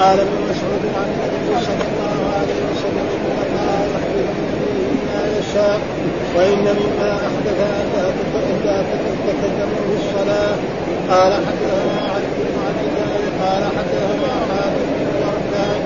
وقال 0.00 0.20
ابن 0.20 0.38
مسعود 0.50 0.82
عن 0.96 1.08
النبي 1.14 1.64
صلى 1.66 1.84
الله 1.90 2.18
عليه 2.36 2.60
وسلم 2.68 3.06
إن 3.16 3.26
الله 3.46 3.80
ما 5.06 5.20
يشاء 5.38 5.80
وإن 6.36 6.64
مما 6.80 7.10
احدث 7.28 7.58
ان 8.50 8.56
لا 8.64 8.78
تتكلموا 9.26 9.80
في 9.88 9.94
الصلاة. 10.00 10.56
قال 11.10 11.32
حدثنا 11.46 11.84
بن 11.92 12.06
عبد 12.16 12.36
الله 12.40 13.12
قال 13.42 13.62
حدثنا 13.76 14.32
حاتم 14.50 14.88
بن 14.96 15.10
وردان 15.22 15.80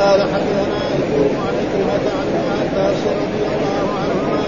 قال 0.00 0.20
حدثنا 0.32 0.80
ايوب 0.94 1.32
عن 1.46 1.56
كلمة 1.72 2.06
عن 2.18 2.28
عباس 2.60 3.00
رضي 3.20 3.42
الله 3.54 3.84
عنهما 4.00 4.42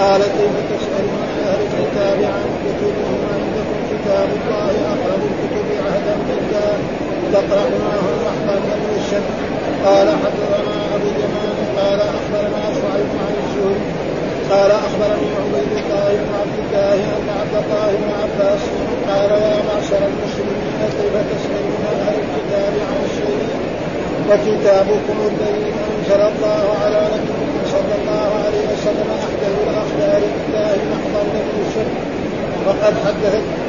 قال 0.00 0.20
كيف 0.22 0.54
تسالون 0.70 1.22
أهل 1.46 1.60
الكتاب 1.60 2.18
عن 2.34 2.46
كتبهم؟ 2.64 3.18
عندكم 3.34 3.78
كتاب 3.92 4.28
الله 4.40 4.72
أقرب 4.92 5.22
الكتب 5.30 5.68
عهدا 5.86 6.16
بالله 6.28 7.03
تقرأناه 7.34 8.04
أحببنا 8.30 8.74
من 8.82 8.92
الشك 9.00 9.26
قال 9.86 10.08
حدثنا 10.22 10.74
أبو 10.94 11.06
اليمان 11.14 11.56
قال 11.78 12.00
أخبرنا 12.18 12.62
شعيب 12.80 13.10
عن 13.24 13.34
الزهري 13.42 13.80
قال 14.50 14.70
أخبرني 14.70 15.28
عبيد 15.40 15.72
الله 15.82 16.08
بن 16.22 16.30
عبد 16.40 16.56
الله 16.64 16.94
أن 17.16 17.28
عبد 17.40 17.54
الله 17.62 17.88
بن 18.02 18.10
عباس 18.22 18.62
قال 19.08 19.30
يا 19.46 19.56
معشر 19.68 20.02
المسلمين 20.12 20.64
كيف 20.98 21.14
تسألون 21.30 21.82
أهل 21.92 22.16
الكتاب 22.24 22.74
عن 22.88 22.98
الشيء؟ 23.08 23.42
وكتابكم 24.28 25.18
الذي 25.32 25.66
أنزل 25.86 26.20
الله 26.32 26.64
على 26.82 27.00
نبيكم 27.14 27.60
صلى 27.74 27.94
الله 28.00 28.28
عليه 28.44 28.64
وسلم 28.72 29.08
أحدث 29.20 29.54
الأخبار 29.70 30.22
بالله 30.32 30.76
محضا 30.92 31.22
من 31.34 31.46
الشك 31.66 31.92
وقد 32.66 32.94
حدثت 33.04 33.63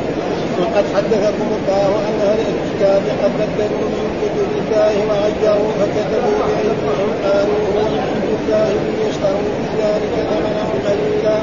وقد 0.62 0.86
حدثكم 0.96 1.48
الله 1.60 1.90
ان 2.08 2.16
أهل 2.30 2.42
الكتاب 2.56 3.04
قد 3.22 3.32
بدلوا 3.40 3.90
من 3.96 4.08
كتب 4.22 4.50
الله 4.62 4.94
وغيروا 5.10 5.72
فكتبوا 5.80 6.38
بأيديهم 6.48 7.10
قالوا 7.26 7.60
هو 7.66 7.80
من 7.94 8.02
عند 8.10 8.28
الله 8.38 8.70
ليشتروا 8.98 9.50
بذلك 9.62 10.14
ثمنا 10.30 10.64
قليلا 10.86 11.38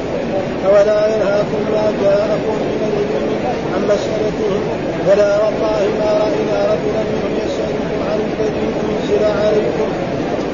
أولا 0.67 0.99
ينهاكم 1.13 1.61
ما 1.75 1.85
جاءكم 2.03 2.55
من 2.69 2.81
العلم 2.89 3.43
عن 3.73 3.81
مسألتهم 3.91 4.63
فلا 5.07 5.31
والله 5.43 5.81
ما 5.99 6.11
رأينا 6.23 6.57
رجلا 6.71 7.01
منهم 7.11 7.33
يسألكم 7.45 7.97
عن 8.09 8.19
الذي 8.29 8.65
أنزل 8.83 9.23
عليكم 9.41 9.89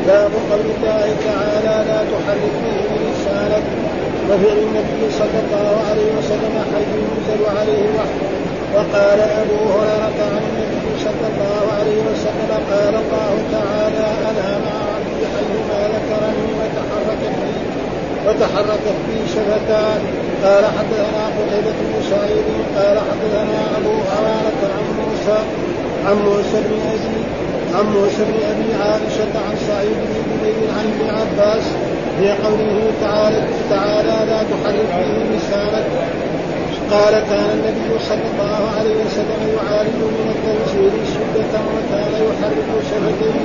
باب 0.07 0.31
قول 0.51 0.65
الله 0.75 1.15
تعالى 1.27 1.75
لا 1.89 1.99
تحرك 2.11 2.55
به 2.63 2.95
لسانك 3.05 3.63
وفعل 4.29 4.57
النبي 4.67 5.01
صلى 5.19 5.39
الله 5.43 5.75
عليه 5.89 6.09
وسلم 6.17 6.55
حيث 6.73 6.89
ينزل 7.03 7.41
عليه 7.59 7.83
وحده 7.97 8.28
وقال 8.75 9.19
أبو 9.41 9.57
هريرة 9.73 10.19
عن 10.33 10.43
النبي 10.49 10.89
صلى 11.05 11.25
الله 11.31 11.63
عليه 11.79 11.99
وسلم 12.09 12.51
قال 12.71 12.95
الله 13.03 13.33
تعالى 13.55 14.07
أنا 14.29 14.49
مع 14.65 14.75
عبدي 14.95 15.23
حيثما 15.33 15.79
ذكرني 15.93 16.47
وتحركت 16.59 17.33
بي 17.41 17.53
وتحركت 18.25 18.97
بي 19.07 19.19
شفتان. 19.33 20.01
قال 20.43 20.65
حدثنا 20.65 21.23
قتيبة 21.37 21.71
بن 21.71 21.95
سعيد 22.09 22.45
قال 22.77 22.97
حدثنا 23.09 23.59
أبو 23.77 23.93
عوانة 24.13 24.61
عن 24.75 24.85
موسى 24.99 25.39
عن 26.05 26.15
موسى 26.15 26.57
بن 26.67 26.79
ابي 26.93 27.19
عن 27.75 27.85
موسى 27.93 28.23
بن 28.29 28.37
أبي 28.51 28.83
عائشة 28.83 29.33
عن 29.47 29.55
سعيد 29.67 29.97
بن 30.09 30.23
جبير 30.31 30.69
عن 30.77 30.85
ابن 30.93 31.09
عباس 31.19 31.63
في 32.19 32.29
قوله 32.47 32.91
تعالى 33.01 33.47
تعالى 33.69 34.31
لا 34.31 34.43
تحرك 34.43 34.89
به 34.97 35.37
لسانك 35.37 35.85
قال 36.93 37.13
كان 37.29 37.49
النبي 37.57 37.89
صلى 38.09 38.25
الله 38.31 38.59
عليه 38.77 38.95
وسلم 39.05 39.41
يعالج 39.57 39.99
من 40.17 40.27
التنزيل 40.35 40.93
شدة 41.13 41.53
وكان 41.75 42.13
يحرك 42.27 42.69
شفتيه 42.89 43.39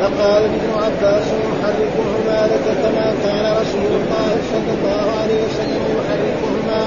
فقال 0.00 0.42
ابن 0.50 0.70
عباس 0.82 1.26
يحركهما 1.48 2.38
لك 2.52 2.66
كما 2.82 3.06
كان 3.24 3.44
رسول 3.60 3.92
الله 4.00 4.30
صلى 4.52 4.72
الله 4.76 5.04
عليه 5.20 5.40
وسلم 5.46 5.82
يحركهما. 5.98 6.82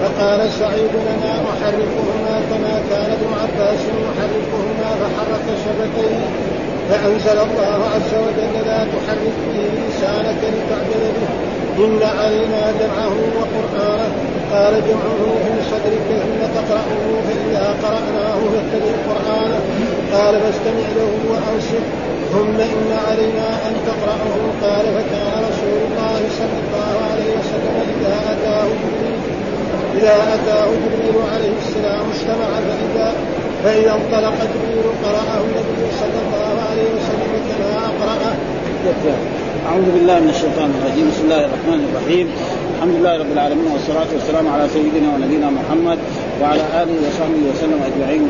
فقال 0.00 0.40
سعيد 0.60 0.94
لنا 1.08 1.32
أحركهما 1.52 2.34
كما 2.50 2.74
كان 2.90 3.08
ابن 3.18 3.30
عباس 3.42 3.80
يحركهما 4.06 4.88
فحرك 5.00 5.46
شفتيه 5.64 6.20
فأنزل 6.90 7.38
الله 7.48 7.78
عز 7.94 8.12
وجل 8.24 8.54
لا 8.66 8.78
تحرك 8.94 9.36
به 9.52 9.68
لسانك 9.88 10.40
لتعجل 10.54 11.04
به. 11.16 11.28
إن 11.84 12.00
علينا 12.18 12.62
جمعه 12.80 13.16
وقرآنه 13.38 13.95
قال 14.56 14.74
جمعه 14.88 15.22
في 15.44 15.54
صدرك 15.70 16.08
ثم 16.22 16.40
تقرأه 16.58 17.02
فإذا 17.26 17.66
قرأناه 17.82 18.38
فاتبع 18.52 18.90
القرآن. 18.98 19.52
قال 20.12 20.34
فاستمع 20.42 20.88
له 20.98 21.12
وأنصت 21.30 21.86
ثم 22.32 22.56
إن 22.74 22.90
علينا 23.08 23.48
أن 23.68 23.74
تقرأه. 23.90 24.34
قال 24.64 24.84
فكان 24.96 25.32
رسول 25.48 25.78
الله 25.86 26.20
صلى 26.38 26.58
الله 26.64 26.94
عليه 27.10 27.30
وسلم 27.38 27.74
إذا 27.94 28.14
أتاه 28.32 28.68
إذا 29.98 30.16
أتاه 30.34 30.68
جبريل 30.82 31.16
عليه 31.34 31.54
السلام 31.66 32.04
استمع 32.16 32.50
فإذا 32.68 33.12
فإذا 33.64 33.92
انطلق 33.94 34.34
جبريل 34.54 34.86
قرأه 35.04 35.40
النبي 35.48 35.86
صلى 36.00 36.18
الله 36.24 36.54
عليه 36.70 36.88
وسلم 36.96 37.32
كما 37.48 37.78
أقرأه. 37.90 38.36
أعوذ 39.66 39.88
بالله 39.94 40.16
من 40.20 40.30
الشيطان 40.30 40.70
الرجيم. 40.78 41.06
بسم 41.10 41.22
الله 41.26 41.42
الرحمن 41.48 41.80
الرحيم. 41.88 42.26
الحمد 42.74 42.94
لله 42.98 43.14
رب 43.22 43.32
العالمين 43.36 43.68
والصلاة 43.74 44.10
والسلام 44.16 44.46
على 44.54 44.64
سيدنا 44.68 45.08
ونبينا 45.14 45.48
محمد 45.58 45.98
وعلى 46.40 46.64
آله 46.82 46.96
وصحبه 47.06 47.42
وسلم 47.50 47.80
أجمعين. 47.90 48.24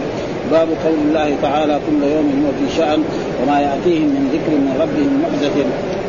باب 0.53 0.69
قول 0.85 0.99
الله 1.09 1.29
تعالى 1.43 1.75
كل 1.87 2.01
يوم 2.17 2.29
هو 2.43 2.49
في 2.59 2.67
شأن 2.79 3.01
وما 3.39 3.59
يأتيهم 3.67 4.09
من 4.17 4.25
ذكر 4.35 4.53
من 4.67 4.73
ربهم 4.83 5.13
محدث 5.25 5.57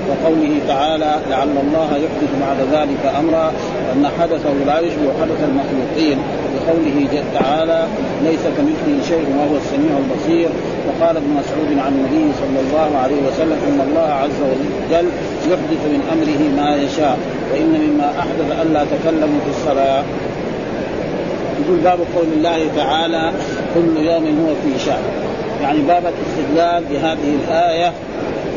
وقوله 0.08 0.54
تعالى 0.68 1.12
لعل 1.30 1.56
الله 1.66 1.90
يحدث 2.06 2.32
بعد 2.46 2.60
ذلك 2.76 3.04
أمرا 3.20 3.48
وأن 3.86 4.04
حدثه 4.20 4.56
لا 4.70 4.78
يشبه 4.80 5.10
حدث 5.22 5.40
المخلوقين. 5.50 6.18
بقوله 6.54 6.98
تعالى 7.40 7.80
ليس 8.28 8.44
كمثله 8.58 8.98
شيء 9.12 9.28
وهو 9.38 9.56
السميع 9.64 9.94
البصير. 10.04 10.50
وقال 10.88 11.18
ابن 11.18 11.30
مسعود 11.30 11.80
عن 11.86 11.92
النبي 11.94 12.32
صلى 12.42 12.60
الله 12.60 12.98
عليه 13.04 13.16
وسلم 13.28 13.60
إن 13.68 13.80
الله 13.88 14.10
عز 14.24 14.42
وجل 14.42 15.08
يحدث 15.52 15.82
من 15.94 16.02
أمره 16.14 16.64
ما 16.64 16.76
يشاء 16.76 17.18
وإن 17.52 17.90
مما 17.90 18.14
أحدث 18.20 18.62
ألا 18.62 18.84
تكلموا 18.84 19.40
في 19.46 19.50
الصلاة. 19.50 20.04
يقول 21.62 21.80
باب 21.80 22.00
قول 22.16 22.28
الله 22.38 22.68
تعالى 22.76 23.32
كل 23.76 24.06
يوم 24.06 24.26
هو 24.48 24.54
في 24.64 24.86
شأن. 24.86 25.04
يعني 25.62 25.80
باب 25.80 26.04
الاستدلال 26.06 26.84
بهذه 26.90 27.36
الآية 27.48 27.92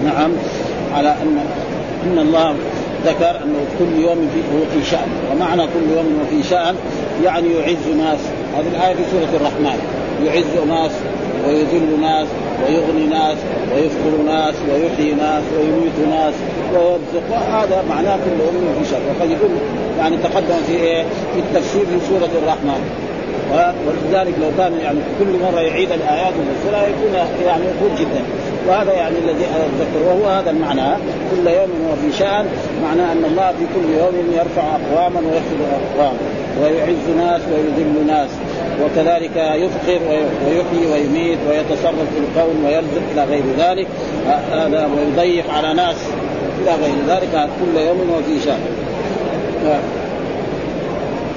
نعم 0.05 0.31
على 0.95 1.09
أن 1.09 1.39
أن 2.07 2.19
الله 2.19 2.55
ذكر 3.07 3.31
أنه 3.45 3.65
كل 3.79 4.03
يوم 4.03 4.29
هو 4.55 4.81
في 4.81 4.91
شأن. 4.91 5.09
ومعنى 5.33 5.63
كل 5.63 5.97
يوم 5.97 6.21
هو 6.21 6.37
في 6.37 6.49
شأن 6.49 6.75
يعني 7.25 7.49
يعز 7.49 7.97
ناس 7.99 8.19
هذه 8.57 8.69
الآية 8.77 8.95
في 8.95 9.03
سورة 9.11 9.41
الرحمن. 9.41 10.00
يعز 10.27 10.69
ناس 10.69 10.91
ويذل 11.47 12.01
ناس 12.01 12.29
ويغني 12.63 13.07
ناس 13.07 13.39
ويفقر 13.75 14.23
ناس 14.27 14.55
ويحيي 14.69 15.15
ناس 15.15 15.43
ويميت 15.59 15.99
ناس 16.11 16.35
ويرزق. 16.73 17.37
هذا 17.37 17.85
معناه 17.89 18.17
كل 18.17 18.41
يوم 18.41 18.75
في 18.83 18.91
شأن 18.91 19.01
وقد 19.11 19.31
يقول 19.31 19.51
يعني 19.99 20.17
تقدم 20.17 20.61
في 20.67 20.73
إيه؟ 20.73 21.03
في 21.35 21.39
التفسير 21.41 21.81
في 21.81 22.07
سورة 22.09 22.31
الرحمن. 22.43 22.81
ولذلك 23.87 24.35
لو 24.41 24.51
كان 24.59 24.73
يعني 24.83 24.99
كل 25.19 25.39
مرة 25.43 25.61
يعيد 25.61 25.93
الآيات 25.93 26.33
ويفسرها 26.39 26.89
يكون 26.89 27.15
يعني 27.47 27.65
يطول 27.65 27.91
جدا. 27.99 28.23
وهذا 28.69 28.93
يعني 28.93 29.15
الذي 29.19 29.45
اتذكر 29.45 30.07
وهو 30.07 30.27
هذا 30.27 30.51
المعنى. 30.51 30.97
كل 31.31 31.51
يوم 31.51 31.71
هو 31.89 31.97
في 31.97 32.19
شأن. 32.19 32.47
معناه 32.83 33.13
أن 33.13 33.25
الله 33.25 33.49
في 33.59 33.65
كل 33.75 33.95
يوم 33.99 34.33
يرفع 34.33 34.63
أقواما 34.63 35.21
ويخفض 35.21 35.61
اقواما 35.97 36.19
ويعز 36.63 37.07
ناس 37.17 37.41
ويذل 37.53 38.07
ناس 38.07 38.31
وكذلك 38.85 39.37
يفقر 39.37 40.01
ويحيي 40.47 40.93
ويميت 40.93 41.39
ويتصرف 41.49 42.09
في 42.15 42.19
الكون 42.19 42.65
ويرزق 42.65 43.03
إلى 43.13 43.25
غير 43.25 43.43
ذلك. 43.59 43.87
هذا 44.53 44.91
ويضيق 44.97 45.51
على 45.51 45.75
ناس 45.75 45.97
إلى 46.63 46.71
غير 46.71 46.95
ذلك 47.09 47.49
كل 47.61 47.81
يوم 47.81 48.11
هو 48.11 48.23
في 48.23 48.41
شان 48.45 48.59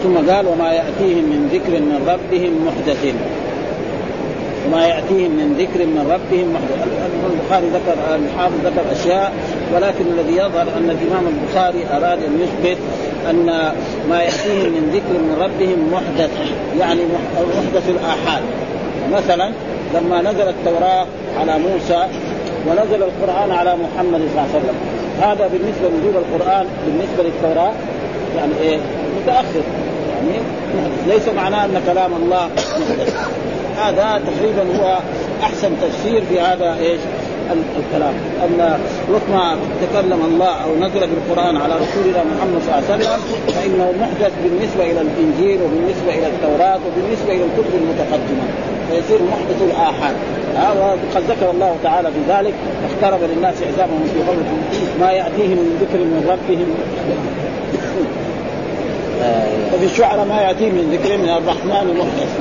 ثم 0.04 0.31
قال 0.31 0.48
وما 0.48 0.72
يأتيهم 0.72 1.24
من 1.24 1.50
ذكر 1.54 1.80
من 1.81 2.07
ربهم 2.07 2.68
محدث 2.68 3.13
وما 4.68 4.88
يأتيهم 4.88 5.31
من 5.31 5.56
ذكر 5.60 5.86
من 5.86 6.12
ربهم 6.12 6.54
محدث 6.54 6.84
البخاري 7.34 7.68
ذكر 7.68 8.16
الحافظ 8.16 8.56
ذكر 8.66 8.92
أشياء 8.92 9.34
ولكن 9.75 10.06
الذي 10.18 10.34
يظهر 10.34 10.68
أن 10.78 10.90
الإمام 10.90 11.24
البخاري 11.28 11.86
أراد 11.94 12.24
أن 12.24 12.40
يثبت 12.42 12.78
أن 13.29 13.73
ما 14.09 14.21
يأتيهم 14.21 14.71
من 14.71 14.89
ذكر 14.93 15.19
من 15.19 15.37
ربهم 15.39 15.93
محدث 15.93 16.31
يعني 16.79 17.01
محدث 17.55 17.89
الآحاد. 17.89 18.43
مثلا 19.11 19.51
لما 19.95 20.21
نزل 20.21 20.49
التوراة 20.49 21.05
على 21.39 21.59
موسى 21.59 22.07
ونزل 22.67 23.03
القرآن 23.03 23.51
على 23.51 23.75
محمد 23.75 24.19
صلى 24.19 24.31
الله 24.31 24.47
عليه 24.53 24.59
وسلم. 24.59 24.75
هذا 25.21 25.47
بالنسبة 25.47 25.89
لوجود 25.89 26.15
القرآن 26.15 26.65
بالنسبة 26.85 27.23
للتوراة 27.23 27.73
يعني 28.37 28.51
إيه؟ 28.61 28.77
متأخر. 29.21 29.63
يعني 30.09 30.39
ليس 31.07 31.27
معناه 31.35 31.65
أن 31.65 31.81
كلام 31.85 32.11
الله 32.13 32.49
محدث. 32.55 33.27
هذا 33.77 34.21
تقريبا 34.27 34.79
هو 34.79 34.97
أحسن 35.43 35.71
تفسير 35.81 36.23
في 36.29 36.39
هذا 36.39 36.77
إيش؟ 36.79 36.99
الكلام. 37.51 38.13
ان 38.44 38.80
وقت 39.12 39.28
ما 39.31 39.57
تكلم 39.81 40.22
الله 40.25 40.54
أو 40.63 40.75
نزل 40.75 41.07
بالقرآن 41.07 41.57
على 41.57 41.74
رسولنا 41.74 42.24
محمد 42.31 42.62
صلى 42.66 42.75
الله 42.75 42.84
عليه 42.92 42.95
وسلم 42.95 43.19
فإنه 43.56 43.94
محدث 44.01 44.31
بالنسبة 44.44 44.84
إلى 44.92 45.01
الإنجيل 45.01 45.60
وبالنسبة 45.62 46.10
إلى 46.18 46.28
التوراة 46.28 46.80
وبالنسبة 46.86 47.34
إلى 47.36 47.44
الكتب 47.44 47.74
المتقدمة. 47.81 48.45
فيصير 48.90 49.19
محدث 49.31 49.62
الآحاد. 49.62 50.16
وقد 50.80 51.24
ذكر 51.30 51.51
الله 51.51 51.75
تعالى 51.84 52.10
بذلك 52.10 52.54
اقترب 52.90 53.19
للناس 53.24 53.56
حسابهم 53.56 54.04
في 54.13 54.19
قبل 54.30 54.44
ما 55.00 55.12
يأتيهم 55.12 55.57
من 55.57 55.78
ذكر 55.81 55.98
من 55.98 56.25
ربهم. 56.30 56.68
وفي 59.74 59.86
الشعراء 59.86 60.25
ما 60.25 60.42
ياتيهم 60.42 60.75
من 60.75 60.90
ذكر 60.92 61.18
من 61.18 61.30
الرحمن 61.30 61.98
محدث 61.98 62.40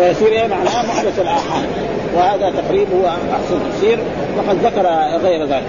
ويصير 0.00 0.48
معناه 0.48 0.86
محدث 0.86 1.18
الآحاد. 1.18 1.68
وهذا 2.16 2.52
تقريب 2.60 2.88
هو 3.02 3.08
أحسن 3.08 3.58
تفسير 3.70 3.98
وقد 4.38 4.56
ذكر 4.64 4.86
غير 5.22 5.44
ذلك. 5.46 5.64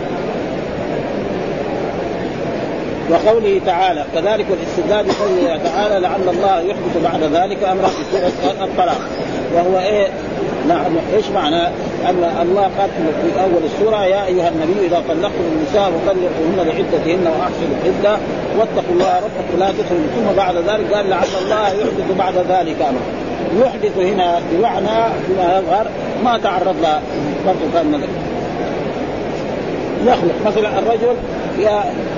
وقوله 3.12 3.62
تعالى 3.66 4.06
كذلك 4.14 4.46
الاستدلال 4.50 5.06
بقوله 5.06 5.60
تعالى 5.64 6.00
لعل 6.00 6.30
الله 6.30 6.60
يحدث 6.62 6.98
بعد 7.04 7.24
ذلك 7.24 7.64
أمرا 7.64 7.88
في 7.88 8.04
سورة 8.12 8.64
الطلاق. 8.64 9.02
وهو 9.56 9.80
إيه؟ 9.80 10.08
نعم 10.68 10.98
إيش 11.16 11.26
معنى؟ 11.30 11.68
أن 12.10 12.24
الله 12.42 12.62
قال 12.62 12.90
في 13.24 13.42
أول 13.42 13.64
السورة 13.64 14.06
يا 14.06 14.26
أيها 14.26 14.50
النبي 14.50 14.86
إذا 14.88 15.04
طلقتم 15.10 15.44
النساء 15.52 15.92
وطلقوهن 15.92 16.56
لعدتهن 16.58 17.28
واحسنوا 17.28 17.76
العدة 17.84 18.18
واتقوا 18.60 18.94
الله 18.94 19.16
ربكم 19.16 19.60
لا 19.60 19.72
تدخلوا 19.72 20.08
ثم 20.16 20.38
بعد 20.38 20.56
ذلك 20.56 20.94
قال 20.94 21.10
لعل 21.10 21.28
الله 21.44 21.68
يحدث 21.68 22.18
بعد 22.18 22.34
ذلك 22.36 22.82
أمرا. 22.82 23.23
يحدث 23.62 23.98
هنا 23.98 24.42
بمعنى 24.52 25.14
فيما 25.28 25.60
يظهر 25.60 25.88
ما 26.24 26.38
تعرض 26.38 26.76
له 26.82 27.02
برضه 27.46 27.74
كان 27.74 28.02
يخلق. 30.06 30.36
مثلا 30.46 30.80
الرجل 30.80 31.16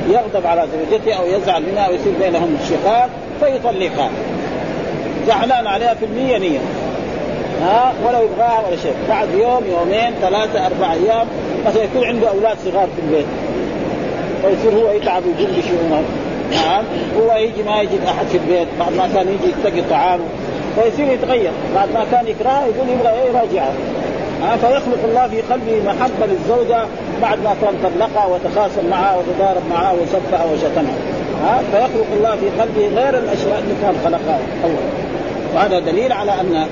يغضب 0.10 0.48
على 0.48 0.68
زوجته 0.74 1.13
أو 1.13 1.25
يزعل 1.25 1.63
منها 1.72 1.89
ويصير 1.89 2.13
بينهم 2.22 2.57
شقاق 2.69 3.10
فيطلقها. 3.39 4.10
زعلان 5.27 5.68
عليها 5.68 5.94
في 5.94 6.06
المية 6.06 6.38
نية. 6.38 6.60
ها؟ 7.62 7.94
ولا 8.07 8.19
يبغاها 8.19 8.68
ولا 8.68 8.75
شيء. 8.75 8.94
بعد 9.10 9.27
يوم 9.30 9.63
يومين 9.69 10.13
ثلاثة 10.22 10.66
أربع 10.66 10.94
أيام 10.94 11.27
مثلا 11.68 11.83
يكون 11.83 12.04
عنده 12.04 12.30
أولاد 12.30 12.57
صغار 12.66 12.88
في 12.95 13.01
البيت. 13.01 13.25
فيصير 14.42 14.80
هو 14.80 14.92
يتعب 14.92 15.24
ويقوم 15.25 15.56
بشؤونه 15.57 16.04
نعم. 16.51 16.83
هو 17.19 17.38
يجي 17.38 17.63
ما 17.63 17.81
يجد 17.81 18.00
أحد 18.07 18.25
في 18.25 18.38
البيت. 18.38 18.68
بعد 18.80 18.94
ما 18.94 19.10
كان 19.16 19.27
يجي 19.27 19.54
يتقي 19.60 19.81
طعامه. 19.89 20.24
فيصير 20.75 21.13
يتغير. 21.13 21.51
بعد 21.75 21.89
ما 21.94 22.06
كان 22.12 22.27
يكرهها 22.27 22.66
يقول 22.66 22.89
يبغى 22.89 23.10
إيه 23.10 23.30
يراجعها. 23.30 23.74
فيخلق 24.62 25.00
الله 25.06 25.27
في 25.27 25.42
قلبه 25.42 25.81
محبة 25.86 26.25
للزوجة 26.25 26.86
بعد 27.22 27.38
ما 27.44 27.56
كان 27.62 27.74
طلقها 27.83 28.25
وتخاصم 28.25 28.89
معها 28.89 29.18
وتضارب 29.18 29.62
معها 29.69 29.92
وسبها 29.92 30.45
وشتمها. 30.54 30.95
ها 31.44 31.62
فيخلق 31.72 32.06
الله 32.18 32.36
في 32.36 32.62
قلبه 32.62 33.01
غير 33.01 33.18
الأشياء 33.18 33.60
اللي 33.60 33.75
كان 33.81 33.95
خلقها 34.06 34.39
أول. 34.63 34.86
وهذا 35.56 35.80
دليل 35.80 36.12
على 36.12 36.31
أن 36.31 36.68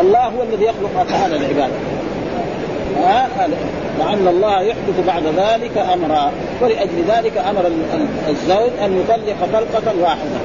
الله 0.00 0.24
هو 0.24 0.42
الذي 0.42 0.64
يخلق 0.64 1.00
افعال 1.00 1.34
العباد. 1.34 1.70
ها 3.02 3.28
لعل 3.98 4.28
الله 4.28 4.60
يحدث 4.60 5.06
بعد 5.06 5.22
ذلك 5.22 5.78
أمرا. 5.78 6.30
ولأجل 6.62 7.04
ذلك 7.08 7.38
أمر 7.50 7.70
الزوج 8.28 8.70
أن 8.84 9.00
يطلق 9.00 9.36
طلقة 9.52 9.92
واحدة. 10.02 10.38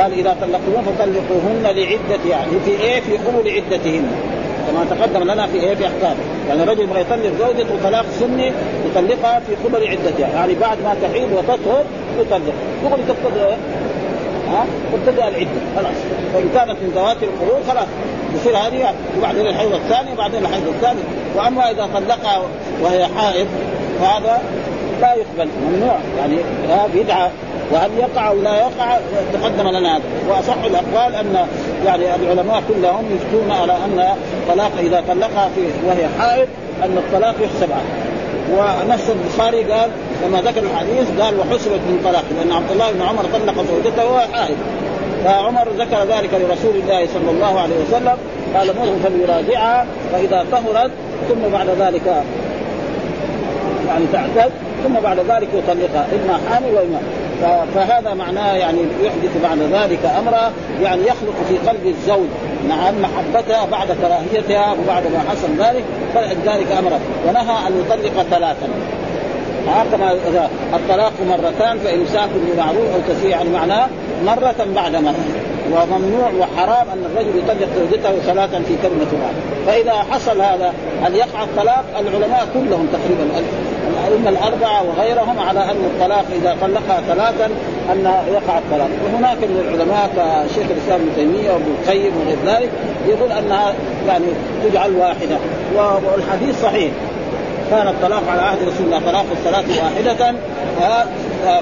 قال 0.00 0.12
إذا 0.12 0.36
طلقتموهن 0.40 0.84
فطلقوهن 0.84 1.62
لعدة 1.62 2.30
يعني 2.30 2.60
في 2.64 2.70
إيه؟ 2.70 3.00
في 3.00 3.16
قبول 3.16 3.50
عدتهن. 3.50 4.06
كما 4.66 4.84
تقدم 4.90 5.22
لنا 5.30 5.46
في 5.46 5.56
إيه؟ 5.56 5.74
في 5.74 5.86
أحكام. 5.86 6.16
يعني 6.48 6.62
الرجل 6.62 6.82
يبغى 6.82 7.00
يطلق 7.00 7.32
زوجته 7.38 7.68
طلاق 7.84 8.04
سني 8.20 8.52
يطلقها 8.86 9.40
في 9.40 9.54
قبل 9.64 9.88
عدتها 9.88 10.28
يعني 10.28 10.54
بعد 10.54 10.78
ما 10.84 10.94
تحيض 11.02 11.32
وتطهر 11.32 11.84
يطلق. 12.20 12.54
تقول 12.84 13.00
تبتدئ 13.08 13.44
إيه؟ 13.44 13.56
ها؟ 14.50 14.66
تبتدئ 14.92 15.28
العدة. 15.28 15.60
خلاص. 15.76 15.96
فان 16.34 16.48
كانت 16.54 16.76
من 16.82 16.92
ذوات 16.96 17.16
القرون 17.22 17.60
خلاص. 17.68 17.86
يصير 18.34 18.56
هذه 18.56 18.94
وبعدين 19.18 19.46
الحيض 19.46 19.74
الثاني 19.74 20.12
وبعدين 20.12 20.40
الحيض 20.42 20.68
الثاني. 20.68 21.00
وأما 21.36 21.70
إذا 21.70 21.88
طلقها 21.94 22.42
وهي 22.82 23.06
حائض 23.06 23.46
فهذا 24.00 24.42
لا 25.00 25.14
يقبل. 25.14 25.48
ممنوع. 25.68 25.98
يعني 26.18 26.36
بدعة. 26.94 27.30
وهل 27.72 27.90
يقع 27.98 28.28
أو 28.28 28.42
لا 28.42 28.56
يقع 28.56 28.98
تقدم 29.32 29.68
لنا 29.68 29.96
هذا. 29.96 30.02
وأصح 30.28 30.56
الأقوال 30.64 31.14
أن 31.14 31.46
يعني 31.86 32.14
العلماء 32.14 32.62
كلهم 32.68 33.04
يفتون 33.14 33.50
على 33.50 33.72
أن 33.72 34.16
طلاق 34.48 34.72
إذا 34.78 35.02
طلقها 35.08 35.50
في 35.54 35.60
وهي 35.86 36.08
حائض 36.18 36.48
أن 36.84 36.98
الطلاق 36.98 37.34
يحسب 37.40 37.72
عنه 37.72 38.06
ونفس 38.52 39.10
البخاري 39.10 39.62
قال 39.72 39.90
لما 40.26 40.40
ذكر 40.40 40.62
الحديث 40.62 41.20
قال 41.20 41.38
وحسبت 41.38 41.80
من 41.88 42.00
طلاق. 42.04 42.24
لأن 42.36 42.52
عبد 42.52 42.70
الله 42.70 42.92
بن 42.92 43.02
عمر 43.02 43.22
طلق 43.22 43.64
زوجته 43.68 44.04
وهو 44.04 44.20
حائض. 44.32 44.56
فعمر 45.24 45.68
ذكر 45.78 45.96
ذلك 45.96 46.30
لرسول 46.34 46.76
الله 46.76 47.06
صلى 47.14 47.30
الله 47.30 47.60
عليه 47.60 47.76
وسلم 47.88 48.16
قال 48.54 48.66
مره 48.66 48.98
فليراجعها 49.04 49.86
فإذا 50.12 50.46
طهرت 50.52 50.90
ثم 51.28 51.52
بعد 51.52 51.68
ذلك 51.68 52.22
يعني 53.88 54.04
تعتد 54.12 54.52
ثم 54.84 54.92
بعد 55.02 55.18
ذلك 55.18 55.48
يطلقها 55.54 56.06
إما 56.12 56.40
حامل 56.50 56.74
وإما 56.74 56.98
فهذا 57.74 58.14
معناه 58.14 58.54
يعني 58.54 58.78
يحدث 59.02 59.42
بعد 59.42 59.58
ذلك 59.58 59.98
أمرا 60.18 60.52
يعني 60.82 61.02
يخلق 61.02 61.34
في 61.48 61.68
قلب 61.68 61.86
الزوج 61.86 62.28
نعم 62.68 62.94
محبتها 63.02 63.66
بعد 63.66 63.86
كراهيتها 63.86 64.72
وبعد 64.72 65.02
ما 65.02 65.18
حصل 65.30 65.48
ذلك 65.58 65.84
فلذلك 66.14 66.72
امرا 66.78 67.00
ونهى 67.28 67.68
أن 67.68 67.80
يطلق 67.80 68.22
ثلاثا 68.22 68.68
كما 69.92 70.12
الطلاق 70.74 71.12
مرتان 71.28 71.78
فإمساك 71.78 72.28
بمعروف 72.34 72.94
أو 72.94 73.14
تسريع 73.14 73.30
يعني 73.30 73.50
معناه 73.50 73.88
مرة 74.26 74.66
بعد 74.74 74.96
مرة. 74.96 75.14
وممنوع 75.72 76.30
وحرام 76.40 76.86
أن 76.92 77.04
الرجل 77.04 77.38
يطلق 77.38 77.68
زوجته 77.78 78.18
ثلاثا 78.18 78.62
في 78.62 78.74
كلمة 78.82 79.06
واحدة. 79.22 79.40
فإذا 79.66 79.92
حصل 80.10 80.40
هذا 80.40 80.72
هل 81.02 81.14
يقع 81.14 81.42
الطلاق؟ 81.42 81.84
العلماء 81.98 82.46
كلهم 82.54 82.88
تقريبا 82.92 83.40
الأئمة 83.96 84.28
الأربعة 84.28 84.82
وغيرهم 84.88 85.38
على 85.38 85.60
أن 85.60 85.84
الطلاق 85.84 86.24
إذا 86.42 86.56
طلقها 86.60 87.00
ثلاثا 87.08 87.46
أن 87.92 88.12
يقع 88.32 88.58
الطلاق. 88.58 88.88
وهناك 89.04 89.38
من 89.38 89.64
العلماء 89.68 90.10
كشيخ 90.16 90.66
الإسلام 90.70 91.00
ابن 91.00 91.10
تيمية 91.16 91.50
وابن 91.52 91.74
القيم 91.78 92.12
وغير 92.16 92.38
ذلك 92.46 92.70
يقول 93.08 93.32
أنها 93.32 93.74
يعني 94.06 94.26
تجعل 94.64 94.96
واحدة. 94.96 95.36
والحديث 95.76 96.62
صحيح. 96.62 96.92
كان 97.70 97.88
الطلاق 97.88 98.22
على 98.28 98.42
عهد 98.42 98.58
رسول 98.62 98.86
الله 98.86 98.98
طلاق 98.98 99.24
الثلاث 99.32 99.78
واحدة 99.78 100.34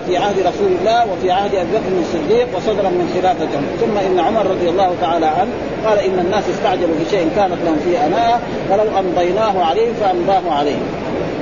في 0.07 0.17
عهد 0.17 0.39
رسول 0.39 0.71
الله 0.81 1.07
وفي 1.13 1.31
عهد 1.31 1.55
أبي 1.55 1.71
بكر 1.71 1.93
الصديق 2.01 2.47
وصدرا 2.57 2.89
من 2.89 3.07
خلافته. 3.15 3.61
ثم 3.81 3.99
إن 3.99 4.21
عمر 4.21 4.47
رضي 4.47 4.69
الله 4.69 4.95
تعالى 5.01 5.27
عنه 5.27 5.51
قال 5.87 5.99
إن 5.99 6.19
الناس 6.19 6.45
استعجلوا 6.49 6.95
بشيء 7.07 7.31
كانت 7.37 7.59
لهم 7.65 7.77
فيه 7.85 8.07
اناء 8.07 8.41
فلو 8.71 8.99
أمضيناه 8.99 9.65
عليهم 9.65 9.95
فأمضاه 10.01 10.55
عليهم. 10.59 10.87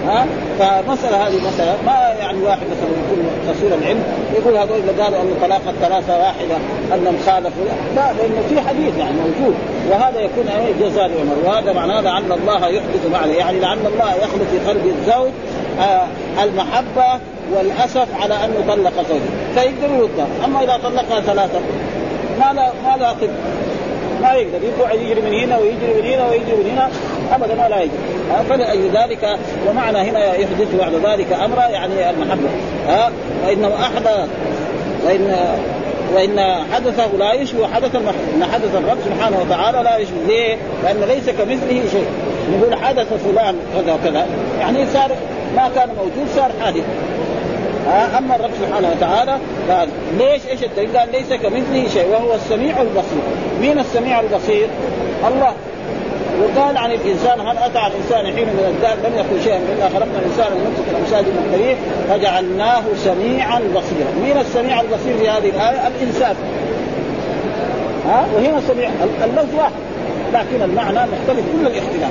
ها؟ 0.06 0.26
فمسألة 0.58 1.26
هذه 1.26 1.36
مسألة. 1.48 1.76
ما 1.86 2.14
يعني 2.20 2.42
واحد 2.42 2.60
مثلا 2.66 2.90
يكون 3.04 3.26
كثير 3.48 3.74
العلم 3.74 4.02
يقول 4.34 4.56
هذول 4.56 4.78
اللي 4.78 5.02
قالوا 5.02 5.22
أن 5.22 5.34
طلاق 5.42 5.60
الثلاثة 5.68 6.18
واحدة 6.18 6.56
انهم 6.94 7.16
خالفوا 7.26 7.64
لا 7.96 8.12
لأنه 8.12 8.42
في 8.48 8.60
حديث 8.60 8.98
يعني 8.98 9.16
موجود. 9.16 9.54
وهذا 9.90 10.20
يكون 10.20 10.44
جزاء 10.80 11.08
لعمر. 11.08 11.36
وهذا 11.44 11.72
معناه 11.72 12.00
لعل 12.00 12.32
الله 12.32 12.68
يحدث 12.68 13.06
بعد 13.12 13.28
يعني 13.28 13.60
لعل 13.60 13.78
الله 13.86 14.14
يخلق 14.14 14.46
في 14.50 14.70
قلب 14.70 14.86
الزوج 14.86 15.30
آه 15.80 16.06
المحبة 16.42 17.20
والأسف 17.54 18.08
على 18.22 18.34
أن 18.34 18.50
يطلق 18.60 18.92
زوجه. 19.08 19.54
فيقدر 19.54 19.94
يرد 19.94 20.26
أما 20.44 20.62
إذا 20.62 20.80
طلقها 20.84 21.20
ثلاثة 21.20 21.60
ما 22.38 22.52
لا 22.52 22.72
ما 22.84 22.96
لا 23.00 23.12
طب. 23.12 23.28
ما 24.22 24.32
يقدر. 24.32 24.58
يقعد 24.64 25.00
يجري 25.00 25.20
من 25.20 25.34
هنا 25.34 25.58
ويجري 25.58 26.02
من 26.02 26.08
هنا 26.08 26.28
ويجري 26.28 26.56
من 26.56 26.70
هنا. 26.70 26.90
أبدا 27.34 27.54
لا 27.54 27.80
يجري 27.80 27.98
فلأجل 28.48 28.90
ذلك 28.94 29.38
ومعنى 29.68 29.98
هنا 29.98 30.34
يحدث 30.34 30.74
بعد 30.78 30.92
ذلك 30.94 31.32
امرا 31.44 31.68
يعني 31.68 32.10
المحبة. 32.10 32.48
ها 32.88 33.10
وانه 33.46 33.68
احدث 33.74 34.28
وان 35.06 35.36
وإن 36.14 36.40
حدثه 36.72 37.16
لا 37.18 37.32
يشبه 37.32 37.68
حدث 37.74 37.96
المحبة 37.96 38.18
إن 38.36 38.44
حدث 38.44 38.74
الرب 38.74 38.98
سبحانه 39.04 39.40
وتعالى 39.40 39.82
لا 39.82 39.96
يشبه. 39.96 40.16
ليه؟ 40.28 40.56
لأن 40.84 41.00
ليس 41.08 41.30
كمثله 41.30 41.82
شيء. 41.92 42.06
نقول 42.52 42.84
حدث 42.84 43.06
فلان 43.24 43.54
كذا 43.74 43.94
وكذا. 43.94 44.26
يعني 44.60 44.86
صار 44.86 45.10
ما 45.56 45.70
كان 45.74 45.88
موجود 45.88 46.28
صار 46.36 46.50
حادث. 46.60 46.84
أما 48.18 48.36
الرب 48.36 48.50
سبحانه 48.60 48.90
وتعالى 48.96 49.38
قال 49.70 49.88
ليش 50.18 50.42
إيش 50.50 50.64
الدليل؟ 50.64 50.96
قال 50.96 51.08
ليس 51.12 51.40
كمثله 51.42 51.88
شيء 51.94 52.06
وهو 52.12 52.34
السميع 52.34 52.82
البصير، 52.82 53.22
مين 53.60 53.78
السميع 53.78 54.20
البصير؟ 54.20 54.68
الله. 55.28 55.52
وقال 56.40 56.76
عن 56.76 56.90
الإنسان 56.92 57.40
هل 57.40 57.58
أتى 57.58 57.78
على 57.78 57.92
الإنسان 57.94 58.36
حين 58.36 58.46
من 58.46 58.74
الدهر 58.74 58.96
لم 58.96 59.18
يكن 59.18 59.44
شيئا. 59.44 59.58
الا 59.58 59.88
خلقنا 59.88 60.18
الإنسان 60.18 60.52
من 60.52 60.70
نطفة 60.70 60.90
الامشاج 60.90 61.24
من 61.24 61.50
قريب 61.54 61.76
فجعلناه 62.08 62.82
سميعا 62.96 63.58
بصيرا، 63.58 64.10
مين 64.24 64.38
السميع 64.38 64.80
البصير 64.80 65.16
في 65.18 65.28
هذه 65.28 65.48
الآية؟ 65.48 65.86
الإنسان. 65.86 66.36
ها؟ 68.06 68.26
وهنا 68.34 68.60
سميع. 68.68 68.90
اللفظ 69.24 69.54
واحد 69.54 69.72
لكن 70.32 70.62
المعنى 70.62 70.98
مختلف 70.98 71.44
كل 71.52 71.66
الاختلاف. 71.66 72.10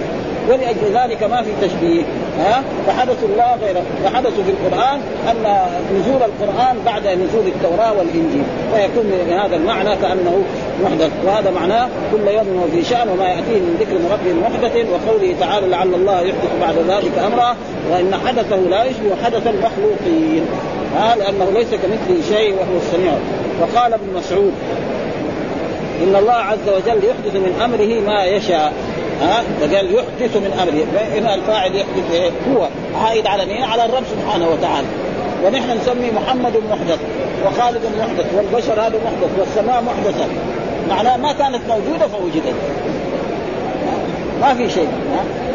ولأجل 0.50 0.86
ذلك 0.94 1.24
ما 1.24 1.42
في 1.42 1.50
تشبيه. 1.62 2.04
ها؟ 2.40 2.64
فحدث 2.88 3.24
الله 3.24 3.56
غير 3.62 3.76
فحدث 4.04 4.34
في 4.34 4.52
القرآن 4.52 5.00
أن 5.32 5.56
نزول 5.96 6.22
القرآن 6.24 6.76
بعد 6.86 7.08
نزول 7.08 7.48
التوراة 7.48 7.94
والإنجيل. 7.94 8.44
ويكون 8.74 9.06
من 9.06 9.40
هذا 9.40 9.56
المعنى 9.56 9.96
كأنه 10.02 10.44
محدث. 10.84 11.12
وهذا 11.26 11.52
معناه 11.52 11.88
كل 12.12 12.28
يوم 12.28 12.60
هو 12.62 12.68
في 12.72 12.84
شأن 12.90 13.10
وما 13.10 13.28
يأتيه 13.28 13.60
من 13.60 13.78
ذكر 13.80 13.96
ربه 14.14 14.50
محدث 14.50 14.76
وقوله 14.76 15.36
تعالى 15.40 15.68
لعل 15.68 15.94
الله 15.94 16.22
يحدث 16.22 16.52
بعد 16.62 16.76
ذلك 16.76 17.18
أمرا 17.18 17.56
وإن 17.92 18.16
حدثه 18.28 18.56
لا 18.56 18.84
يشبه 18.84 19.16
حدث 19.24 19.48
المخلوقين. 19.48 20.46
ها؟ 20.98 21.16
لأنه 21.16 21.48
ليس 21.54 21.68
كمثله 21.68 22.38
شيء 22.38 22.54
وهو 22.54 22.78
السميع. 22.78 23.14
وقال 23.62 23.94
ابن 23.94 24.14
مسعود 24.18 24.54
إن 26.04 26.16
الله 26.16 26.34
عز 26.34 26.68
وجل 26.68 26.98
يحدث 27.10 27.36
من 27.36 27.62
أمره 27.64 28.12
ما 28.12 28.26
يشاء. 28.26 28.74
ها؟ 29.22 29.44
فقال 29.60 29.96
يحدث 29.96 30.38
من 30.38 30.60
أمره. 30.62 31.04
هنا 31.20 31.36
الفاعل 31.36 31.76
يحدث 31.76 32.12
إيه؟ 32.12 32.30
هو. 32.30 32.68
عائد 33.04 33.28
على 33.28 33.46
مين؟ 33.46 33.64
على 33.64 33.86
الرب 33.86 34.04
سبحانه 34.12 34.50
وتعالى. 34.50 34.88
ونحن 35.46 35.78
نسمي 35.78 36.12
محمد 36.12 36.54
محدث 36.72 37.00
وخالد 37.46 37.82
محدث 38.00 38.26
والبشر 38.36 38.74
هذا 38.74 39.00
محدث 39.06 39.40
والسماء 39.40 39.84
محدثة. 39.84 40.26
معناه 40.90 41.18
ما 41.18 41.32
كانت 41.32 41.62
موجودة 41.70 42.08
فوجدت. 42.08 42.56
ما 44.42 44.54
في 44.54 44.70
شيء. 44.70 44.88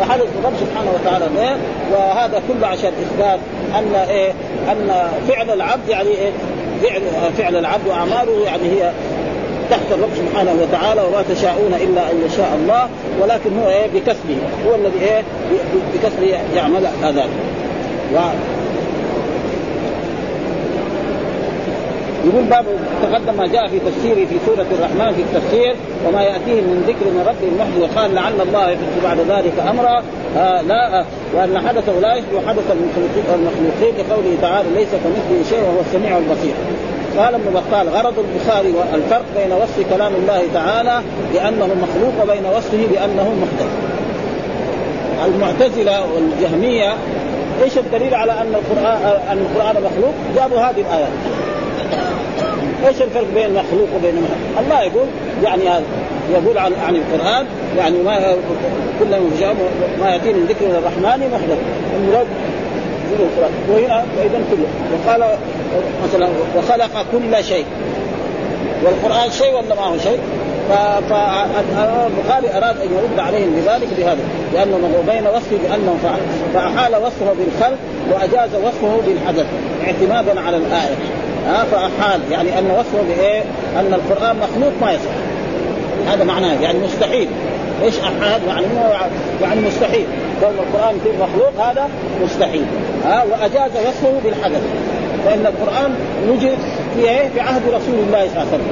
وحدث 0.01 0.27
الرب 0.39 0.53
سبحانه 0.61 0.91
وتعالى 0.95 1.25
إيه؟ 1.41 1.57
وهذا 1.93 2.43
كله 2.49 2.67
عشان 2.67 2.93
إثبات 3.03 3.39
أن 3.79 3.95
إيه؟ 3.95 4.33
أن 4.73 5.11
فعل 5.29 5.51
العبد 5.51 5.89
يعني 5.89 6.09
إيه؟ 6.09 6.31
فعل 6.83 7.03
فعل 7.39 7.57
العبد 7.57 7.87
وأعماله 7.87 8.45
يعني 8.45 8.63
هي 8.63 8.93
تحت 9.71 9.93
الرب 9.93 10.11
سبحانه 10.17 10.53
وتعالى 10.63 11.01
وما 11.03 11.23
تشاءون 11.35 11.75
إلا 11.75 12.11
أن 12.11 12.17
يشاء 12.27 12.59
الله 12.63 12.89
ولكن 13.21 13.59
هو 13.59 13.69
إيه؟ 13.69 13.87
بكسبه. 13.95 14.39
هو 14.67 14.75
الذي 14.75 15.01
إيه؟ 15.01 15.23
بكسبه 15.95 16.39
يعمل 16.57 16.87
هذا. 17.03 17.25
و... 18.15 18.19
يقول 22.27 22.45
باب 22.45 22.65
تقدم 23.03 23.39
ما 23.39 23.47
جاء 23.47 23.67
في 23.67 23.79
تفسيره 23.79 24.27
في 24.27 24.37
سورة 24.47 24.67
الرحمن 24.73 25.15
في 25.15 25.23
التفسير 25.23 25.75
وما 26.07 26.23
يأتيه 26.23 26.61
من 26.61 26.85
ذكر 26.89 27.07
من 27.11 27.25
رب 27.29 27.43
المحدث 27.53 27.79
وقال 27.97 28.15
لعل 28.15 28.41
الله 28.41 28.71
يحدث 28.71 29.03
بعد 29.05 29.19
ذلك 29.19 29.53
أمرا. 29.71 30.03
آه 30.37 30.63
لا 30.63 31.01
آه 31.01 31.05
وأن 31.35 31.59
حدثه 31.69 32.01
لا 32.01 32.15
يشبه 32.15 32.49
حدث 32.49 32.65
المخلوقين 33.35 33.95
لقوله 33.99 34.37
تعالى 34.43 34.69
ليس 34.75 34.89
كمثله 34.89 35.51
شيء 35.51 35.61
وهو 35.61 35.81
السميع 35.81 36.19
البصير. 36.19 36.55
قال 37.19 37.35
ابن 37.35 37.51
بطال 37.55 37.89
غرض 37.89 38.15
البخاري 38.19 38.73
والفرق 38.73 39.25
بين 39.37 39.53
وصف 39.53 39.95
كلام 39.95 40.15
الله 40.15 40.43
تعالى 40.55 41.01
بأنه 41.33 41.67
مخلوق 41.67 42.23
وبين 42.23 42.47
وصفه 42.57 42.87
بأنه 42.93 43.35
محدث. 43.43 43.71
المعتزلة 45.27 46.07
والجهمية 46.15 46.95
إيش 47.63 47.79
الدليل 47.79 48.15
على 48.15 48.33
أن 48.33 48.55
القران 48.55 49.21
أن 49.31 49.39
القرآن 49.39 49.75
مخلوق؟ 49.75 50.15
جابوا 50.37 50.59
هذه 50.59 50.81
الايات. 50.81 51.09
إيش 52.87 53.03
الفرق 53.03 53.27
بين 53.35 53.47
المخلوق 53.47 53.89
وبين 53.97 54.11
المخلوق؟ 54.17 54.59
الله 54.61 54.83
يقول 54.83 55.07
يعني 55.45 55.69
هذا 55.69 55.85
يقول 56.33 56.59
عن 56.59 56.73
عن 56.87 56.97
القرآن 56.97 57.47
يعني 57.79 57.99
ما 57.99 58.37
كل 59.01 59.15
ما 60.01 60.11
ياتي 60.11 60.33
من 60.33 60.47
ذكر 60.49 60.79
الرحمن 60.79 61.23
المراد 61.97 62.27
وهنا 63.71 64.05
أيضا 64.23 64.39
كله 64.51 64.67
وقال 64.93 65.39
مثلا 66.05 66.29
وخلق 66.57 67.07
كل 67.13 67.45
شيء. 67.45 67.65
والقرآن 68.85 69.31
شيء 69.31 69.55
ولا 69.55 69.75
ما 69.75 69.83
هو 69.83 69.99
شيء؟ 69.99 70.19
فالبخاري 70.69 72.49
أراد 72.57 72.81
أن 72.81 72.89
يرد 72.99 73.19
عليهم 73.19 73.51
بذلك 73.57 73.89
بهذا 73.99 74.19
لأنه 74.55 75.03
بين 75.07 75.27
وصفه 75.27 75.57
بانه 75.69 75.97
فعل 76.03 76.21
فأحال 76.55 76.97
وصفه 76.97 77.33
بالخلق 77.39 77.79
وأجاز 78.13 78.51
وصفه 78.55 79.01
بالحدث 79.07 79.47
اعتمادا 79.87 80.41
على 80.41 80.57
الآية. 80.57 80.95
ها 81.47 81.65
فأحال 81.73 82.21
يعني 82.31 82.59
أن 82.59 82.71
وصفه 82.71 83.03
بإيه؟ 83.09 83.43
أن 83.77 83.95
القرآن 83.95 84.37
مخلوق 84.37 84.73
ما 84.81 84.93
يصح. 84.93 85.17
هذا 86.13 86.25
معناه 86.25 86.61
يعني 86.61 86.79
مستحيل. 86.79 87.29
إيش 87.83 87.95
احاد 87.99 88.41
يعني 88.49 88.67
يعني 89.43 89.61
مستحيل. 89.61 90.07
كون 90.41 90.51
القرآن 90.51 90.99
في 91.05 91.09
مخلوق 91.11 91.67
هذا 91.67 91.89
مستحيل. 92.25 92.67
ها 93.05 93.25
وأجاز 93.25 93.71
وصفه 93.87 94.13
بالحدث. 94.25 94.63
فإن 95.25 95.47
القرآن 95.47 95.95
وجد 96.29 96.59
في 96.95 97.09
إيه؟ 97.09 97.29
في 97.29 97.41
عهد 97.41 97.63
رسول 97.69 97.95
الله 98.07 98.29
صلى 98.29 98.43
الله 98.43 98.47
عليه 98.47 98.49
وسلم. 98.49 98.71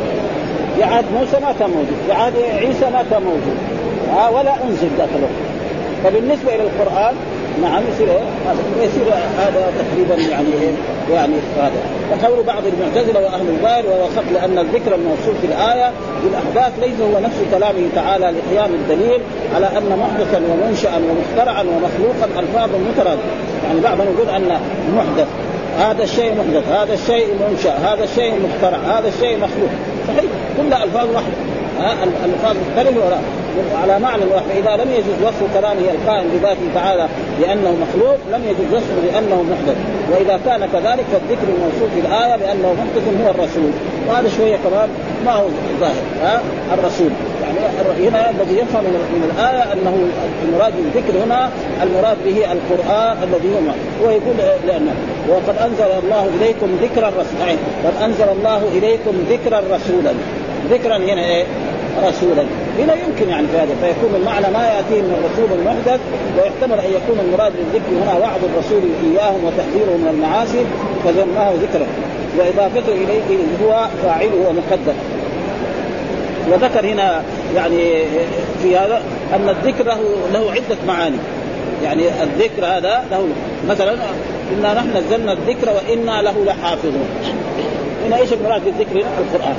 في 0.76 0.84
عهد 0.84 1.04
موسى 1.14 1.40
ما 1.40 1.52
كان 1.58 1.70
موجود. 1.70 1.96
في 2.06 2.12
عهد 2.12 2.32
عيسى 2.36 2.90
ما 2.90 3.04
كان 3.10 3.22
موجود. 3.22 3.56
ها 4.10 4.28
ولا 4.28 4.64
أنزل 4.64 4.88
ذاك 4.98 5.08
الوقت. 5.16 5.40
فبالنسبة 6.04 6.54
إلى 6.54 6.62
القرآن 6.62 7.14
نعم 7.62 7.82
يصير؟ 7.92 8.08
يصير 8.82 9.14
هذا 9.38 9.72
تقريبا 9.78 10.30
يعني 10.30 10.48
إيه؟ 10.62 10.74
يعني 11.14 11.34
هذا 11.56 11.72
وقول 12.10 12.46
بعض 12.46 12.62
المعتزلة 12.66 13.20
وأهل 13.20 13.48
الظاهر 13.48 13.86
وهو 13.86 14.06
خط 14.06 14.32
لأن 14.32 14.58
الذكر 14.58 14.94
الموصول 14.94 15.34
في 15.40 15.46
الآية 15.46 15.90
بالأحداث 16.24 16.72
ليس 16.80 17.00
هو 17.00 17.20
نفس 17.20 17.36
كلامه 17.50 17.88
تعالى 17.94 18.32
لقيام 18.38 18.70
الدليل 18.74 19.20
على 19.54 19.66
أن 19.66 19.98
محدثا 19.98 20.38
ومنشا 20.38 20.90
ومخترعا 20.96 21.62
ومخلوقا 21.62 22.40
ألفاظ 22.40 22.70
مترادفة 22.90 23.34
يعني 23.66 23.80
بعضهم 23.80 24.06
يقول 24.16 24.28
أن 24.28 24.60
محدث 24.96 25.28
هذا 25.78 26.02
الشيء 26.02 26.34
محدث 26.34 26.68
هذا 26.68 26.94
الشيء 26.94 27.26
منشأ 27.50 27.72
هذا 27.72 28.04
الشيء 28.04 28.32
مخترع 28.32 28.78
هذا 28.98 29.08
الشيء 29.08 29.36
مخلوق 29.36 29.70
صحيح 30.08 30.30
كل 30.56 30.72
ألفاظ 30.72 31.08
واحدة 31.14 31.34
الالفاظ 32.24 32.56
مختلفة 32.56 33.18
على 33.82 33.98
معنى 33.98 34.22
فإذا 34.48 34.84
لم 34.84 34.90
يجوز 34.90 35.16
وصف 35.22 35.54
كلامه 35.54 35.80
القائم 35.94 36.28
بذاته 36.34 36.74
تعالى 36.74 37.08
بأنه 37.40 37.76
مخلوق 37.84 38.16
لم 38.32 38.42
يجوز 38.44 38.74
وصفه 38.74 39.00
بأنه 39.04 39.42
محدث. 39.42 39.76
وإذا 40.12 40.40
كان 40.44 40.60
كذلك 40.72 41.04
فالذكر 41.12 41.48
الموصوف 41.54 41.94
في 41.94 42.00
الآية 42.00 42.36
بأنه 42.36 42.74
محدث 42.78 43.04
هو 43.24 43.30
الرسول. 43.30 43.70
وهذا 44.08 44.28
شوية 44.36 44.56
كمان 44.56 44.88
ما 45.24 45.32
هو 45.32 45.46
ظاهر 45.80 46.02
ها؟ 46.22 46.42
الرسول. 46.74 47.10
يعني 47.42 48.08
هنا 48.08 48.30
الذي 48.30 48.54
يفهم 48.54 48.84
من, 48.84 49.30
الآية 49.34 49.72
أنه 49.72 50.08
المراد 50.44 50.72
بالذكر 50.76 51.24
هنا 51.24 51.50
المراد 51.82 52.16
به 52.24 52.52
القرآن 52.52 53.16
الذي 53.22 53.48
هو 53.54 54.06
ويقول 54.06 54.34
لأنه 54.66 54.94
وقد 55.28 55.56
أنزل 55.58 56.04
الله 56.04 56.28
إليكم 56.40 56.66
ذكرا 56.82 57.08
رسولا 57.08 57.46
يعني 57.46 57.58
قد 57.84 58.02
أنزل 58.04 58.28
الله 58.38 58.62
إليكم 58.74 59.12
ذكرا 59.30 59.58
رسولا. 59.58 60.12
ذكرا 60.70 60.96
هنا 60.96 61.24
إيه؟ 61.24 61.44
رسولا. 62.08 62.44
هنا 62.78 62.94
يمكن 62.94 63.28
يعني 63.28 63.46
في 63.46 63.56
هذا 63.56 63.74
فيكون 63.82 64.14
المعنى 64.14 64.50
ما 64.50 64.66
ياتي 64.66 65.02
من 65.02 65.14
الرسول 65.18 65.58
المحدث 65.58 66.00
ويحتمل 66.36 66.78
أن 66.86 66.90
يكون 66.90 67.18
المراد 67.24 67.52
بالذكر 67.56 67.90
هنا 68.02 68.18
وعد 68.18 68.40
الرسول 68.44 68.82
إياهم 69.04 69.44
وتحذيره 69.44 69.96
من 69.96 70.08
المعاصي 70.14 70.64
فذماه 71.04 71.52
ذكرا 71.62 71.86
وإضافته 72.38 72.92
إليه 72.92 73.38
هو 73.64 73.86
فاعله 74.02 74.48
ومقدم 74.48 74.94
وذكر 76.50 76.86
هنا 76.86 77.22
يعني 77.54 78.04
في 78.62 78.76
هذا 78.76 79.02
أن 79.34 79.48
الذكر 79.48 79.84
له 79.84 80.00
له 80.32 80.50
عدة 80.50 80.76
معاني. 80.86 81.16
يعني 81.84 82.02
الذكر 82.22 82.66
هذا 82.66 83.04
له 83.10 83.26
مثلا 83.68 83.96
إنا 84.52 84.74
نحن 84.74 84.96
نزلنا 84.96 85.32
الذكر 85.32 85.68
وإنا 85.70 86.22
له 86.22 86.44
لحافظون. 86.44 87.08
هنا 88.06 88.16
إيش 88.16 88.32
المراد 88.32 88.64
بالذكر؟ 88.64 88.96
القرآن. 88.96 89.56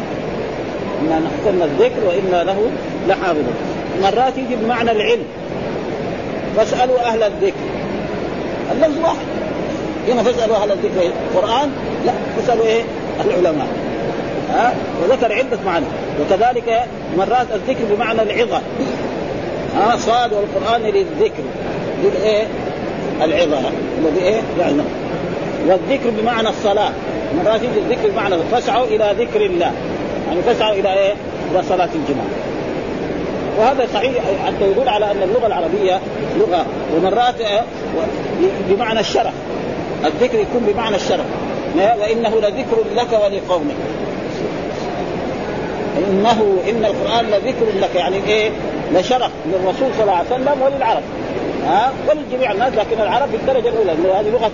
أنا 1.01 1.19
نحسن 1.19 1.61
الذكر 1.61 2.05
وأنا 2.07 2.43
له 2.43 2.69
لحافظون 3.07 3.53
مرات 4.01 4.37
يجي 4.37 4.55
بمعنى 4.55 4.91
العلم. 4.91 5.25
فاسألوا 6.57 6.99
أهل 6.99 7.23
الذكر. 7.23 7.65
اللفظ 8.71 8.99
واحد. 9.03 9.25
هنا 10.07 10.23
فاسألوا 10.23 10.55
أهل 10.55 10.71
الذكر. 10.71 11.11
القرآن؟ 11.35 11.71
لا 12.05 12.13
فاسألوا 12.37 12.65
إيه؟ 12.65 12.81
العلماء. 13.25 13.67
ها؟ 14.49 14.73
وذكر 15.03 15.33
عدة 15.33 15.57
معاني. 15.65 15.85
وكذلك 16.21 16.83
مرات 17.17 17.47
الذكر 17.55 17.95
بمعنى 17.95 18.21
العظة. 18.21 18.61
ها؟ 19.77 19.97
صاد 19.97 20.31
والقرآن 20.33 20.81
للذكر. 20.81 21.43
للايه 22.03 22.47
العظة. 23.21 23.59
الذي 23.99 24.21
إيه؟ 24.21 24.41
يعني. 24.59 24.81
والذكر 25.67 26.09
بمعنى 26.21 26.49
الصلاة. 26.49 26.91
مرات 27.43 27.61
يجي 27.63 27.79
الذكر 27.79 28.09
بمعنى 28.09 28.35
فاسعوا 28.51 28.85
إلى 28.85 29.15
ذكر 29.19 29.45
الله. 29.45 29.71
يعني 30.27 30.41
تسعى 30.41 30.79
إلى 30.79 30.93
إيه؟ 30.93 31.13
إلى 31.51 31.63
صلاة 31.69 31.89
الجمعه. 31.95 32.25
وهذا 33.57 33.87
صحيح 33.93 34.23
حتى 34.45 34.71
يدل 34.71 34.89
على 34.89 35.11
أن 35.11 35.23
اللغة 35.23 35.47
العربية 35.47 35.99
لغة 36.39 36.65
ومرات 36.95 37.41
إيه؟ 37.41 37.61
بمعنى 38.69 38.99
الشرف. 38.99 39.33
الذكر 40.05 40.39
يكون 40.39 40.61
بمعنى 40.73 40.95
الشرف. 40.95 41.25
وإنه 41.75 42.35
لذكر 42.35 42.77
لك 42.95 43.19
ولقومك. 43.23 43.75
إنه 45.97 46.57
إن 46.69 46.85
القرآن 46.85 47.25
لذكر 47.25 47.65
لك 47.81 47.95
يعني 47.95 48.17
إيه؟ 48.27 48.51
لشرف 48.93 49.31
للرسول 49.45 49.89
صلى 49.93 50.01
الله 50.01 50.13
عليه 50.13 50.27
وسلم 50.27 50.61
وللعرب 50.61 51.03
ها 51.65 51.91
ولجميع 52.09 52.51
الناس 52.51 52.73
لكن 52.73 53.01
العرب 53.01 53.29
في 53.29 53.35
الدرجه 53.35 53.69
الأولى 53.69 53.93
لأنه 53.93 54.19
هذه 54.19 54.29
لغته 54.29 54.51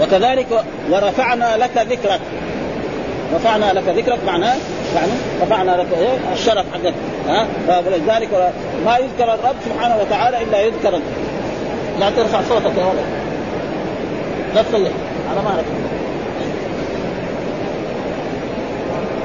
وكذلك 0.00 0.64
ورفعنا 0.90 1.56
لك 1.56 1.70
ذكرك 1.76 2.20
رفعنا 3.34 3.72
لك 3.72 3.88
ذكرك 3.88 4.18
معناه؟ 4.26 4.56
يعني 4.94 5.12
رفعنا 5.42 5.70
لك 5.70 5.86
إيه؟ 5.98 6.32
الشرف 6.32 6.64
حقك 6.72 6.94
ها؟ 7.28 7.46
فلذلك 7.68 8.52
ما 8.86 8.96
يذكر 8.96 9.34
الرب 9.34 9.56
سبحانه 9.64 9.96
وتعالى 10.00 10.42
إلا 10.42 10.60
يذكر 10.60 11.00
لا 12.00 12.10
ترفع 12.10 12.40
صوتك 12.48 12.78
يا 12.78 12.84
ولد. 12.84 13.04
لا 14.54 14.62
تصيح 14.62 14.92
على 15.30 15.42
ما 15.42 15.62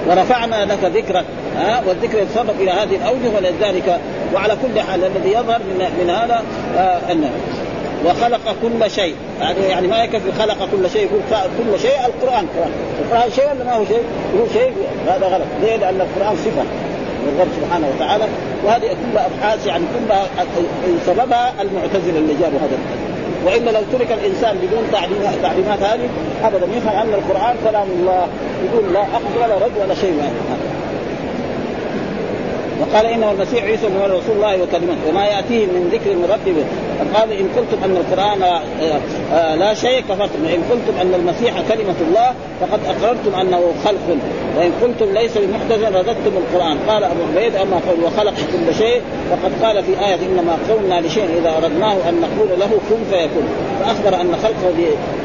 ورفعنا 0.07 0.65
لك 0.65 0.83
ذكرك 0.83 1.25
ها؟ 1.57 1.83
والذكر 1.87 2.19
يتصرف 2.19 2.59
إلى 2.59 2.71
هذه 2.71 2.95
الأوجه 2.95 3.35
ولذلك 3.35 3.99
وعلى 4.33 4.57
كل 4.61 4.81
حال 4.81 5.03
الذي 5.03 5.29
يظهر 5.29 5.59
من, 5.59 5.85
من 6.03 6.09
هذا 6.09 6.43
آه 6.77 7.11
انه 7.11 7.29
وخلق 8.05 8.55
كل 8.61 8.91
شيء. 8.91 9.15
يعني 9.41 9.59
يعني 9.59 9.87
ما 9.87 10.03
يكفي 10.03 10.31
خلق 10.39 10.57
كل 10.71 10.89
شيء 10.89 11.01
يقول 11.05 11.21
كل 11.31 11.79
شيء 11.79 11.99
القرآن. 12.05 12.47
كمان 12.55 12.71
القرآن 13.01 13.31
شيء 13.31 13.45
ولا 13.45 13.63
ما 13.63 13.73
هو 13.73 13.85
شيء؟ 13.85 14.03
هو 14.39 14.45
شيء 14.53 14.73
هذا 15.07 15.27
غلط. 15.27 15.47
ليه؟ 15.61 15.75
لأن 15.75 16.01
القرآن 16.01 16.35
صفة 16.35 16.63
للرب 17.25 17.47
سبحانه 17.61 17.87
وتعالى 17.95 18.25
وهذه 18.65 18.81
كلها 18.81 19.25
أبحاث 19.25 19.67
يعني 19.67 19.83
كلها 19.93 20.25
سببها 21.05 21.53
المعتزلة 21.61 22.17
اللي 22.17 22.33
جابوا 22.41 22.59
هذا 22.59 22.77
وإلا 23.45 23.71
لو 23.71 23.81
ترك 23.91 24.11
الإنسان 24.11 24.57
بدون 24.57 24.83
تعليمات 24.91 25.33
تعليمات 25.41 25.79
هذه 25.79 26.09
ابدا 26.43 26.65
يفهم 26.77 26.95
أن 26.95 27.13
القرآن 27.13 27.55
كلام 27.65 27.87
الله 27.99 28.27
يقول 28.65 28.93
لا 28.93 29.01
اخذ 29.01 29.43
ولا 29.43 29.65
رد 29.65 29.71
ولا 29.81 29.95
شيء. 29.95 30.13
ما 30.13 30.50
وقال 32.81 33.05
انه 33.05 33.31
المسيح 33.31 33.63
عيسى 33.63 33.87
بن 33.87 34.01
رسول 34.01 34.35
الله 34.35 34.63
وكلمته 34.63 35.09
وما 35.09 35.25
يأتيه 35.25 35.65
من 35.65 35.89
ذكر 35.91 36.15
من 36.15 36.25
ربه. 36.31 36.65
قال 37.19 37.31
إن 37.31 37.47
قلتم 37.57 37.83
أن 37.83 37.97
القرآن 37.97 38.41
آه، 38.43 38.61
آه، 39.33 39.55
لا 39.55 39.73
شيء 39.73 39.99
كفرتم 40.01 40.45
وإن 40.45 40.63
قلتم 40.71 40.99
أن 41.01 41.13
المسيح 41.13 41.53
كلمة 41.69 41.95
الله 42.07 42.33
فقد 42.61 42.79
أقررتم 42.85 43.35
أنه 43.41 43.73
خلق. 43.85 44.17
وإن 44.57 44.71
قلتم 44.81 45.13
ليس 45.13 45.37
بمحدث 45.37 45.83
رددتم 45.95 46.37
القرآن. 46.37 46.77
قال 46.87 47.03
أبو 47.03 47.19
عبيد 47.31 47.55
أما 47.55 47.79
قول 47.89 48.03
وخلق 48.03 48.33
كل 48.33 48.75
شيء 48.75 49.01
فقد 49.31 49.51
قال 49.63 49.83
في 49.83 49.91
آية 49.91 50.15
إنما 50.15 50.57
قولنا 50.69 51.07
لشيء 51.07 51.25
إذا 51.39 51.57
أردناه 51.57 52.09
أن 52.09 52.21
نقول 52.21 52.59
له 52.59 52.69
كن 52.89 53.03
فيكون. 53.11 53.47
فأخبر 53.79 54.21
أن 54.21 54.35
خلقه 54.43 54.73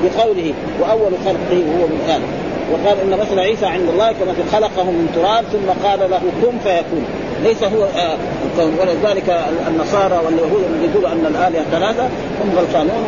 بقوله 0.02 0.54
وأول 0.80 1.12
خلقه 1.24 1.62
هو 1.78 1.86
من 1.86 2.00
آدم. 2.08 2.46
وقال 2.72 3.00
إن 3.00 3.18
مثل 3.20 3.38
عيسى 3.40 3.66
عند 3.66 3.88
الله 3.88 4.12
كما 4.12 4.34
خلقه 4.52 4.84
من 4.84 5.08
تراب 5.14 5.44
ثم 5.52 5.88
قال 5.88 6.10
له 6.10 6.20
كن 6.42 6.58
فيكون. 6.58 7.04
ليس 7.44 7.62
هو 7.62 7.84
آه، 7.84 8.16
ولذلك 8.58 9.40
النصارى 9.68 10.20
واليهود 10.24 10.64
اللي 10.74 10.88
يقولوا 10.90 11.12
أن 11.12 11.26
الآلهة 11.26 11.64
ثلاثة 11.70 12.04
هم 12.44 12.58
غلطانون 12.58 13.04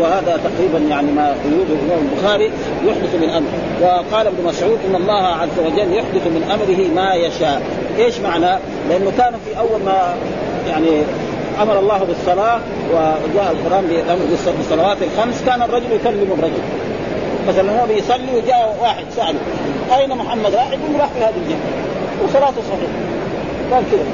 وهذا 0.00 0.40
تقريبا 0.44 0.78
يعني 0.90 1.12
ما 1.12 1.34
يوجد 1.44 1.70
الإمام 1.70 2.08
البخاري 2.12 2.50
يحدث 2.84 3.14
من 3.14 3.28
أمره. 3.28 3.58
وقال 3.82 4.26
ابن 4.26 4.44
مسعود 4.44 4.78
إن 4.88 4.94
الله 4.94 5.26
عز 5.26 5.58
وجل 5.58 5.92
يحدث 5.92 6.26
من 6.26 6.42
أمره 6.52 7.02
ما 7.02 7.14
يشاء. 7.14 7.62
إيش 7.98 8.20
معنى؟ 8.20 8.58
لأنه 8.88 9.12
كانوا 9.18 9.38
في 9.44 9.58
أول 9.58 9.82
ما 9.84 10.14
يعني 10.68 11.02
أمر 11.62 11.78
الله 11.78 11.98
بالصلاة 11.98 12.60
وجاء 12.92 13.52
القرآن 13.52 13.86
بامر 13.86 14.20
بالصلوات 14.58 14.96
الخمس 15.02 15.42
كان 15.46 15.62
الرجل 15.62 15.92
يكلم 15.92 16.36
الرجل. 16.38 16.62
مثلا 17.48 17.82
هو 17.82 17.86
بيصلي 17.86 18.36
وجاء 18.36 18.76
واحد 18.82 19.04
سأله 19.16 19.40
أين 19.98 20.08
محمد؟ 20.08 20.54
راح 20.54 20.68
يقول 20.68 21.00
راح 21.00 21.08
في 21.08 21.20
هذه 21.20 21.34
الجهه 21.44 21.58
وصلاته 22.24 22.62
صحيحة. 22.70 23.09
قال 23.72 23.84
كذا. 23.90 24.04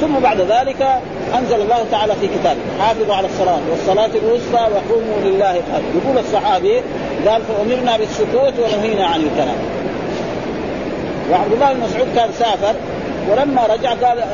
ثم 0.00 0.18
بعد 0.18 0.40
ذلك 0.40 1.00
أنزل 1.38 1.60
الله 1.60 1.84
تعالى 1.90 2.12
في 2.20 2.26
كتابه 2.26 2.60
حافظوا 2.80 3.14
على 3.14 3.26
الصلاة 3.26 3.60
والصلاة 3.70 4.10
الوسطى 4.22 4.68
وقوموا 4.74 5.18
لله 5.24 5.52
قال 5.52 5.82
يقول 5.96 6.18
الصحابي 6.18 6.80
قال 7.26 7.42
فأمرنا 7.42 7.96
بالسكوت 7.96 8.54
ونهينا 8.58 9.06
عن 9.06 9.20
الكلام. 9.20 9.56
وعبد 11.30 11.52
الله 11.52 11.72
بن 11.72 11.80
مسعود 11.80 12.08
كان 12.16 12.28
سافر 12.38 12.74
ولما 13.30 13.66
رجع 13.66 13.90
قال 13.90 14.24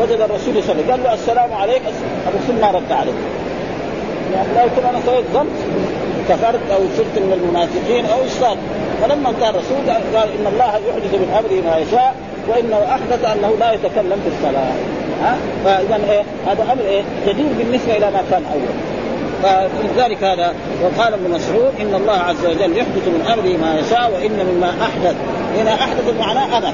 وجد 0.00 0.20
الرسول 0.20 0.56
وسلم 0.56 0.90
قال 0.90 1.02
له 1.02 1.14
السلام 1.14 1.52
عليك. 1.52 1.82
الرسول 2.28 2.60
ما 2.60 2.70
رد 2.70 2.92
عليه. 2.92 3.12
يعني 4.34 4.48
لا 4.54 4.64
يكون 4.64 4.84
أنا 4.84 4.98
سويت 5.06 5.24
ذنب 5.34 5.50
كفرت 6.28 6.70
أو 6.70 6.80
صرت 6.96 7.16
من 7.16 7.32
المنافقين 7.32 8.04
أو 8.04 8.18
إشراك. 8.26 8.58
فلما 9.02 9.28
انتهى 9.30 9.50
الرسول 9.50 9.76
قال 10.14 10.28
إن 10.38 10.46
الله 10.52 10.70
يحدث 10.88 11.14
من 11.14 11.30
امره 11.38 11.70
ما 11.70 11.78
يشاء 11.78 12.14
وإنه 12.48 12.80
أحدث 12.94 13.24
أنه 13.24 13.56
لا 13.60 13.72
يتكلم 13.72 14.20
في 14.24 14.30
الصلاة. 14.34 14.72
ها؟ 15.22 15.36
فاذا 15.64 16.00
إيه؟ 16.10 16.22
هذا 16.46 16.62
أمر 16.62 16.82
إيه؟ 16.88 17.02
جديد 17.26 17.58
بالنسبة 17.58 17.96
إلى 17.96 18.10
ما 18.10 18.22
كان 18.30 18.42
أول. 18.52 18.74
فلذلك 19.42 20.24
هذا 20.24 20.54
وقال 20.82 21.12
ابن 21.12 21.30
مسعود 21.30 21.72
إن 21.80 21.94
الله 21.94 22.12
عز 22.12 22.46
وجل 22.46 22.76
يحدث 22.76 23.08
من 23.08 23.26
أمره 23.32 23.56
ما 23.66 23.80
يشاء 23.80 24.10
وإن 24.14 24.46
مما 24.46 24.70
أحدث. 24.82 25.16
هنا 25.56 25.74
أحدث 25.74 26.14
معناه 26.20 26.58
أمر. 26.58 26.72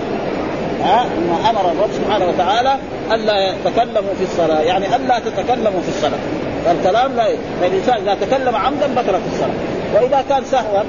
ها؟ 0.82 1.06
أمر 1.50 1.60
الرب 1.60 1.90
سبحانه 1.92 2.28
وتعالى 2.28 2.76
ألا 3.12 3.50
يتكلموا 3.50 4.14
في 4.18 4.24
الصلاة. 4.24 4.60
يعني 4.60 4.96
ألا 4.96 5.18
تتكلموا 5.18 5.80
في 5.80 5.88
الصلاة. 5.88 6.18
فالكلام 6.64 7.16
لا 7.16 7.27
فالانسان 7.61 7.96
إذا 7.96 8.16
تكلم 8.27 8.57
عمدا 8.57 8.87
بطلت 8.87 9.20
الصلاة. 9.33 9.55
وإذا 9.94 10.25
كان 10.29 10.44
سهوا 10.44 10.83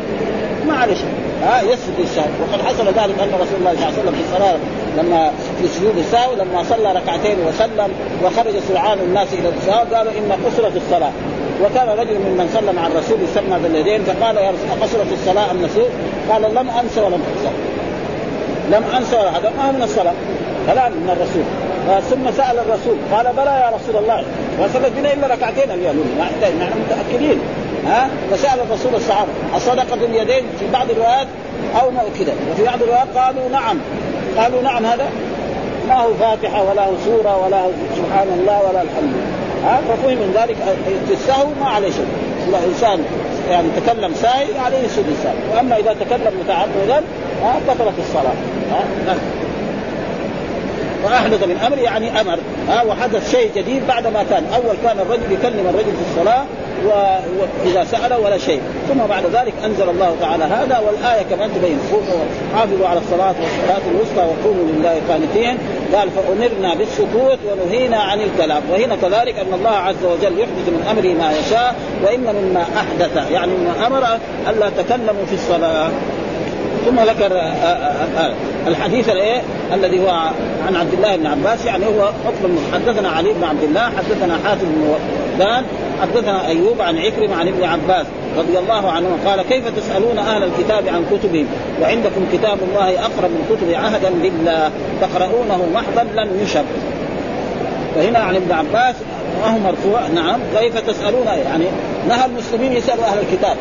شيء. 0.93 1.13
ها 1.43 1.61
يسجد 1.61 1.99
للسهو. 1.99 2.25
وقد 2.41 2.61
حصل 2.61 2.87
ذلك 2.87 3.19
أن 3.19 3.31
رسول 3.41 3.57
الله 3.59 3.73
صلى 3.75 3.79
الله 3.79 3.85
عليه 3.85 4.01
وسلم 4.01 4.15
في 4.15 4.21
الصلاة 4.31 4.57
لما 4.97 5.31
في 5.61 5.67
سجود 5.67 5.97
السهو 5.97 6.33
لما 6.33 6.63
صلى 6.63 6.91
ركعتين 6.91 7.37
وسلم 7.47 7.91
وخرج 8.23 8.59
سرعان 8.67 8.99
الناس 8.99 9.27
إلى 9.33 9.49
السهو 9.49 9.95
قالوا 9.95 10.11
إن 10.11 10.31
قصرت 10.45 10.75
الصلاة. 10.75 11.11
وكان 11.63 11.87
رجل 11.87 12.19
ممن 12.19 12.49
صلى 12.53 12.73
مع 12.73 12.87
الرسول 12.87 13.17
يسمى 13.21 13.59
باليدين 13.63 14.03
فقال 14.03 14.37
يا 14.37 14.51
رسول 14.51 14.81
قصرت 14.81 15.11
الصلاة 15.11 15.51
أم 15.51 15.65
نسيت؟ 15.65 15.91
قال 16.31 16.41
لم 16.41 16.69
أنس 16.69 16.97
ولم 16.97 17.23
انسى 17.31 17.51
لم 18.71 18.83
انسى 18.97 19.15
ولا 19.15 19.29
هذا 19.29 19.51
ما 19.57 19.71
من 19.71 19.83
الصلاة؟ 19.83 20.13
كلام 20.67 20.91
من 20.91 21.09
الرسول. 21.09 21.43
ثم 22.01 22.31
سأل 22.37 22.59
الرسول 22.59 22.97
قال 23.11 23.25
بلى 23.37 23.51
يا 23.51 23.71
رسول 23.75 24.03
الله. 24.03 24.23
وصلت 24.59 24.91
بنا 24.97 25.13
إلا 25.13 25.27
ركعتين 25.27 25.71
اليوم. 25.71 26.15
ما 26.19 26.25
نحن 26.41 26.79
متأكدين. 26.79 27.39
ها؟ 27.87 28.09
فسأل 28.31 28.59
الرسول 28.59 28.95
الصحابه 28.95 29.29
الصدقه 29.55 29.95
باليدين 29.95 30.43
في 30.59 30.65
بعض 30.73 30.89
الروايات 30.91 31.27
أو 31.81 31.89
كذا 32.19 32.33
وفي 32.51 32.63
بعض 32.63 32.81
الروايات 32.81 33.07
قالوا 33.15 33.49
نعم. 33.49 33.77
قالوا 34.37 34.61
نعم 34.61 34.85
هذا 34.85 35.09
ما 35.89 35.95
هو 35.95 36.13
فاتحة 36.13 36.63
ولا 36.63 36.85
هو 36.85 36.91
سورة 37.05 37.45
ولا 37.45 37.61
هو 37.61 37.69
سبحان 37.95 38.27
الله 38.39 38.59
ولا 38.59 38.81
الحمد 38.81 39.13
ها؟ 39.65 39.81
ففهم 39.89 40.17
من 40.17 40.33
ذلك 40.35 40.57
السهو 41.11 41.47
ما 41.61 41.69
عليه 41.69 41.91
شيء. 41.91 42.07
الانسان 42.49 43.05
يعني 43.49 43.67
تكلم 43.85 44.13
ساهي 44.21 44.59
عليه 44.65 44.85
السهو 44.85 45.03
وأما 45.55 45.77
إذا 45.77 45.93
تكلم 45.93 46.33
متعمدا 46.43 47.03
ها؟ 47.43 47.55
بطلت 47.67 47.93
الصلاة. 47.99 48.35
ها؟ 48.71 48.83
نعم. 49.05 49.17
وأحدث 51.03 51.43
من 51.43 51.57
أمر 51.67 51.77
يعني 51.77 52.21
أمر. 52.21 52.39
ها 52.69 52.83
وحدث 52.83 53.31
شيء 53.31 53.51
جديد 53.55 53.87
بعد 53.87 54.07
ما 54.07 54.23
كان. 54.29 54.43
أول 54.55 54.75
كان 54.83 54.99
الرجل 54.99 55.31
يكلم 55.31 55.67
الرجل 55.69 55.91
في 55.91 56.03
الصلاة 56.11 56.43
واذا 56.85 57.83
سأل 57.83 58.13
ولا 58.13 58.37
شيء. 58.37 58.61
ثم 58.89 58.99
بعد 59.09 59.23
ذلك 59.25 59.53
أنزل 59.65 59.89
الله 59.89 60.15
تعالى 60.21 60.43
هذا 60.43 60.79
والآية 60.79 61.23
كمان 61.29 61.49
تبين. 61.55 61.79
حافظوا 62.55 62.87
على 62.87 62.99
الصلاة 62.99 63.35
والصلاة 63.41 63.83
الوسطى 63.91 64.21
وقوموا 64.21 64.65
لله 64.71 65.01
قانتين. 65.09 65.57
قال 65.95 66.09
فأمرنا 66.09 66.75
بالسكوت 66.75 67.39
ونهينا 67.47 67.97
عن 67.97 68.19
الكلام. 68.21 68.61
وهنا 68.71 68.95
كذلك 68.95 69.39
أن 69.39 69.53
الله 69.53 69.69
عز 69.69 70.03
وجل 70.03 70.39
يحدث 70.39 70.67
من 70.67 70.87
أمره 70.91 71.25
ما 71.25 71.31
يشاء 71.39 71.75
وان 72.03 72.35
مما 72.35 72.65
أحدث 72.77 73.31
يعني 73.31 73.51
مما 73.51 73.87
أمر 73.87 74.03
الا 74.49 74.69
تكلموا 74.69 75.25
في 75.29 75.33
الصلاة. 75.33 75.89
ثم 76.85 76.99
ذكر 76.99 77.33
آه، 77.33 77.39
آه، 77.39 78.25
آه، 78.25 78.33
الحديث 78.67 79.09
الإيه؟ 79.09 79.41
الذي 79.73 79.99
هو 79.99 80.09
عن 80.67 80.75
عبد 80.75 80.93
الله 80.93 81.15
بن 81.15 81.25
عباس 81.25 81.65
يعني 81.65 81.85
هو 81.85 82.05
حكم 82.25 82.57
حدثنا 82.73 83.09
علي 83.09 83.33
بن 83.33 83.43
عبد 83.43 83.63
الله 83.63 83.81
حدثنا 83.81 84.39
حاتم 84.45 84.65
بن 84.65 84.87
وردان 84.89 85.63
حدثنا 86.01 86.47
أيوب 86.47 86.81
عن 86.81 86.97
عكرم 86.97 87.33
عن 87.33 87.47
ابن 87.47 87.63
عباس 87.63 88.05
رضي 88.37 88.59
الله 88.59 88.91
عنه 88.91 89.07
قال 89.25 89.41
كيف 89.41 89.67
تسألون 89.77 90.17
أهل 90.17 90.43
الكتاب 90.43 90.87
عن 90.87 91.05
كتبهم؟ 91.11 91.47
وعندكم 91.81 92.25
كتاب 92.33 92.57
الله 92.69 92.99
أقرب 92.99 93.29
من 93.29 93.45
كتب 93.49 93.73
عهدا 93.73 94.09
بالله 94.09 94.71
تقرؤونه 95.01 95.65
محضا 95.73 96.03
لم 96.03 96.39
يشب. 96.43 96.65
فهنا 97.95 98.19
عن 98.19 98.35
ابن 98.35 98.51
عباس 98.51 98.95
وهو 99.41 99.57
مرفوع؟ 99.57 100.07
نعم 100.07 100.39
كيف 100.59 100.77
تسألون؟ 100.77 101.27
يعني 101.27 101.65
نهى 102.09 102.25
المسلمين 102.25 102.73
يسألوا 102.73 103.05
أهل 103.05 103.17
الكتاب. 103.19 103.57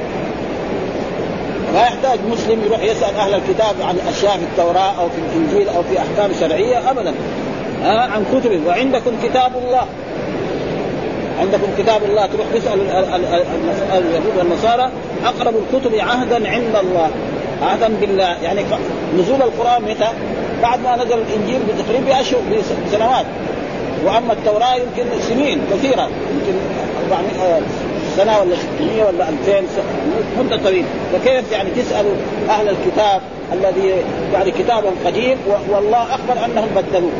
ما 1.74 1.80
يحتاج 1.80 2.18
مسلم 2.30 2.62
يروح 2.64 2.82
يسأل 2.82 3.16
أهل 3.16 3.34
الكتاب 3.34 3.74
عن 3.82 3.96
أشياء 4.08 4.32
في 4.32 4.44
التوراة 4.44 5.00
أو 5.00 5.08
في 5.08 5.18
الإنجيل 5.18 5.68
أو 5.68 5.82
في 5.82 5.98
أحكام 5.98 6.30
شرعية 6.40 6.90
ابدا. 6.90 7.14
ها 7.82 8.00
عن 8.00 8.24
كتب 8.32 8.66
وعندكم 8.66 9.10
كتاب 9.22 9.52
الله. 9.64 9.86
عندكم 11.40 11.66
كتاب 11.78 12.02
الله. 12.04 12.26
تروح 12.26 12.46
تسأل 12.54 12.80
اليهود 13.92 14.36
والنصارى. 14.38 14.90
أقرب 15.24 15.54
الكتب 15.54 15.94
عهدا 15.94 16.48
عند 16.48 16.76
الله. 16.76 17.10
عهدا 17.62 17.88
بالله. 18.00 18.36
يعني 18.42 18.60
نزول 19.18 19.42
القرآن 19.42 19.82
متى؟ 19.82 20.08
بعد 20.62 20.80
ما 20.80 20.96
نزل 20.96 21.18
الإنجيل 21.18 21.60
بتقريبا 21.68 22.04
بأشهر 22.04 22.40
بسنوات. 22.86 23.26
وأما 24.04 24.32
التوراة 24.32 24.74
يمكن 24.74 25.04
سنين 25.28 25.60
كثيرة. 25.72 26.02
يمكن 26.02 26.54
400 27.10 27.60
سنة 28.16 28.40
ولا 28.40 28.56
600 28.56 29.04
ولا 29.04 29.28
2000 29.28 29.66
سنه 29.76 29.84
مدة 30.38 30.56
طويلة. 30.56 30.86
فكيف 31.12 31.52
يعني 31.52 31.70
تسأل 31.70 32.06
أهل 32.48 32.68
الكتاب 32.68 33.20
الذي 33.52 33.94
يعني 34.32 34.50
كتاب 34.50 34.84
قديم 35.04 35.38
والله 35.70 36.02
أخبر 36.14 36.44
أنهم 36.44 36.68
بدلوه. 36.76 37.12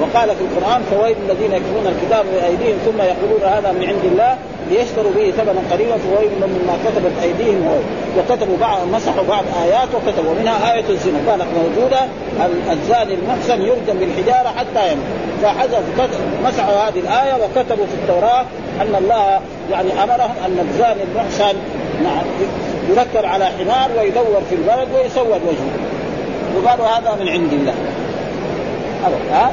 وقال 0.00 0.28
في 0.28 0.42
القرآن 0.44 0.82
فويل 0.90 1.16
الذين 1.28 1.52
يكتبون 1.52 1.86
الكتاب 1.86 2.24
بأيديهم 2.34 2.78
ثم 2.86 3.02
يقولون 3.02 3.42
هذا 3.44 3.72
من 3.72 3.84
عند 3.88 4.04
الله 4.04 4.36
ليشتروا 4.70 5.12
به 5.16 5.30
ثمنا 5.30 5.60
قليلا 5.72 5.96
فويل 5.98 6.30
مما 6.40 6.74
كتبت 6.84 7.12
أيديهم 7.22 7.68
وكتبوا 8.18 8.56
بعض 8.60 8.78
مسحوا 8.92 9.22
بعض 9.28 9.44
آيات 9.64 9.88
وكتبوا 9.94 10.30
ومنها 10.30 10.74
آية 10.74 10.84
الزنا. 10.90 11.18
كانت 11.26 11.46
موجوده 11.56 12.00
الزاني 12.72 13.14
المحسن 13.14 13.62
يرجم 13.62 13.98
بالحجارة 14.00 14.48
حتى 14.48 14.92
يموت. 14.92 15.04
فحذفوا 15.42 16.06
مسحوا 16.44 16.74
هذه 16.74 16.98
الآية 16.98 17.34
وكتبوا 17.34 17.86
في 17.86 17.94
التوراة 18.02 18.44
أن 18.80 18.94
الله 18.98 19.40
يعني 19.70 19.92
أمرهم 20.04 20.34
أن 20.46 20.68
الزاني 20.68 21.02
المحسن 21.02 21.56
نعم 22.02 22.24
يركب 22.90 23.24
على 23.24 23.44
حمار 23.44 23.90
ويدور 23.98 24.42
في 24.50 24.54
البلد 24.54 24.88
ويسود 24.94 25.40
وجهه. 25.48 25.70
وقالوا 26.56 26.86
هذا 26.86 27.16
من 27.20 27.28
عند 27.28 27.52
الله. 27.52 27.74
ها؟ 29.30 29.52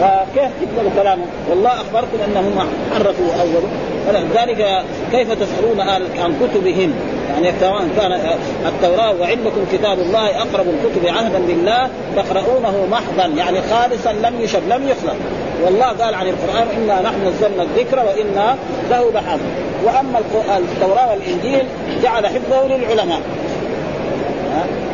فكيف 0.00 0.50
تقبلوا 0.60 0.90
كلامه؟ 1.02 1.24
والله 1.50 1.70
أخبركم 1.70 2.18
أنهم 2.28 2.68
حرفوا 2.94 3.32
أول. 3.40 3.62
ولذلك 4.08 4.82
كيف 5.12 5.32
تسألون 5.32 5.80
عن 6.18 6.34
كتبهم؟ 6.40 6.94
يعني 7.32 7.52
سواء 7.60 7.88
كان 7.96 8.12
التوراة 8.66 9.14
وعندكم 9.20 9.64
كتاب 9.72 9.98
الله 9.98 10.26
أقرب 10.26 10.66
الكتب 10.66 11.06
عهدا 11.06 11.38
بالله 11.38 11.88
تقرؤونه 12.16 12.86
محضا 12.90 13.26
يعني 13.36 13.58
خالصا 13.70 14.12
لم 14.12 14.40
يشب 14.40 14.68
لم 14.68 14.88
يخلق. 14.88 15.16
والله 15.64 15.86
قال 15.86 16.14
عن 16.14 16.26
القرآن 16.26 16.66
إنا 16.76 17.02
نحن 17.02 17.26
نزلنا 17.26 17.62
الذكر 17.62 17.98
وإنا 17.98 18.56
له 18.90 19.10
لحافظ. 19.14 19.46
وأما 19.84 20.18
التوراة 20.58 21.10
والإنجيل 21.10 21.66
جعل 22.02 22.26
حفظه 22.26 22.66
للعلماء. 22.66 23.20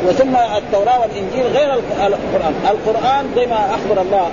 وثم 0.06 0.36
التوراة 0.36 1.00
والإنجيل 1.00 1.46
غير 1.56 1.74
القرآن، 1.74 2.54
القرآن 2.70 3.26
زي 3.36 3.46
ما 3.46 3.56
أخبر 3.56 4.02
الله 4.02 4.30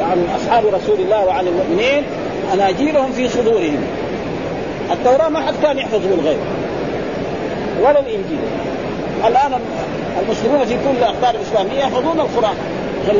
عن 0.00 0.26
أصحاب 0.36 0.64
رسول 0.66 1.00
الله 1.00 1.24
وعن 1.26 1.46
المؤمنين 1.46 2.04
أناجيلهم 2.54 3.12
في 3.12 3.28
صدورهم. 3.28 3.84
التوراة 4.92 5.28
ما 5.28 5.40
حد 5.40 5.54
كان 5.62 5.78
يحفظ 5.78 6.00
بالغيب 6.06 6.38
ولا 7.80 8.00
الإنجيل. 8.00 8.40
الآن 9.26 9.60
المسلمون 10.22 10.64
في 10.64 10.74
كل 10.74 10.96
الاقطار 10.98 11.34
الإسلامية 11.34 11.78
يحفظون 11.78 12.20
القرآن، 12.20 12.56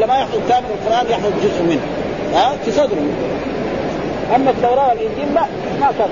لما 0.03 0.19
يحفظ 0.19 0.39
كامل 0.49 0.67
القرآن 0.81 1.07
يحفظ 1.11 1.31
جزء 1.43 1.63
منه. 1.63 1.87
ها 2.35 2.53
في 2.65 2.73
صدره. 2.73 3.07
أما 4.37 4.51
التوراة 4.51 4.89
والإنجيل 4.89 5.35
لا 5.35 5.47
ما 5.81 5.93
كان 5.99 6.09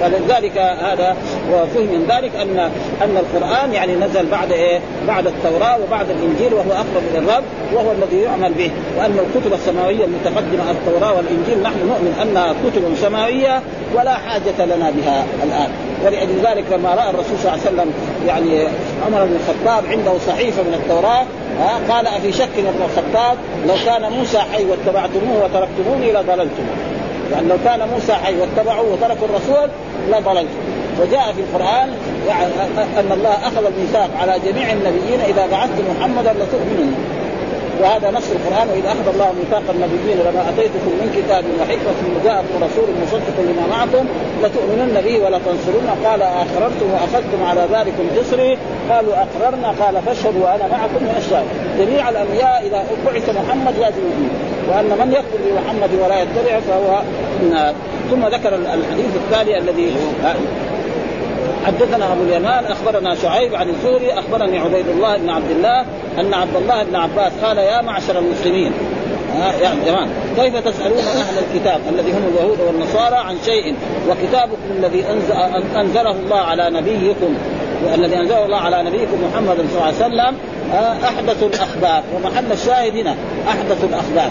فلذلك 0.00 0.58
هذا 0.58 1.16
وفهم 1.52 1.86
من 1.86 2.06
ذلك 2.08 2.36
ان 2.36 2.58
أن 3.02 3.16
القرآن 3.16 3.72
يعني 3.72 3.94
نزل 3.94 4.26
بعد 4.26 4.52
إيه؟ 4.52 4.80
بعد 5.06 5.26
التوراة 5.26 5.78
وبعد 5.82 6.06
الإنجيل 6.10 6.54
وهو 6.54 6.72
أقرب 6.72 7.02
إلى 7.10 7.18
الرب 7.18 7.44
وهو 7.74 7.92
الذي 7.92 8.20
يعمل 8.22 8.52
به. 8.52 8.70
وأن 8.98 9.18
الكتب 9.18 9.52
السماوية 9.52 10.04
المتقدمة 10.04 10.70
التوراة 10.70 11.16
والإنجيل 11.16 11.62
نحن 11.62 11.78
نؤمن 11.78 12.18
أنها 12.22 12.52
كتب 12.52 12.82
سماوية 13.00 13.62
ولا 13.94 14.14
حاجة 14.14 14.64
لنا 14.64 14.90
بها 14.90 15.24
الآن. 15.44 15.68
ولأجل 16.04 16.38
ذلك 16.44 16.64
لما 16.72 16.94
رأى 16.94 17.10
الرسول 17.10 17.38
صلى 17.42 17.52
الله 17.54 17.66
عليه 17.66 17.74
وسلم 17.74 17.92
يعني 18.26 18.68
عمر 19.06 19.24
بن 19.24 19.36
الخطاب 19.36 19.84
عنده 19.90 20.18
صحيفة 20.26 20.62
من 20.62 20.74
التوراة 20.74 21.24
قال 21.88 22.06
أفي 22.06 22.32
شك 22.32 22.48
ابن 22.58 22.82
الخطاب 22.84 23.36
لو 23.68 23.74
كان 23.86 24.12
موسى 24.12 24.38
حي 24.38 24.64
واتبعتموه 24.64 25.44
وتركتموني 25.44 26.12
لضللتم 26.12 26.66
يعني 27.32 27.48
لو 27.48 27.56
كان 27.64 27.88
موسى 27.88 28.12
حي 28.12 28.34
واتبعوه 28.40 28.92
وتركوا 28.92 29.26
الرسول 29.28 29.70
لضللتم 30.08 30.76
وجاء 31.00 31.32
في 31.32 31.40
القرآن 31.40 31.88
يعني 32.28 32.52
أن 33.00 33.12
الله 33.12 33.30
أخذ 33.30 33.64
الميثاق 33.66 34.10
على 34.20 34.34
جميع 34.46 34.72
النبيين 34.72 35.20
إذا 35.20 35.46
بعثت 35.46 35.82
محمدا 35.90 36.32
لتؤمنن 36.32 36.94
وهذا 37.80 38.10
نص 38.10 38.28
القرآن 38.36 38.66
وإذا 38.70 38.88
أخذ 38.88 39.06
الله 39.14 39.28
ميثاق 39.38 39.66
النبيين 39.74 40.18
لما 40.26 40.42
آتيتكم 40.50 40.92
من 41.00 41.08
كتاب 41.16 41.44
وحكمة 41.58 42.00
وجاءكم 42.14 42.54
رسول 42.66 42.88
مصدق 43.02 43.36
لما 43.48 43.64
معكم 43.74 44.04
لتؤمنن 44.42 44.96
به 45.04 45.16
ولا 45.24 45.38
تنصرن 45.46 45.88
قال 46.04 46.22
اقررتم 46.22 46.88
وأخذتم 46.94 47.40
على 47.50 47.62
ذلكم 47.74 48.04
إصري. 48.20 48.58
قالوا 48.90 49.14
أقررنا. 49.24 49.68
قال 49.80 50.02
فاشهدوا 50.06 50.44
وأنا 50.44 50.66
معكم 50.74 51.00
من 51.00 51.14
الشهر 51.18 51.44
جميع 51.78 52.08
الأنبياء 52.08 52.66
إذا 52.66 52.84
بعث 53.06 53.28
محمد 53.28 53.74
لازم 53.80 54.02
يؤمن 54.08 54.30
وأن 54.68 54.90
من 55.00 55.12
يكفر 55.12 55.38
بمحمد 55.46 55.90
ولا 56.02 56.22
يتبع 56.22 56.60
فهو 56.60 57.02
النار. 57.42 57.74
ثم 58.10 58.26
ذكر 58.26 58.54
الحديث 58.54 59.12
التالي 59.16 59.58
الذي 59.58 59.92
حدثنا 61.66 62.12
أبو 62.12 62.22
اليمان 62.22 62.64
أخبرنا 62.64 63.14
شعيب 63.14 63.54
عن 63.54 63.68
الزهري 63.68 64.12
أخبرني 64.12 64.58
عبيد 64.58 64.88
الله 64.88 65.16
بن 65.16 65.28
عبد 65.28 65.50
الله 65.50 65.80
أن 66.20 66.34
عبد 66.34 66.56
الله 66.56 66.82
بن 66.82 66.96
عباس 66.96 67.32
قال 67.42 67.58
يا 67.58 67.82
معشر 67.82 68.18
المسلمين. 68.18 68.72
يا 69.62 69.74
جماعة 69.86 70.08
كيف 70.36 70.56
تسألون 70.56 70.98
أهل 70.98 71.34
الكتاب 71.38 71.80
الذي 71.88 72.12
هم 72.12 72.22
اليهود 72.34 72.60
والنصارى 72.60 73.16
عن 73.16 73.36
شيء؟ 73.44 73.74
وكتابكم 74.08 74.70
الذي 74.78 75.04
أنزله 75.76 76.10
الله 76.10 76.36
على 76.36 76.70
نبيكم 76.70 77.34
الذي 77.94 78.16
أنزله 78.16 78.44
الله 78.44 78.56
على 78.56 78.82
نبيكم 78.82 79.24
محمد 79.32 79.56
صلى 79.56 79.74
الله 79.74 79.84
عليه 79.84 79.96
وسلم 79.96 80.36
أحدث 81.04 81.42
الأخبار 81.42 82.02
ومحل 82.14 82.52
الشاهد 82.52 82.96
هنا 82.96 83.14
أحدث 83.48 83.84
الأخبار. 83.84 84.30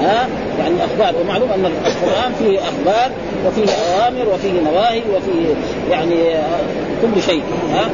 ها 0.00 0.28
يعني 0.58 0.74
الاخبار 0.74 1.20
ومعلوم 1.20 1.50
أن 1.52 1.64
القرآن 1.64 2.32
فيه 2.38 2.58
أخبار 2.58 3.10
وفيه 3.46 3.72
أوامر 3.72 4.28
وفيه 4.34 4.60
نواهي 4.60 5.02
وفيه 5.16 5.54
يعني 5.90 6.16
كل 7.02 7.22
شيء 7.22 7.42
ها؟ 7.72 7.90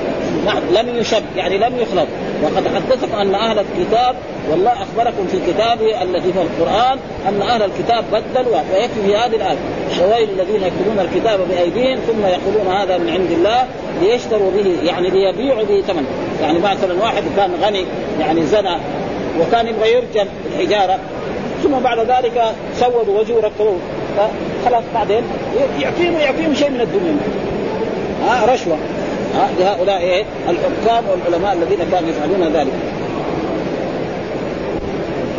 لم 0.83 0.97
يشب 0.97 1.23
يعني 1.37 1.59
لم 1.59 1.73
يخلق 1.79 2.07
وقد 2.43 2.69
حدثكم 2.75 3.19
أن 3.19 3.35
أهل 3.35 3.59
الكتاب 3.59 4.15
والله 4.51 4.73
أخبركم 4.73 5.27
في 5.27 5.53
كتابه 5.53 6.03
الذي 6.03 6.33
هو 6.37 6.43
القرآن 6.43 6.99
أن 7.29 7.43
أهل 7.43 7.63
الكتاب 7.63 8.05
بدلوا 8.13 8.57
ويكفي 8.75 9.03
في 9.07 9.17
هذه 9.17 9.37
الآية. 9.37 9.57
وويل 10.03 10.29
الذين 10.31 10.63
يكتبون 10.63 10.99
الكتاب 11.01 11.41
بأيديهم 11.49 11.99
ثم 11.99 12.27
يقولون 12.27 12.77
هذا 12.77 12.99
من 12.99 13.11
عند 13.11 13.31
الله 13.31 13.65
ليشتروا 14.03 14.51
به 14.51 14.77
يعني 14.83 15.11
ليبيعوا 15.11 15.63
به 15.63 15.81
ثمن 15.81 16.07
يعني 16.43 16.59
مثلا 16.59 17.03
واحد 17.03 17.23
كان 17.37 17.51
غني 17.63 17.85
يعني 18.21 18.43
زنى 18.43 18.77
وكان 19.41 19.67
يبغى 19.67 19.93
يرجم 19.93 20.27
الحجارة. 20.53 20.99
ثم 21.63 21.79
بعد 21.85 21.99
ذلك 21.99 22.43
سودوا 22.77 23.21
وجهه 23.21 23.35
وركبوه 23.35 23.79
خلاص 24.65 24.85
بعدين 24.95 25.23
يعطيهم 25.81 26.19
يعطيهم 26.21 26.55
شيء 26.55 26.71
من 26.71 26.81
الدنيا. 26.81 27.17
ها 28.27 28.55
رشوة. 28.55 28.77
ها 29.35 29.49
لهؤلاء 29.59 30.01
إيه؟ 30.01 30.25
الحكام 30.49 31.05
والعلماء 31.11 31.53
الذين 31.53 31.79
كانوا 31.93 32.09
يفعلون 32.09 32.53
ذلك. 32.57 32.73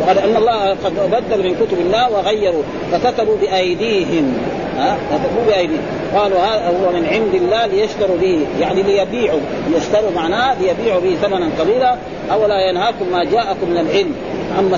وقال 0.00 0.18
أن 0.18 0.36
الله 0.36 0.70
قد 0.70 0.92
بدل 1.12 1.48
من 1.48 1.54
كتب 1.54 1.78
الله 1.78 2.10
وغيروا 2.10 2.62
فكتبوا 2.92 3.36
بأيديهم. 3.40 4.34
ها 4.78 4.96
كتبوا 5.10 5.44
بأيديهم. 5.46 5.82
قالوا 6.14 6.38
هذا 6.38 6.66
هو 6.66 6.92
من 6.92 7.06
عند 7.06 7.34
الله 7.34 7.66
ليشتروا 7.66 8.16
به 8.20 8.46
يعني 8.60 8.82
ليبيعوا. 8.82 9.40
ليشتروا 9.72 10.10
معناه 10.16 10.56
ليبيعوا 10.60 11.00
به 11.00 11.16
ثمنا 11.22 11.48
قليلا 11.60 11.96
أولا 12.32 12.70
ينهاكم 12.70 13.12
ما 13.12 13.24
جاءكم 13.24 13.70
من 13.70 13.78
العلم. 13.78 14.14
عن 14.58 14.70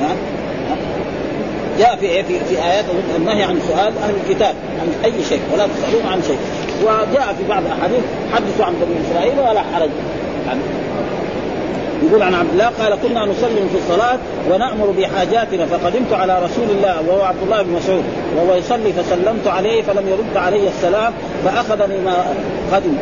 مساله 0.00 0.16
جاء 1.78 1.96
في 1.96 2.22
في 2.22 2.44
في 2.48 2.64
آيات 2.64 2.84
النهي 3.16 3.42
عن 3.42 3.60
سؤال 3.68 3.92
أهل 4.04 4.14
الكتاب 4.24 4.54
عن 4.80 5.04
أي 5.04 5.24
شيء 5.28 5.40
ولا 5.54 5.66
تسالون 5.66 6.06
عن 6.12 6.22
شيء. 6.22 6.38
وجاء 6.82 7.34
في 7.38 7.48
بعض 7.48 7.62
الأحاديث 7.66 8.00
حدثوا 8.32 8.64
عن 8.64 8.72
بني 8.72 8.96
إسرائيل 9.10 9.40
ولا 9.40 9.62
حرج. 9.74 9.90
يعني 10.46 10.60
يقول 12.02 12.22
عن 12.22 12.34
عبد 12.34 12.50
الله 12.52 12.66
قال 12.66 12.98
كنا 13.02 13.26
نسلم 13.26 13.68
في 13.72 13.78
الصلاة 13.78 14.18
ونأمر 14.50 14.94
بحاجاتنا 14.98 15.66
فقدمت 15.66 16.12
على 16.12 16.38
رسول 16.44 16.76
الله 16.76 17.02
وهو 17.08 17.22
عبد 17.22 17.42
الله 17.42 17.62
بن 17.62 17.72
مسعود. 17.72 18.04
وهو 18.36 18.54
يصلي 18.54 18.92
فسلمت 18.92 19.46
عليه 19.46 19.82
فلم 19.82 20.08
يرد 20.08 20.36
علي 20.36 20.68
السلام 20.68 21.12
فأخذني 21.44 21.98
ما 21.98 22.24
قدم 22.72 22.96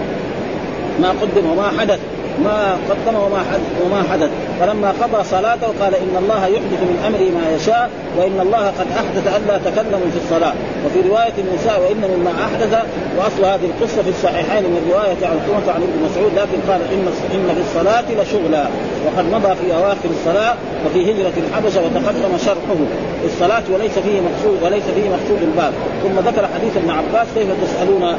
ما 1.00 1.08
قدم 1.08 1.50
وما 1.50 1.70
حدث. 1.80 1.98
ما 2.44 2.76
قدم 2.90 3.14
وما 3.14 3.38
حدث 3.52 3.72
وما 3.84 4.02
حدث. 4.12 4.30
فلما 4.60 4.90
قضى 5.02 5.24
صلاته 5.24 5.66
قال 5.80 5.94
إن 5.94 6.14
الله 6.22 6.46
يحدث 6.46 6.80
من 6.90 6.98
امره 7.06 7.26
ما 7.38 7.56
يشاء 7.56 7.90
وإن 8.18 8.40
الله 8.40 8.66
قد 8.66 8.86
أحدث 9.00 9.26
الا 9.36 9.58
تكلموا 9.58 10.08
في 10.12 10.18
الصلاة. 10.24 10.54
وفي 10.86 11.08
رواية 11.08 11.36
النساء 11.38 11.80
وإن 11.80 12.02
مما 12.16 12.30
أحدث 12.44 12.72
وأصل 13.18 13.44
هذه 13.44 13.66
القصة 13.72 14.02
في 14.02 14.08
الصحيحين 14.08 14.62
من 14.62 14.90
رواية 14.90 15.26
عن 15.26 15.38
عن 15.68 15.82
ابن 15.82 15.96
مسعود 16.06 16.32
لكن 16.34 16.58
قال 16.70 16.80
إن 16.92 17.04
إن 17.34 17.54
في 17.54 17.60
الصلاة 17.60 18.04
لشغلا 18.22 18.64
وقد 19.06 19.24
مضى 19.32 19.54
في 19.54 19.74
أواخر 19.74 20.08
الصلاة 20.10 20.54
وفي 20.86 21.12
هجرة 21.12 21.32
الحبشة 21.36 21.80
وتقدم 21.84 22.38
شرحه. 22.44 22.80
الصلاة 23.24 23.62
وليس 23.72 23.92
فيه 23.92 24.20
مقصود 24.20 24.62
وليس 24.62 24.82
فيه 24.94 25.08
مقصود 25.08 25.42
الباب. 25.42 25.72
ثم 26.02 26.28
ذكر 26.28 26.48
حديث 26.54 26.76
ابن 26.76 26.90
عباس 26.90 27.26
كيف 27.34 27.48
تسألون 27.62 28.02
آه، 28.02 28.16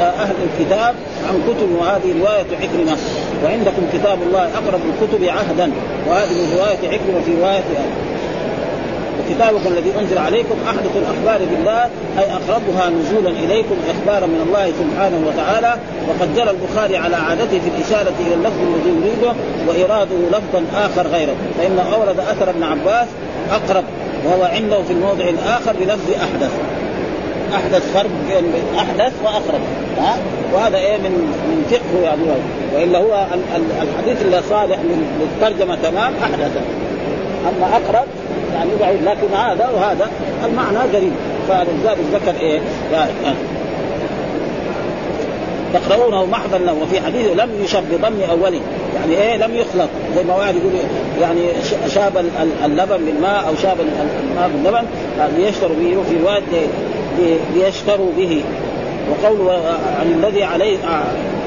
آه، 0.00 0.12
أهل 0.22 0.34
الكتاب 0.46 0.94
عن 1.28 1.42
كتب 1.48 1.70
وهذه 1.80 2.20
رواية 2.20 2.46
عكرمة. 2.62 2.96
وعندكم 3.44 3.82
كتاب 3.92 4.18
الله 4.22 4.42
أقرب 4.42 4.80
الكتب 4.90 5.24
عهدا. 5.24 5.70
وهذه 6.08 6.56
رواية 6.56 6.82
عكرمة 6.92 7.20
في 7.24 7.32
رواية 7.40 7.62
وكتابكم 9.20 9.72
الذي 9.72 9.92
أنزل 10.00 10.18
عليكم. 10.18 10.54
أحدث 10.66 10.90
الأخبار 10.96 11.46
بالله 11.50 11.82
أي 12.18 12.32
أقربها 12.32 12.90
نزولا 12.90 13.30
إليكم 13.30 13.76
اخبارا 13.90 14.26
من 14.26 14.40
الله 14.46 14.72
سبحانه 14.80 15.20
وتعالى. 15.28 15.80
وقد 16.08 16.36
جرى 16.36 16.50
البخاري 16.50 16.96
على 16.96 17.16
عادته 17.16 17.58
في 17.60 17.68
الإشارة 17.76 18.14
إلى 18.26 18.34
اللفظ 18.34 18.60
الذي 18.60 18.90
يريده 18.90 19.32
وإراده 19.68 20.16
لفظا 20.30 20.64
آخر 20.74 21.06
غيره. 21.08 21.34
فانه 21.58 21.94
أورد 21.94 22.20
أثر 22.20 22.50
ابن 22.50 22.62
عباس 22.62 23.06
أقرب 23.50 23.84
وهو 24.24 24.42
عنده 24.42 24.82
في 24.82 24.92
الموضع 24.92 25.24
الآخر 25.24 25.72
بلفظ 25.80 26.10
أحدث. 26.10 26.50
أحدث 27.54 27.92
فرق 27.94 28.10
بين 28.28 28.78
أحدث 28.78 29.12
وأقرب. 29.24 29.60
ها؟ 29.98 30.16
وهذا 30.54 30.76
إيه 30.76 30.96
من 30.96 31.10
من 31.48 31.64
فقهه 31.70 32.04
يعني 32.04 32.22
وإلا 32.74 32.98
هو 32.98 33.26
الحديث 33.82 34.22
اللي 34.22 34.42
صالح 34.50 34.78
للترجمه 35.20 35.76
تمام 35.82 36.12
احدث 36.22 36.50
أما 37.48 37.66
أقرب 37.66 38.06
يعني 38.54 38.70
بعيد 38.80 39.02
لكن 39.02 39.34
هذا 39.34 39.70
وهذا 39.76 40.10
المعنى 40.44 40.78
قريب 40.78 41.12
فلذلك 41.48 41.98
ذكر 42.12 42.40
إيه؟ 42.40 42.60
يعني 42.92 43.10
تقرؤونه 45.74 46.26
محضا 46.26 46.58
له 46.58 46.72
وفي 46.72 47.00
حديث 47.00 47.26
لم 47.36 47.50
يشب 47.64 47.82
بضم 47.92 48.20
أوله. 48.30 48.60
يعني 48.96 49.22
إيه؟ 49.22 49.36
لم 49.36 49.54
يخلط. 49.54 49.88
زي 50.16 50.24
ما 50.24 50.36
واحد 50.36 50.54
يقول 50.56 50.72
يعني 51.20 51.40
شاب 51.94 52.12
اللبن 52.64 53.04
بالماء 53.04 53.48
أو 53.48 53.54
شاب 53.62 53.76
الماء 53.80 54.50
باللبن 54.54 54.86
ليشتروا 55.36 55.76
به 55.76 56.02
في 56.10 56.16
رواية 56.22 56.66
ليشتروا 57.54 58.10
به. 58.16 58.42
وقول 59.10 59.50
عن 60.00 60.06
الذي 60.06 60.44
عليه 60.44 60.76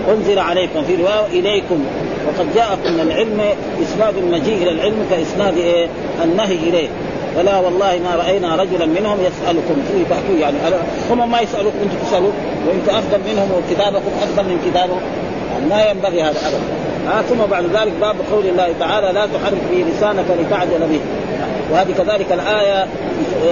أنزل 0.10 0.40
عليكم 0.40 0.84
في 0.84 0.96
رواية 0.96 1.40
إليكم. 1.40 1.86
وقد 2.28 2.56
جاءكم 2.56 2.94
من 2.94 3.00
العلم 3.00 3.42
إسناد 3.84 4.18
المجيء 4.18 4.58
إلى 4.64 4.72
العلم 4.72 5.06
كإسناد 5.12 5.58
إيه؟ 5.58 5.88
النهي 6.24 6.56
إليه. 6.56 6.88
فلا 7.36 7.60
والله 7.60 8.00
ما 8.04 8.16
رأينا 8.16 8.56
رجلا 8.56 8.86
منهم 8.86 9.18
يسألكم. 9.20 9.76
فيه 9.92 10.04
فاكوا 10.04 10.40
يعني. 10.40 10.56
هم 11.12 11.32
ما 11.32 11.42
يسألوك 11.42 11.74
أنتم 11.84 11.96
تسالون 12.08 12.34
وانت 12.68 12.90
افضل 12.90 13.20
منهم 13.32 13.50
وكتابكم 13.52 14.12
افضل 14.24 14.44
من 14.44 14.72
كتابهم 14.72 15.02
يعني 15.52 15.66
ما 15.70 15.90
ينبغي 15.90 16.22
هذا 16.22 16.40
ابدا. 16.48 16.60
آه 17.10 17.22
ثم 17.22 17.52
بعد 17.52 17.64
ذلك 17.64 17.94
باب 18.02 18.16
قول 18.32 18.46
الله 18.46 18.74
تعالى 18.80 19.08
لا 19.08 19.26
تحرك 19.26 19.62
به 19.72 19.86
لسانك 19.92 20.26
لتعجل 20.40 20.80
به. 20.80 21.00
وهذه 21.72 21.94
كذلك 21.98 22.32
الآية 22.32 22.88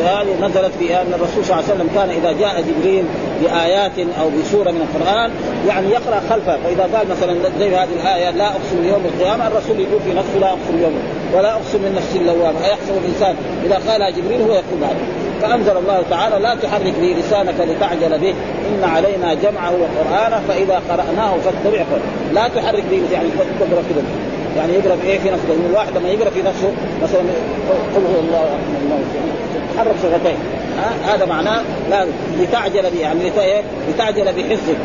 هذه 0.06 0.36
نزلت 0.42 0.72
في 0.80 1.02
أن 1.02 1.14
الرسول 1.14 1.46
صلى 1.46 1.60
الله 1.60 1.64
عليه 1.64 1.74
وسلم 1.74 1.90
كان 1.96 2.10
إذا 2.10 2.32
جاء 2.32 2.62
جبريل 2.62 3.06
بآيات 3.42 3.92
أو 4.20 4.30
بسورة 4.30 4.72
من 4.72 4.82
القرآن 4.82 5.32
يعني 5.68 5.88
يقرأ 5.88 6.22
خلفه. 6.30 6.58
فإذا 6.64 6.98
قال 6.98 7.10
مثلا 7.10 7.36
زي 7.60 7.76
هذه 7.76 7.94
الآية 8.02 8.30
لا 8.30 8.48
أقسم 8.48 8.82
بيوم 8.82 9.06
القيامة 9.06 9.48
الرسول 9.48 9.80
يقول 9.80 10.02
في 10.02 10.14
نفسه 10.14 10.40
لا 10.40 10.50
أقسم 10.50 10.78
بيوم 10.78 10.94
ولا 11.34 11.54
أقسم 11.54 11.82
من 11.82 11.94
نفس 11.96 12.16
اللوامه 12.16 12.66
ايحسب 12.66 12.98
الإنسان؟ 13.04 13.36
إذا 13.66 13.92
قالها 13.92 14.10
جبريل 14.10 14.42
هو 14.42 14.52
يقول 14.52 14.80
هذا. 14.82 14.98
فأنزل 15.42 15.78
الله 15.78 16.04
تعالى 16.10 16.40
لا 16.40 16.56
تحرك 16.56 16.94
به 17.02 17.16
لسانك 17.20 17.56
لتعجل 17.60 18.20
به. 18.20 18.34
إن 18.70 18.84
علينا 18.84 19.34
جمعه 19.34 19.72
وقرآنه 19.72 20.42
فإذا 20.48 20.82
قرأناه 20.90 21.34
فاتبع 21.46 21.86
لا 22.34 22.48
تحرك 22.48 22.84
به 22.92 23.02
يعني 23.12 23.28
يعني 24.58 24.74
يقرأ 24.74 24.96
في 24.96 25.08
إيه 25.08 25.20
في 25.20 25.30
نفسه؟ 25.30 25.48
لأن 25.50 25.66
الواحد 25.70 25.98
لما 25.98 26.10
يقرأ 26.10 26.30
في 26.30 26.42
نفسه 26.42 26.72
مثلا 27.04 27.20
قل 27.96 28.02
هو 28.02 28.20
الله 28.20 28.50
أحد 29.78 29.88
الله 29.88 30.18
شفتين. 30.18 30.38
ها؟ 30.78 31.16
هذا 31.16 31.26
معناه 31.26 31.62
لا 31.90 32.06
لتعجل 32.40 32.82
به 32.82 33.00
يعني 33.00 33.32
لتعجل 33.90 34.26
بحفظه. 34.26 34.76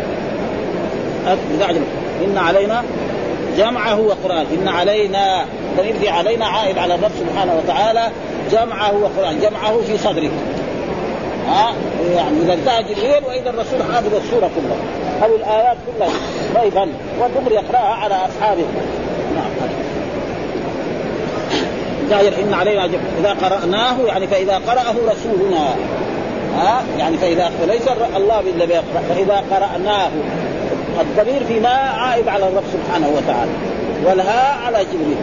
لتعجل. 1.54 1.82
إن 2.24 2.38
علينا 2.38 2.82
جمعه 3.56 4.00
وقرآن. 4.00 4.46
إن 4.52 4.68
علينا 4.68 5.44
ضمير 5.78 5.94
في 6.00 6.08
علينا 6.08 6.46
عائد 6.46 6.78
على 6.78 6.94
الرب 6.94 7.10
سبحانه 7.20 7.56
وتعالى 7.64 8.10
جمعه 8.52 8.92
وقرآن. 9.02 9.40
جمعه 9.40 9.78
في 9.86 9.98
صدرك 9.98 10.30
ها؟ 11.48 11.74
يعني 12.16 12.36
إذا 12.42 12.54
انتهى 12.54 12.82
جبريل 12.82 13.24
وإذا 13.28 13.50
الرسول 13.50 13.92
حافظ 13.92 14.14
السورة 14.14 14.50
كلها. 14.56 14.76
أو 15.24 15.36
الآيات 15.36 15.76
كلها. 15.86 16.10
ما 16.54 16.62
يظن 16.62 16.92
والدغري 17.20 17.54
يقرأها 17.54 17.94
على 17.94 18.14
أصحابه. 18.14 18.64
داير 22.10 22.32
إن 22.42 22.54
علينا. 22.54 22.84
إذا 23.20 23.36
قرأناه 23.42 23.96
يعني 24.06 24.26
فإذا 24.26 24.54
قرأه 24.54 24.94
رسولنا. 25.12 25.74
ها؟ 26.56 26.82
يعني 26.98 27.16
فإذا 27.16 27.50
وليس 27.62 27.88
الله 28.16 28.40
بالذي 28.40 28.66
بيقرا 28.66 29.02
فإذا 29.08 29.44
قرأناه. 29.50 30.10
الضمير 31.00 31.44
في 31.44 31.60
ما 31.60 31.68
عائد 31.68 32.28
على 32.28 32.48
الرب 32.48 32.64
سبحانه 32.72 33.08
وتعالى. 33.08 33.50
والهاء 34.04 34.58
على 34.66 34.84
جبريل. 34.84 35.16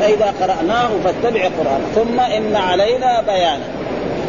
فإذا 0.00 0.34
قرأناه 0.40 0.88
فاتبع 1.04 1.40
قرآن 1.40 1.80
ثم 1.94 2.20
إن 2.20 2.56
علينا 2.56 3.20
بيانه. 3.20 3.68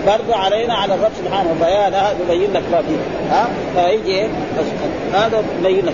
برضو 0.07 0.33
علينا 0.33 0.73
على 0.73 0.93
الرب 0.93 1.11
سبحانه 1.23 1.55
بيانه. 1.61 2.09
يبين 2.21 2.53
لك 2.53 2.63
ما 2.71 2.81
فيه. 2.81 3.33
ها؟ 3.35 3.47
فيجي 3.75 4.27
هذا 5.13 5.43
يبين 5.59 5.85
لك. 5.85 5.93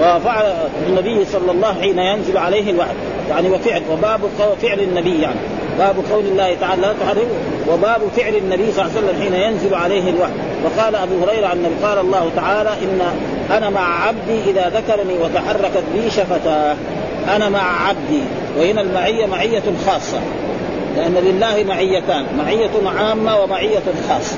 وفعل 0.00 0.54
النبي 0.86 1.24
صلى 1.24 1.50
الله 1.50 1.74
حين 1.80 1.98
ينزل 1.98 2.38
عليه 2.38 2.70
الوحي. 2.70 2.94
يعني 3.30 3.50
وفعل 3.50 3.82
وباب 3.92 4.20
فعل 4.62 4.80
النبي 4.80 5.22
يعني. 5.22 5.40
باب 5.78 5.96
قول 6.12 6.24
الله 6.24 6.56
تعالى 6.60 6.82
لا 6.82 6.92
تحرم 6.92 7.28
وباب 7.68 8.00
فعل 8.16 8.36
النبي 8.36 8.72
صلى 8.72 8.84
الله 8.84 8.96
عليه 8.96 9.06
وسلم 9.08 9.22
حين 9.22 9.34
ينزل 9.34 9.74
عليه 9.74 10.10
الوحي. 10.10 10.32
وقال 10.64 10.96
أبو 10.96 11.24
هريرة 11.24 11.46
عن 11.46 11.56
النبي 11.56 11.74
قال 11.84 11.98
الله 11.98 12.30
تعالى 12.36 12.70
إن 12.70 13.00
أنا 13.56 13.70
مع 13.70 14.06
عبدي 14.06 14.50
إذا 14.50 14.68
ذكرني 14.68 15.14
وتحركت 15.22 15.82
بي 15.94 16.10
شفتاه. 16.10 16.76
أنا 17.36 17.48
مع 17.48 17.88
عبدي 17.88 18.20
وهنا 18.58 18.80
المعية 18.80 19.26
معية 19.26 19.62
خاصة. 19.86 20.20
لأن 20.96 21.14
لله 21.14 21.64
معيتان 21.68 22.26
معية 22.38 22.70
عامة 22.98 23.40
ومعية 23.40 23.82
خاصة. 24.08 24.36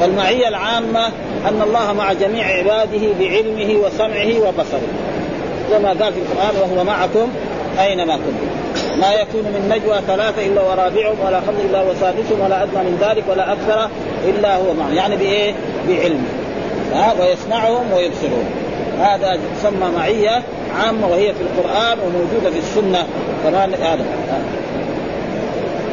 فالمعية 0.00 0.48
العامة 0.48 1.06
أن 1.48 1.62
الله 1.62 1.92
مع 1.92 2.12
جميع 2.12 2.46
عباده 2.46 3.08
بعلمه 3.20 3.74
وسمعه 3.74 4.48
وبصره. 4.48 4.88
كما 5.70 5.88
قال 5.88 6.12
في 6.12 6.18
القرآن 6.18 6.56
وهو 6.60 6.84
معكم 6.84 7.28
أينما 7.80 8.16
كنتم. 8.16 9.00
ما 9.00 9.12
يكون 9.12 9.42
من 9.42 9.72
نجوى 9.76 10.00
ثلاثة 10.06 10.46
إلا 10.46 10.62
ورابعهم 10.62 11.16
ولا 11.26 11.40
خمس 11.40 11.60
إلا 11.70 11.82
وسادسهم 11.82 12.40
ولا 12.44 12.62
أدنى 12.62 12.82
من 12.82 12.98
ذلك 13.08 13.24
ولا 13.30 13.52
أكثر 13.52 13.88
إلا 14.24 14.56
هو 14.56 14.74
معهم. 14.74 14.94
يعني 14.94 15.16
بإيه؟ 15.16 15.54
بعلمه. 15.88 16.28
ها؟ 16.94 17.14
ويسمعهم 17.20 17.92
ويبصرهم. 17.92 18.44
هذا 19.00 19.38
تسمى 19.56 19.90
معية 19.96 20.42
عامة 20.78 21.08
وهي 21.08 21.34
في 21.34 21.40
القرآن 21.40 21.98
وموجودة 21.98 22.50
في 22.50 22.58
السنة. 22.58 23.06
كمان 23.44 23.74
هذا. 23.74 24.04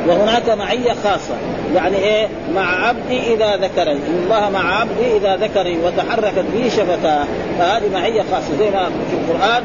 وهناك 0.07 0.49
معية 0.49 0.93
خاصة. 1.03 1.35
يعني 1.75 1.97
إيه؟ 1.97 2.27
مع 2.55 2.87
عبدي 2.87 3.33
إذا 3.33 3.55
ذكرني. 3.55 3.99
إن 3.99 4.21
الله 4.23 4.49
مع 4.49 4.79
عبدي 4.79 5.17
إذا 5.17 5.35
ذكرني 5.35 5.77
وتحركت 5.85 6.45
به 6.53 6.69
شفتاه 6.69 7.25
فهذه 7.59 7.89
معية 7.93 8.23
خاصة. 8.31 8.57
زي 8.59 8.69
ما 8.71 8.89
في 9.09 9.15
القرآن 9.15 9.63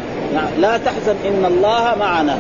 لا 0.59 0.77
تحزن 0.77 1.17
إن 1.27 1.45
الله 1.45 1.95
معنا. 2.01 2.39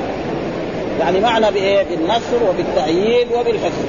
يعني 1.00 1.20
معنا 1.20 1.50
بإيه؟ 1.50 1.82
بالنصر 1.82 2.36
وبالتأييد 2.48 3.28
وبالحفظ. 3.32 3.84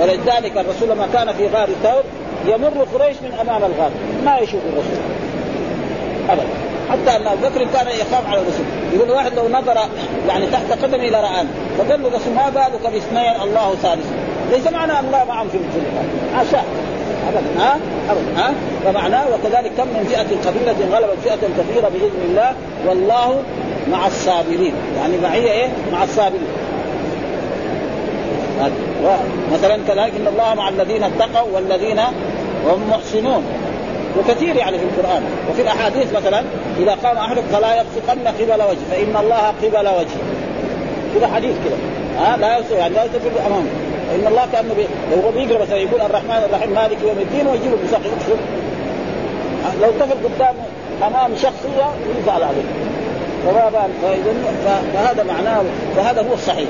ولذلك 0.00 0.52
الرسول 0.56 0.88
لما 0.88 1.06
كان 1.12 1.32
في 1.32 1.48
غار 1.48 1.68
ثور 1.82 2.02
يمر 2.46 2.86
قريش 2.94 3.16
من 3.22 3.32
أمام 3.40 3.62
الغار. 3.62 3.90
ما 4.24 4.38
يشوف 4.38 4.60
الرسول. 4.72 4.98
ابدا. 6.28 6.73
حتى 6.90 7.16
أن 7.16 7.26
أبو 7.26 7.48
بكر 7.48 7.66
كان 7.74 7.86
يخاف 7.86 8.26
على 8.28 8.40
الرسول. 8.40 8.66
يقول 8.92 9.10
واحد 9.10 9.34
لو 9.34 9.48
نظر 9.48 9.76
يعني 10.28 10.46
تحت 10.46 10.72
قدمه 10.82 11.04
إلى 11.08 11.20
رآن 11.20 11.46
فقال 11.78 12.02
له 12.02 12.08
الرسول 12.08 12.32
ما 12.34 12.48
بالك 12.50 12.92
باثنين 12.92 13.40
الله 13.42 13.74
ثالث؟ 13.82 14.06
ليس 14.52 14.66
معنى 14.72 14.92
أن 14.92 15.04
الله 15.04 15.24
معهم 15.28 15.48
في 15.48 15.56
الجنة. 15.56 16.02
حاشا 16.36 16.62
أبدا. 17.28 17.62
ها؟ 17.64 17.76
أبدا. 18.10 18.42
ها؟ 18.42 18.54
فمعناه 18.84 19.24
وكذلك 19.26 19.72
كم 19.76 19.86
من 19.86 20.04
فئة 20.08 20.50
قبيلة 20.50 20.96
غلبت 20.96 21.18
فئة 21.24 21.48
كثيرة 21.58 21.88
بإذن 21.88 22.20
الله 22.28 22.54
والله 22.86 23.42
مع 23.90 24.06
الصابرين. 24.06 24.74
يعني 25.00 25.18
معيه 25.22 25.50
إيه؟ 25.50 25.68
مع 25.92 26.04
الصابرين. 26.04 26.48
مثلا 29.52 29.78
كذلك 29.88 30.12
إن 30.20 30.26
الله 30.26 30.54
مع 30.54 30.68
الذين 30.68 31.04
اتقوا 31.04 31.48
والذين 31.54 31.98
هم 32.66 32.90
محسنون. 32.90 33.44
وكثير 34.18 34.56
يعني 34.56 34.78
في 34.78 34.84
القرآن. 34.84 35.22
وفي 35.50 35.62
الأحاديث 35.62 36.12
مثلا 36.12 36.42
إذا 36.78 36.96
قام 37.04 37.16
احدكم 37.16 37.46
فلا 37.52 37.74
يبصقن 37.74 38.28
قبل 38.28 38.62
وجهه 38.62 38.84
فإن 38.90 39.16
الله 39.22 39.52
قبل 39.62 39.88
وجهه 39.88 40.24
كذا 41.14 41.28
حديث 41.34 41.56
كذا. 41.64 41.78
ها؟ 42.18 42.36
لا 42.36 42.58
يبصق 42.58 42.76
يعني 42.76 42.94
لا 42.94 43.04
يتفل 43.04 43.38
أمامه. 43.46 43.70
فإن 44.10 44.26
الله 44.26 44.46
كأنه 44.52 44.74
بي... 44.74 44.86
لو 45.12 45.22
هو 45.22 45.30
بيقرأ 45.30 45.62
مثلا 45.62 45.76
يقول 45.76 46.00
الرحمن 46.00 46.42
الرحيم 46.48 46.70
مالك 46.70 46.98
يوم 47.02 47.18
الدين 47.20 47.46
ويجيب 47.46 47.72
المساق 47.74 48.00
يكشف 48.00 48.38
لو 49.82 49.90
تفل 49.90 50.16
قدام 50.24 50.54
أمام 51.02 51.36
شخصيه 51.36 51.86
يزعل 52.22 52.42
عليه. 52.42 52.68
فما 53.44 53.68
بال 53.68 53.90
فهذا 54.94 55.22
معناه 55.22 55.62
وهذا 55.96 56.20
هو 56.22 56.34
الصحيح. 56.34 56.68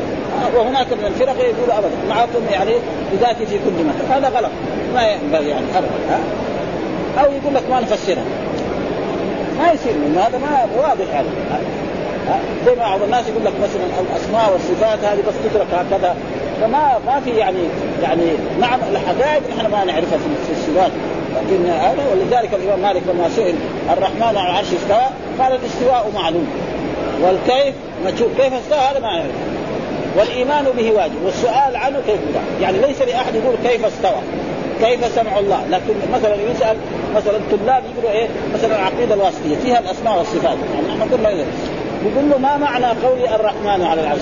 وهناك 0.57 0.93
من 0.93 1.05
الفرق 1.05 1.37
يقول 1.39 1.71
ابدا 1.71 1.97
معكم 2.09 2.53
يعني 2.53 2.73
بذاتي 3.13 3.47
في 3.47 3.59
كل 3.59 3.85
مكان. 3.85 4.13
هذا 4.13 4.29
غلط. 4.29 4.51
ما 4.95 5.09
ينبغي 5.09 5.49
يعني 5.49 5.67
ابدا 5.77 6.19
أو 7.19 7.33
يقول 7.33 7.55
لك 7.55 7.63
ما 7.71 7.81
نفسرها. 7.81 8.25
ما 9.59 9.73
يصير 9.73 9.93
هذا 10.17 10.39
ما 10.39 10.67
واضح 10.77 11.05
هذا. 11.15 11.61
زي 12.67 12.75
ما 12.75 12.83
بعض 12.83 13.03
الناس 13.03 13.29
يقول 13.29 13.45
لك 13.45 13.53
مثلا 13.63 13.83
الأسماء 14.01 14.53
والصفات 14.53 14.99
هذه 15.05 15.21
بس 15.29 15.35
تترك 15.45 15.67
هكذا. 15.73 16.17
فما 16.61 16.99
ما 17.07 17.21
في 17.21 17.31
يعني 17.31 17.59
يعني 18.03 18.25
نعم 18.61 18.81
الحقائق 18.93 19.43
نحن 19.57 19.67
ما 19.67 19.85
نعرفها 19.85 20.19
في 20.19 20.53
الصفات 20.53 20.91
لكن 21.35 21.67
هذا 21.67 22.03
ولذلك 22.13 22.55
الإمام 22.55 22.81
مالك 22.81 23.03
لما 23.09 23.29
سئل 23.29 23.55
الرحمن 23.93 24.23
على 24.23 24.41
العرش 24.41 24.67
استوى 24.67 25.07
قال 25.39 25.53
الاستواء 25.53 26.11
معلوم. 26.15 26.47
والكيف 27.23 27.75
مجهول 28.07 28.31
كيف 28.39 28.53
استوى؟ 28.53 28.79
هذا 28.79 28.99
ما 28.99 29.17
نعرف. 29.17 29.31
والإيمان 30.17 30.65
به 30.77 30.93
واجب. 30.93 31.25
والسؤال 31.25 31.77
عنه 31.77 31.99
كيف 32.07 32.21
يعني 32.61 32.79
ليس 32.79 33.03
لأحد 33.03 33.35
يقول 33.35 33.55
كيف 33.65 33.87
استوى. 33.87 34.21
كيف 34.81 35.15
سمع 35.15 35.39
الله؟ 35.39 35.65
لكن 35.71 35.95
مثلا 36.13 36.35
يسأل 36.35 36.77
مثلا 37.17 37.37
الطلاب 37.37 37.83
يقولوا 37.93 38.11
إيه؟ 38.11 38.29
مثلا 38.55 38.77
العقيدة 38.77 39.15
الواسطية 39.15 39.57
فيها 39.65 39.79
الأسماء 39.79 40.19
والصفات. 40.19 40.57
يعني 40.75 40.99
نحن 40.99 41.15
قلنا 41.15 41.31
يقول 41.31 42.31
له 42.31 42.39
ما 42.39 42.57
معنى 42.57 42.87
قول 42.87 43.19
الرحمن 43.35 43.85
على 43.85 44.01
العرش؟ 44.01 44.21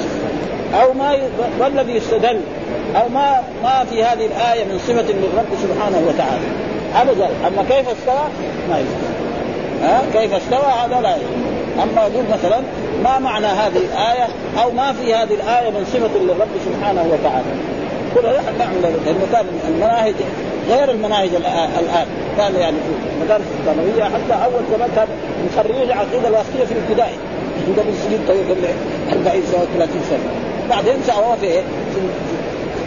أو 0.82 0.92
ما 0.92 1.16
ما 1.60 1.66
الذي 1.66 1.92
يستدل؟ 1.92 2.40
أو 2.96 3.08
ما 3.08 3.42
ما 3.62 3.84
في 3.90 4.04
هذه 4.04 4.26
الآية 4.26 4.64
من 4.64 4.78
صفة 4.78 5.12
للرب 5.12 5.48
سبحانه 5.62 6.02
وتعالى؟ 6.08 6.46
ابدا. 6.94 7.28
أما 7.46 7.62
كيف 7.68 7.88
استوى؟ 7.88 8.24
ما 8.70 8.78
يستوى 8.78 9.12
ها؟ 9.82 10.02
كيف 10.12 10.34
استوى؟ 10.34 10.72
هذا 10.84 11.00
لا 11.00 11.16
يجوز. 11.16 11.52
أما 11.82 12.02
يقول 12.02 12.24
مثلا 12.32 12.60
ما 13.04 13.18
معنى 13.18 13.46
هذه 13.46 13.76
الآية؟ 13.76 14.28
أو 14.62 14.70
ما 14.70 14.92
في 14.92 15.14
هذه 15.14 15.34
الآية 15.34 15.70
من 15.70 15.84
صفة 15.84 16.18
للرب 16.18 16.48
سبحانه 16.64 17.04
وتعالى؟ 17.12 17.81
كل 18.14 18.26
هذا 18.26 18.52
نعم 18.58 18.72
لأنه 18.82 19.26
كان 19.32 19.46
المناهج 19.68 20.14
غير 20.70 20.90
المناهج 20.90 21.28
الآن. 21.34 22.06
كان 22.38 22.54
يعني 22.54 22.76
في 22.76 23.14
المدارس 23.18 23.44
الثانوية 23.60 24.04
حتى 24.04 24.44
أول 24.44 24.62
زمان 24.72 24.88
كان 24.96 25.08
مخرجين 25.52 25.82
العقيده 25.82 26.28
الواسطية 26.28 26.64
في 26.64 26.72
الابتدائي. 26.72 27.16
قبل 27.78 27.94
سنين 28.04 28.20
طويله 28.28 28.50
قبل 28.50 28.64
40 29.26 29.42
سنة 29.52 29.64
30 29.78 30.00
سنة. 30.10 30.18
بعدين 30.70 30.94
سووها 31.06 31.36
في 31.36 31.48
في 31.48 32.00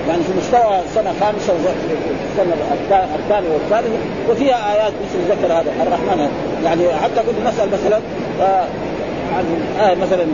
يعني 0.10 0.24
في 0.24 0.32
مستوى 0.38 0.78
سنة 0.96 1.14
خامسة 1.20 1.54
السنة 1.54 2.54
الثانية 3.16 3.50
والثالثه 3.54 3.98
وفيها 4.30 4.74
آيات 4.74 4.94
مثل 4.94 5.32
ذكر 5.32 5.54
هذا 5.54 5.72
الرحمن. 5.88 6.30
يعني 6.66 6.84
حتى 7.04 7.16
كنت 7.16 7.48
نسأل 7.48 7.68
مثلا 7.68 8.00
آه 8.42 8.66
عن 9.36 9.46
آية 9.80 9.96
مثلا 9.96 10.26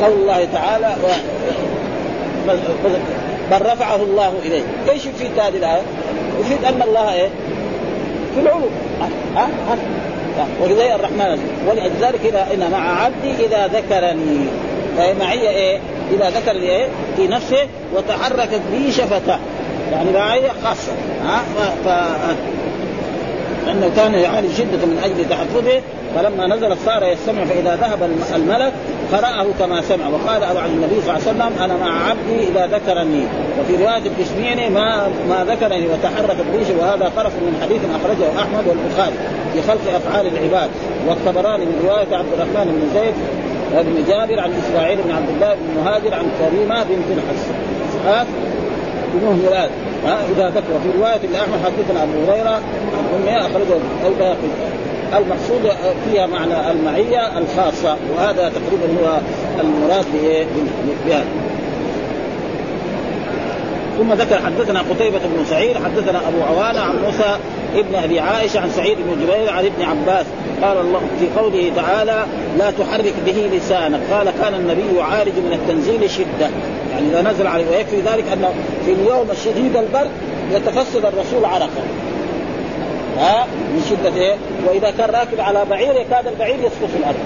قول 0.00 0.12
الله 0.12 0.48
تعالى 0.52 0.94
بل 3.50 3.66
رفعه 3.66 3.96
الله 3.96 4.32
إليه، 4.44 4.62
إيش 4.90 5.06
يفيد 5.06 5.38
هذه 5.38 5.56
الآية؟ 5.56 5.82
يفيد 6.40 6.64
أن 6.64 6.82
الله 6.82 7.12
إيه؟ 7.14 7.28
في 8.34 8.40
العلو 8.40 8.66
ها 9.36 9.48
ها 9.68 9.76
وزي 10.62 10.94
الرحمن 10.94 11.38
ولذلك 11.68 12.20
اذا 12.24 12.46
إن 12.54 12.70
مع 12.70 13.02
عبدي 13.04 13.46
إذا 13.46 13.66
ذكرني 13.66 14.46
فهي 14.96 15.14
معية 15.14 15.48
إيه؟ 15.48 15.78
إذا 16.10 16.30
ذكر 16.30 16.56
إيه؟ 16.56 16.86
في 17.16 17.26
نفسه 17.26 17.66
وتحركت 17.94 18.60
به 18.72 18.90
شفتاه 18.90 19.38
يعني 19.92 20.10
معية 20.12 20.50
خاصة 20.64 20.92
ها 21.24 21.42
ف... 21.84 21.88
لأنه 23.66 23.90
كان 23.96 24.14
يعاني 24.14 24.48
شدة 24.58 24.86
من 24.86 24.98
أجل 25.04 25.28
تحفظه 25.28 25.80
فلما 26.16 26.46
نزل 26.46 26.76
صار 26.86 27.02
يستمع 27.04 27.44
فإذا 27.44 27.76
ذهب 27.76 28.10
الملك 28.34 28.72
قرأه 29.12 29.46
كما 29.58 29.82
سمع 29.82 30.08
وقال 30.08 30.44
عن 30.44 30.70
النبي 30.70 31.00
صلى 31.00 31.16
الله 31.16 31.26
عليه 31.26 31.30
وسلم 31.30 31.62
أنا 31.64 31.76
مع 31.76 32.08
عبدي 32.08 32.48
إذا 32.48 32.66
ذكرني. 32.66 33.24
وفي 33.60 33.84
رواية 33.84 34.02
تسمعني 34.18 34.68
ما 34.68 35.08
ما 35.28 35.44
ذكرني 35.44 35.86
وتحركت 35.86 36.44
ريشه 36.58 36.74
وهذا 36.80 37.12
طرف 37.16 37.32
من 37.34 37.58
حديث 37.62 37.80
أخرجه 37.98 38.42
أحمد 38.42 38.64
والبخاري 38.68 39.14
في 39.52 39.62
خلق 39.62 39.94
أفعال 39.94 40.26
العباد. 40.26 40.70
والطبراني 41.08 41.64
من 41.64 41.80
رواية 41.84 42.16
عبد 42.16 42.32
الرحمن 42.32 42.66
بن 42.72 43.00
زيد 43.00 43.14
بن 43.70 44.04
جابر 44.08 44.40
عن 44.40 44.50
إسماعيل 44.52 44.98
بن 45.02 45.10
عبد 45.10 45.28
الله 45.28 45.54
بن 45.54 45.80
مهاجر 45.80 46.14
عن 46.14 46.26
كريمة 46.38 46.82
بنت 46.82 47.18
الحسن. 47.18 47.54
مراد 49.18 49.70
ها؟ 50.06 50.18
إذا 50.36 50.48
ذكر 50.48 50.80
في 50.82 50.98
رواية 50.98 51.20
لاحمد 51.32 51.58
حدثنا 51.64 52.02
ابو 52.02 52.32
هريرة 52.32 52.50
عن 52.50 53.04
أمه 53.16 53.46
أخرجه 53.46 53.76
البيهقي 54.06 54.48
المقصود 55.16 55.72
فيها 56.04 56.26
معنى 56.26 56.70
المعية 56.70 57.38
الخاصة 57.38 57.96
وهذا 58.16 58.48
تقريبا 58.48 59.00
هو 59.02 59.18
المراد 59.60 60.04
بهذا 61.06 61.24
ثم 63.98 64.12
ذكر 64.12 64.38
حدثنا 64.38 64.80
قتيبة 64.80 65.18
بن 65.18 65.44
سعيد 65.50 65.76
حدثنا 65.76 66.20
أبو 66.28 66.42
عوانة 66.42 66.80
عن 66.80 66.96
موسى 67.04 67.36
ابن 67.74 67.94
أبي 67.94 68.20
عائشة 68.20 68.60
عن 68.60 68.70
سعيد 68.70 68.98
بن 68.98 69.22
جبير 69.22 69.50
عن 69.50 69.64
ابن 69.64 69.82
عباس. 69.82 70.26
قال 70.62 70.78
الله 70.78 71.00
في 71.20 71.40
قوله 71.40 71.72
تعالى 71.76 72.24
لا 72.58 72.70
تحرك 72.70 73.14
به 73.26 73.50
لسانك. 73.52 74.00
قال 74.12 74.30
كان 74.42 74.54
النبي 74.54 74.98
يعالج 74.98 75.32
من 75.38 75.52
التنزيل 75.52 76.10
شدة. 76.10 76.50
يعني 77.00 77.20
إذا 77.20 77.30
نزل 77.30 77.46
عليه 77.46 77.70
ويكفي 77.70 78.00
ذلك 78.00 78.24
أنه 78.32 78.54
في 78.86 78.92
اليوم 78.92 79.30
الشديد 79.30 79.76
البرد 79.76 80.10
يتفسد 80.52 81.04
الرسول 81.04 81.44
عرقا 81.44 81.82
ها؟ 83.18 83.46
من 83.46 83.82
شدة 83.90 84.22
إيه؟ 84.22 84.36
وإذا 84.68 84.90
كان 84.90 85.10
راكب 85.10 85.40
على 85.40 85.64
بعير 85.70 85.94
يكاد 85.94 86.26
البعير 86.26 86.54
يسقط 86.54 86.90
في 86.92 86.96
الأرض. 86.98 87.16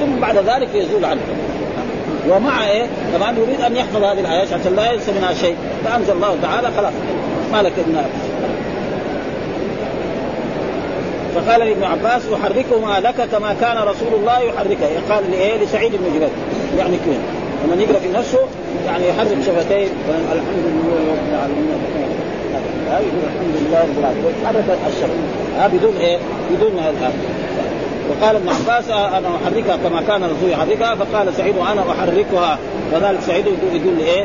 ثم 0.00 0.20
بعد 0.20 0.36
ذلك 0.36 0.68
يزول 0.74 1.04
عنه. 1.04 1.20
ومع 2.28 2.70
إيه؟ 2.70 2.86
طبعا 3.14 3.38
يريد 3.38 3.60
أن 3.60 3.76
يحفظ 3.76 4.02
هذه 4.02 4.20
الآيات 4.20 4.52
عشان 4.52 4.76
لا 4.76 4.92
ينسى 4.92 5.12
منها 5.12 5.34
شيء. 5.34 5.56
فأنزل 5.84 6.12
الله 6.12 6.36
تعالى 6.42 6.68
خلاص. 6.76 6.92
ما 7.52 7.62
لك 7.62 7.72
إبن 7.78 8.02
فقال 11.34 11.60
لابن 11.60 11.84
عباس 11.84 12.22
أحركهما 12.34 13.00
لك 13.00 13.28
كما 13.32 13.56
كان 13.60 13.76
رسول 13.76 14.14
الله 14.14 14.40
يحركه. 14.40 15.14
قال 15.14 15.30
لإيه؟ 15.30 15.64
لسعيد 15.64 15.92
بن 15.92 16.14
جبير. 16.14 16.28
يعني 16.78 16.96
كوين 17.04 17.41
لما 17.64 17.82
يقرأ 17.82 17.98
في 17.98 18.08
نفسه 18.08 18.38
يعني 18.86 19.08
يحرك 19.08 19.36
شفتين 19.46 19.88
الحمد 20.32 20.64
لله 20.66 21.00
رب 21.12 21.28
العالمين. 21.32 21.68
يقول 22.92 23.24
الحمد 23.34 23.54
لله 23.60 23.80
رب 23.80 23.98
العالمين. 23.98 24.24
ويتحرك 24.24 24.78
الشفه 24.88 25.66
بدون 25.66 25.96
إيه؟ 26.00 26.18
بدون 26.50 26.78
هذا. 26.78 27.12
وقال 28.10 28.36
ابن 28.36 28.48
عباس 28.48 28.90
أنا 28.90 29.28
أحركها 29.28 29.76
كما 29.76 30.02
كان 30.08 30.24
الرسول 30.24 30.50
يحركها. 30.50 30.94
فقال 30.94 31.34
سعيد 31.36 31.56
وأنا 31.56 31.82
أحركها. 31.90 32.58
وذلك 32.92 33.20
سعيد 33.26 33.46
يقول 33.46 33.98
لإيه؟ 33.98 34.24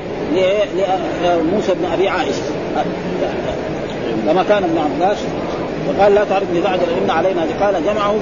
لموسى 1.24 1.74
بن 1.74 1.86
أبي 1.94 2.10
عائشة. 2.10 2.44
كما 4.28 4.44
كان 4.44 4.64
ابن 4.64 4.78
عباس. 4.78 5.18
وقال 5.88 6.16
لا 6.16 6.24
تعرفني 6.24 6.62
بعد 6.62 6.80
إن 7.04 7.10
علينا 7.10 7.42
قال 7.62 7.84
جمعه 7.86 8.16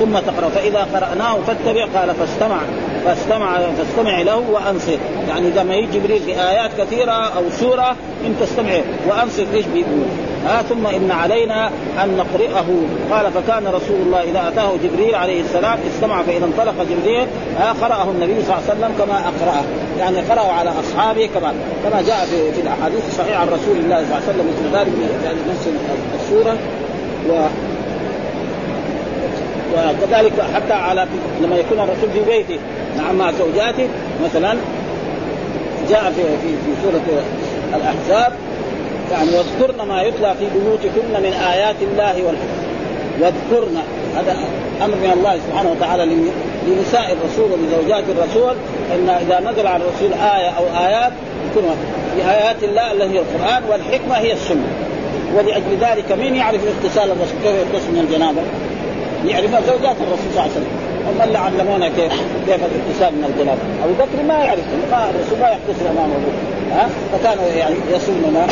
ثم 0.00 0.18
تقرأ 0.18 0.48
فإذا 0.48 0.88
قرأناه 0.94 1.36
فاتبع. 1.46 1.86
قال 1.94 2.14
فاستمع. 2.14 2.58
فاستمع 3.04 3.58
فاستمع 3.58 4.22
له 4.22 4.42
وأنصت. 4.52 4.98
يعني 5.28 5.48
إذا 5.48 5.62
ما 5.62 5.74
يجي 5.74 5.98
جبريل 5.98 6.22
بايات 6.26 6.70
كثيرة 6.78 7.12
أو 7.12 7.42
سورة 7.60 7.96
انت 8.26 8.42
استمع 8.42 8.72
وأنصت 9.08 9.46
إيش 9.54 9.66
بيقول؟ 9.66 10.04
آه 10.48 10.62
ثم 10.62 10.86
إن 10.86 11.10
علينا 11.10 11.70
أن 12.02 12.16
نقرئه. 12.16 12.66
قال 13.10 13.32
فكان 13.32 13.66
رسول 13.66 13.96
الله 14.06 14.22
إذا 14.22 14.48
أتاه 14.48 14.70
جبريل 14.84 15.14
عليه 15.14 15.40
السلام 15.40 15.78
استمع 15.94 16.22
فإذا 16.22 16.44
انطلق 16.44 16.74
جبريل 16.90 17.26
آه 17.60 17.72
قرأه 17.72 18.10
النبي 18.10 18.42
صلى 18.42 18.56
الله 18.56 18.62
عليه 18.68 18.78
وسلم 18.78 18.92
كما 18.98 19.18
أقرأه. 19.18 19.64
يعني 19.98 20.20
قرأه 20.20 20.52
على 20.52 20.70
أصحابه 20.70 21.28
كما 21.34 21.54
كما 21.84 22.02
جاء 22.02 22.24
في, 22.24 22.52
في 22.52 22.60
الأحاديث 22.60 23.08
الصحيحة 23.08 23.40
عن 23.40 23.48
رسول 23.48 23.76
الله 23.76 23.96
صلى 23.96 24.04
الله 24.04 24.14
عليه 24.14 24.28
وسلم 24.28 24.46
مثل 24.48 24.76
ذلك 24.76 24.92
يعني 25.24 25.38
نفس 25.50 25.68
السورة. 26.20 26.56
و 27.28 27.46
وكذلك 29.74 30.32
حتى 30.54 30.72
على 30.72 31.06
لما 31.42 31.56
يكون 31.56 31.78
الرسول 31.78 32.10
في 32.12 32.20
بيته 32.20 32.60
نعم 32.96 33.14
مع 33.14 33.32
زوجاته 33.32 33.88
مثلا 34.24 34.56
جاء 35.90 36.12
في 36.16 36.22
في 36.22 36.48
في 36.48 36.82
سورة 36.82 37.22
الأحزاب 37.74 38.32
يعني 39.12 39.28
واذكرن 39.36 39.88
ما 39.88 40.02
يتلى 40.02 40.34
في 40.38 40.46
بيوتكن 40.58 41.22
من 41.22 41.32
آيات 41.32 41.76
الله 41.82 42.26
والحكمة. 42.26 42.64
واذكرن 43.20 43.76
هذا 44.16 44.36
أمر 44.84 44.94
من 44.96 45.10
الله 45.16 45.38
سبحانه 45.48 45.70
وتعالى 45.70 46.16
لنساء 46.66 47.12
الرسول 47.12 47.50
ولزوجات 47.52 48.04
الرسول 48.08 48.54
إن 48.94 49.08
إذا 49.08 49.50
نزل 49.50 49.66
على 49.66 49.82
الرسول 49.82 50.12
آية 50.12 50.48
أو 50.48 50.86
آيات 50.86 51.12
يكون 51.50 51.64
في 52.16 52.30
آيات 52.30 52.62
الله 52.62 52.92
التي 52.92 53.18
هي 53.18 53.18
القرآن 53.18 53.62
والحكمة 53.70 54.14
هي 54.14 54.32
السنة. 54.32 54.66
ولأجل 55.36 55.76
ذلك 55.80 56.12
من 56.12 56.36
يعرف 56.36 56.60
اغتسال 56.66 57.04
الرسول؟ 57.04 57.38
كيف 57.44 57.54
يغتسل 57.54 57.92
من 57.92 58.06
الجنابة؟ 58.08 58.42
يعرفها 59.26 59.60
زوجات 59.60 59.96
الرسول 60.04 60.30
صلى 60.34 60.40
الله 60.40 60.42
عليه 60.42 60.50
وسلم. 60.50 60.72
هم 61.08 61.22
اللي 61.22 61.38
علمونا 61.38 61.88
كيف 61.88 62.12
كيف 62.46 62.60
الاغتسال 62.68 63.12
من 63.18 63.24
الجنابه 63.30 63.60
أبو 63.84 63.92
بكر 63.92 64.18
ما 64.28 64.44
يعرف 64.44 64.64
ما 64.90 65.10
الرسول 65.10 65.38
ما 65.38 65.48
يغتسل 65.48 65.86
أمام 65.86 66.10
ابوه 66.18 66.34
ها؟ 66.72 66.88
فكان 67.12 67.38
يعني 67.56 67.74
يصومنا. 67.94 68.44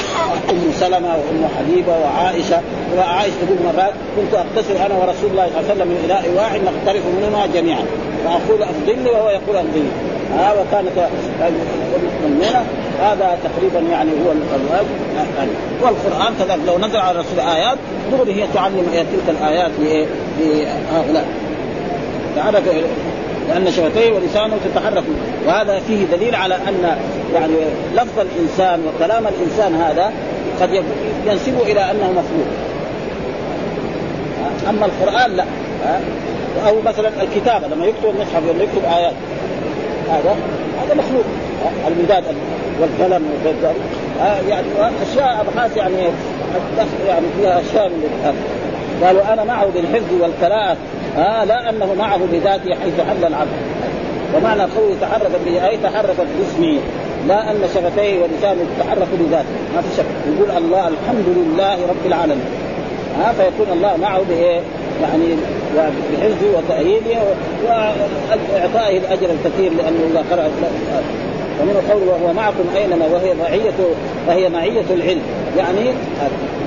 أم 0.51 0.73
سلمة 0.81 1.09
وأم 1.09 1.49
حبيبة 1.59 1.93
وعائشة. 2.03 2.61
وعائشة 2.97 3.35
تقول 3.47 3.59
مرات 3.67 3.95
كنت 4.17 4.35
اغتسل 4.35 4.77
أنا 4.77 4.95
ورسول 4.95 5.31
الله 5.31 5.47
صلى 5.47 5.61
الله 5.61 5.71
عليه 5.71 5.73
وسلم 5.73 5.89
من 5.89 5.99
اناء 6.05 6.25
واحد 6.37 6.61
نقترف 6.69 7.03
منهما 7.17 7.47
جميعا. 7.55 7.85
فأقول 8.25 8.63
أفضلني 8.63 9.11
وهو 9.11 9.29
يقول 9.31 9.57
أفضلني. 9.57 9.93
ها؟ 10.39 10.53
وكانت 10.53 11.09
مننا 12.25 12.65
هذا 13.01 13.39
تقريبا 13.47 13.81
يعني 13.91 14.11
هو 14.11 14.33
الواجب 14.33 14.89
والقرآن 15.83 16.35
كذلك. 16.39 16.61
لو 16.67 16.79
نزل 16.79 16.97
على 16.97 17.21
الرسول 17.21 17.41
آيات 17.41 17.79
دغري 18.13 18.33
هي 18.43 18.47
تعلم 18.55 18.87
تلك 18.93 19.37
الآيات 19.41 19.71
لإيه؟ 19.81 20.07
لهؤلاء 20.41 21.27
تحرك 22.37 22.63
لأن 23.49 23.71
شفتيه 23.71 24.13
ولسانه 24.13 24.57
تتحرك 24.65 25.05
وهذا 25.47 25.81
فيه 25.81 26.05
دليل 26.05 26.35
على 26.35 26.55
أن 26.55 26.97
يعني 27.35 27.55
لفظ 27.95 28.19
الإنسان 28.19 28.81
وكلام 28.87 29.27
الإنسان 29.27 29.75
هذا 29.75 30.13
قد 30.61 30.85
ينسب 31.27 31.61
إلى 31.63 31.91
أنه 31.91 32.11
مخلوق. 32.11 32.47
أما 34.69 34.87
القرآن 34.87 35.37
لا. 35.37 35.45
أو 36.69 36.83
مثلا 36.87 37.09
الكتابة 37.23 37.67
لما 37.67 37.87
يكتب 37.87 38.05
المصحف 38.05 38.43
ولا 38.49 38.63
يكتب 38.63 38.85
آيات. 38.85 39.15
هذا 40.11 40.37
هذا 40.83 40.95
مخلوق. 40.95 41.25
المداد 41.89 42.25
والقلم 42.81 43.25
يعني 44.49 44.67
أشياء 45.03 45.41
أبحاث 45.41 45.77
يعني 45.77 45.97
يعني 47.07 47.27
فيها 47.39 47.61
أشياء 47.61 47.89
من 47.89 48.35
قالوا 49.03 49.33
أنا 49.33 49.45
معه 49.45 49.67
بالحفظ 49.75 50.13
والقراءه 50.21 50.77
آه 51.17 51.45
لا 51.45 51.71
أنه 51.71 51.95
معه 51.99 52.21
بذاته 52.33 52.75
حيث 52.75 53.01
حل 53.01 53.25
العبد. 53.25 53.49
ومعنى 54.37 54.63
قوله 54.63 54.97
تحركت 55.01 55.41
به 55.47 55.69
أي 55.69 55.77
تحركت 55.77 56.27
باسمه. 56.39 56.79
لا 57.29 57.51
أن 57.51 57.61
شفتيه 57.75 58.23
ولسانه 58.23 58.65
تتحرك 58.79 59.09
بذاته. 59.21 59.49
ما 59.75 59.81
في 59.81 59.97
شك. 59.97 60.05
يقول 60.27 60.65
الله 60.65 60.89
الحمد 60.89 61.27
لله 61.27 61.75
رب 61.75 62.07
العالمين. 62.07 62.45
ها 63.19 63.31
آه 63.31 63.33
فيكون 63.33 63.73
الله 63.73 63.97
معه 63.97 64.21
بإيه؟ 64.29 64.61
يعني 65.03 65.37
بحفظه 66.13 66.59
وتأييده 66.59 67.21
وإعطائه 67.65 68.99
الأجر 68.99 69.31
الكثير 69.31 69.73
لأنه 69.73 70.01
إذا 70.11 70.25
قرأ 70.31 70.51
ومن 71.61 71.91
قوله 71.91 72.13
وهو 72.13 72.33
معكم 72.33 72.65
أينما 72.77 73.07
وهي 73.07 73.35
معية 73.35 73.73
فهي 74.27 74.49
معية 74.49 74.85
العلم. 74.91 75.23
يعني 75.59 75.93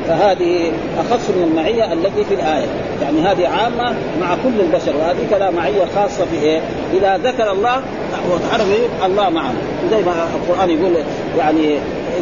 فهذه 0.07 0.71
أخص 0.99 1.29
من 1.29 1.43
المعية 1.43 1.93
التي 1.93 2.23
في 2.23 2.33
الآية. 2.33 2.67
يعني 3.01 3.21
هذه 3.21 3.47
عامة 3.47 3.95
مع 4.21 4.35
كل 4.43 4.61
البشر 4.61 4.93
وهذه 4.97 5.39
لا 5.39 5.51
معية 5.51 5.85
خاصة 5.95 6.25
في 6.25 6.45
إيه؟ 6.45 6.61
إذا 6.93 7.17
ذكر 7.17 7.51
الله 7.51 7.81
وتعرف 8.31 8.67
الله 9.05 9.29
معه 9.29 9.53
زي 9.91 9.97
ما 9.97 10.27
القرآن 10.35 10.69
يقول 10.69 10.93
يعني 11.37 11.77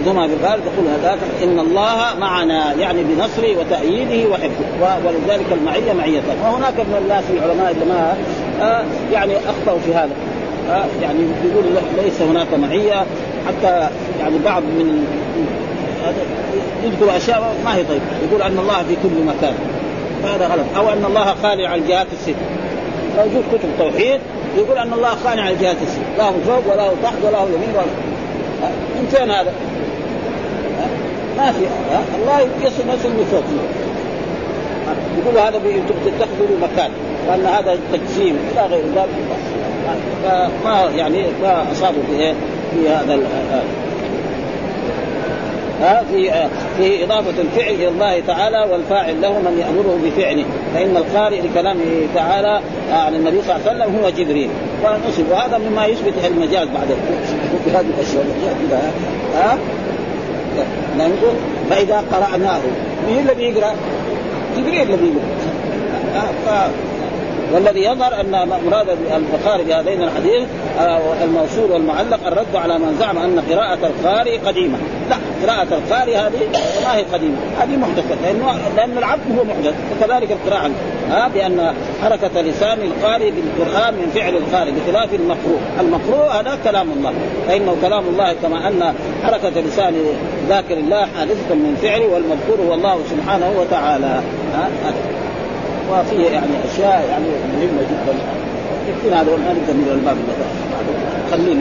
ثم 0.06 0.14
بقال 0.14 0.60
تقول 0.66 0.88
هذاك 1.00 1.18
إن 1.44 1.60
الله 1.60 2.20
معنا 2.20 2.74
يعني 2.74 3.04
بنصره 3.04 3.60
وتأييده 3.60 4.30
وحفظه. 4.30 4.98
ولذلك 5.06 5.46
المعية 5.52 5.94
معيه 5.94 6.22
وهناك 6.44 6.74
من 6.80 7.00
الناس 7.04 7.24
العلماء 7.34 7.72
اللي 7.72 7.86
ما 7.86 8.16
آه 8.62 8.84
يعني 9.14 9.34
أخطأوا 9.38 9.80
في 9.86 9.94
هذا. 9.94 10.10
يعني 11.02 11.20
يقول 11.46 11.64
ليس 12.04 12.22
هناك 12.22 12.54
معية. 12.54 13.06
حتى 13.48 13.90
يعني 14.20 14.38
بعض 14.46 14.64
من 14.64 15.06
يذكر 16.84 17.18
أشياء 17.18 17.56
ما 17.66 17.76
هي 17.76 17.84
طيب 17.84 18.02
يقول 18.30 18.42
أن 18.42 18.60
الله 18.60 18.84
في 18.84 18.96
كل 18.96 19.24
مكان. 19.26 19.54
هذا 20.24 20.48
غلط. 20.48 20.66
أو 20.78 20.90
أن 20.94 21.06
الله 21.06 21.36
خالع 21.44 21.76
الجهات 21.76 22.08
الست. 22.14 22.36
موجود 23.18 23.44
كتب 23.54 23.70
توحيد 23.80 24.20
يقول 24.58 24.78
أن 24.78 24.94
الله 24.94 25.10
خالع 25.24 25.50
الجهات 25.50 25.78
الست. 25.82 26.02
لا 26.18 26.24
هو 26.24 26.34
فوق 26.46 26.74
ولا 26.74 26.84
هو 26.84 26.94
تحت 27.04 27.16
ولا 27.24 27.38
هو 27.38 27.48
يمين 27.48 27.70
ولا 27.74 27.86
من 28.96 29.08
فين 29.12 29.32
هذا؟ 29.32 29.54
ما 31.38 31.52
في. 31.52 31.66
الله 32.22 32.40
يصل 32.40 32.88
نفسه 32.88 33.10
من 33.10 33.28
فوق 33.32 33.44
يقول 35.18 35.38
هذا 35.38 35.60
تتخذوا 36.06 36.58
مكان. 36.62 36.92
وأن 37.28 37.46
هذا 37.46 37.78
تجسيم 37.94 38.38
إلى 38.52 38.62
غير 38.62 38.84
ذلك. 38.96 39.10
فما 40.24 40.90
يعني 40.96 41.24
ما 41.42 41.66
أصابوا 41.72 42.02
في 42.10 42.34
في 42.72 42.90
هذا 42.90 43.20
ها 45.82 46.04
في 46.12 46.32
في 46.78 47.04
إضافة 47.04 47.42
الفعل 47.42 47.74
إلى 47.74 47.88
الله 47.88 48.20
تعالى 48.28 48.68
والفاعل 48.72 49.22
له 49.22 49.32
من 49.32 49.58
يأمره 49.60 50.00
بفعله. 50.04 50.46
فإن 50.76 50.98
القارئ 50.98 51.42
لكلامه 51.42 52.08
تعالى 52.16 52.62
عن 52.92 53.16
النبي 53.16 53.42
صلى 53.42 53.56
الله 53.56 53.70
عليه 53.70 53.84
وسلم 53.84 54.04
هو 54.04 54.10
جبريل. 54.10 54.50
ونصب 54.84 55.32
وهذا 55.32 55.58
مما 55.58 55.86
يثبت 55.86 56.14
المجاز 56.26 56.68
بعد 56.68 56.88
هذه 57.68 57.86
الأشياء. 57.98 58.26
ها؟ 59.36 59.58
نقول 60.98 61.36
فإذا 61.70 62.04
قرأناه. 62.12 62.60
مين 63.08 63.20
الذي 63.20 63.44
يقرأ؟ 63.44 63.74
جبريل 64.58 64.82
الذي 64.82 65.14
يقرأ. 66.16 66.70
والذي 67.54 67.84
يظهر 67.84 68.22
أن 68.22 68.48
مراد 68.66 68.88
البخاري 69.16 69.64
بهذين 69.64 70.04
الحديث 70.04 70.48
الموصول 71.24 71.72
والمعلق 71.72 72.28
الرد 72.28 72.56
على 72.56 72.80
من 72.80 72.98
زعم 73.00 73.18
أن 73.18 73.40
قراءة 73.40 73.80
القارئ 73.88 74.38
قديمة، 74.38 74.78
لا 75.10 75.16
قراءة 75.44 75.68
القارئ 75.72 76.16
هذه 76.16 76.40
ما 76.84 76.96
هي 76.96 77.02
قديمة، 77.02 77.36
هذه 77.60 77.78
محدثة 77.78 78.16
لأنه 78.24 78.56
لأن 78.78 78.98
العبد 78.98 79.38
هو 79.38 79.44
محدث 79.44 79.74
وكذلك 79.92 80.32
القراءة. 80.32 80.72
ها 81.10 81.28
بأن 81.28 81.74
حركة 82.04 82.42
لسان 82.42 82.78
القارئ 82.82 83.32
بالقرآن 83.32 83.94
من 83.94 84.12
فعل 84.16 84.36
القارئ 84.36 84.72
بخلاف 84.72 85.14
المقروء، 85.14 85.60
المقروء 85.80 86.28
هذا 86.28 86.58
كلام 86.64 86.92
الله، 86.92 87.14
فإنه 87.48 87.76
كلام 87.82 88.04
الله 88.08 88.34
كما 88.34 88.68
أن 88.68 88.94
حركة 89.24 89.62
لسان 89.62 89.94
ذاكر 90.50 90.74
الله 90.74 91.08
حادثة 91.18 91.56
من 91.56 91.78
فعله 91.82 92.08
والمذكور 92.08 92.68
هو 92.68 92.74
الله 92.74 93.00
سبحانه 93.10 93.54
وتعالى. 93.60 94.22
ها 94.54 94.70
وفيه 96.02 96.30
يعني 96.30 96.54
أشياء 96.74 97.06
يعني 97.10 97.26
مهمة 97.54 97.82
جدا. 97.82 98.14
يكفينا 98.90 99.22
هذا 99.22 99.30
ما 99.32 99.54
نبدا 99.54 99.74
من 99.74 99.90
الباب 99.92 100.18
خليه 101.32 101.56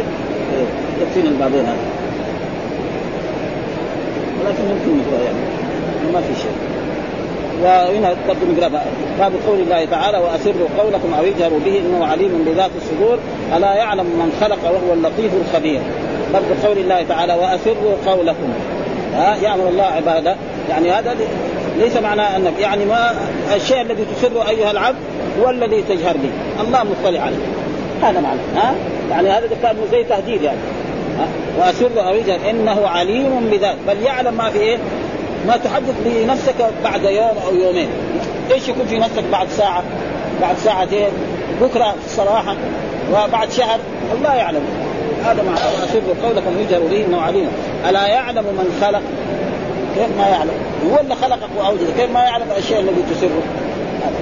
يكفينا 1.02 1.28
البابين 1.28 1.64
هذا 1.66 1.76
ولكن 4.40 4.62
يمكن 4.62 4.98
نقرأ 4.98 5.24
يعني. 5.24 5.38
ما 6.12 6.20
في 6.20 6.34
شيء. 6.42 6.56
وهنا 7.62 8.14
برضه 8.28 8.40
نقرأ 8.52 8.82
باب 9.18 9.32
قول 9.46 9.58
الله 9.60 9.84
تعالى 9.84 10.18
وأسروا 10.18 10.68
قولكم 10.78 11.14
أو 11.18 11.24
اجهروا 11.24 11.58
به 11.64 11.78
إنه 11.78 12.06
عليم 12.06 12.44
بذات 12.46 12.70
الصدور. 12.76 13.18
ألا 13.56 13.74
يعلم 13.74 14.04
من 14.04 14.32
خلق 14.40 14.58
وهو 14.64 14.92
اللطيف 14.94 15.32
الخبير. 15.34 15.80
برضه 16.32 16.68
قول 16.68 16.78
الله 16.78 17.02
تعالى 17.08 17.34
وأسروا 17.34 17.94
قولكم. 18.06 18.52
ها 19.14 19.36
يأمر 19.36 19.68
الله 19.68 19.84
عباده. 19.84 20.36
يعني 20.70 20.90
هذا 20.90 21.16
ليس 21.78 21.96
معناه 21.96 22.36
أنك 22.36 22.52
يعني 22.60 22.84
ما 22.84 23.14
الشيء 23.57 23.80
الذي 23.80 24.05
تسره 24.16 24.48
أيها 24.48 24.70
العبد 24.70 24.98
هو 25.40 25.50
الذي 25.50 25.82
تجهر 25.82 26.16
به 26.16 26.30
الله 26.62 26.82
مطلع 26.82 27.20
عليه. 27.20 27.36
هذا 28.03 28.20
معنى 28.20 28.40
ها؟ 28.57 28.74
يعني 29.11 29.30
هذا 29.30 29.48
كان 29.62 29.76
زي 29.92 30.05
تهديد 30.05 30.42
يعني؟ 30.42 30.59
وأسر 31.59 32.09
أو 32.09 32.14
يجهر 32.14 32.38
إنه 32.50 32.88
عليم 32.88 33.50
بذلك. 33.50 33.76
بل 33.88 34.03
يعلم 34.03 34.34
ما 34.34 34.50
في 34.50 34.59
إيه؟ 34.59 34.78
ما 35.46 35.57
تحدث 35.57 35.94
لنفسك 36.07 36.55
بعد 36.84 37.05
يوم 37.05 37.36
أو 37.46 37.55
يومين. 37.55 37.88
إيش 38.53 38.68
يكون 38.68 38.86
في 38.86 38.98
نفسك 38.98 39.24
بعد 39.32 39.48
ساعة؟ 39.48 39.82
بعد 40.42 40.57
ساعتين؟ 40.57 41.09
بكرة 41.61 41.94
صراحة 42.09 42.57
وبعد 43.12 43.50
شهر؟ 43.50 43.78
الله 44.18 44.34
يعلم. 44.34 44.62
هذا 45.24 45.42
معنى. 45.42 45.61
وأسر 45.80 46.00
قولكم 46.26 46.50
يجهر 46.61 46.80
به 46.80 47.07
إنه 47.07 47.20
عليم. 47.20 47.48
ألا 47.88 48.07
يعلم 48.07 48.44
من 48.44 48.78
خلق؟ 48.80 49.03
كيف 49.95 50.18
ما 50.18 50.28
يعلم؟ 50.28 50.55
هو 50.90 51.01
اللي 51.01 51.14
خلقك 51.14 51.49
وأوجدك. 51.57 51.95
كيف 51.97 52.11
ما 52.11 52.20
يعلم 52.20 52.47
الأشياء 52.51 52.80
التي 52.80 53.14
تسره؟ 53.14 53.43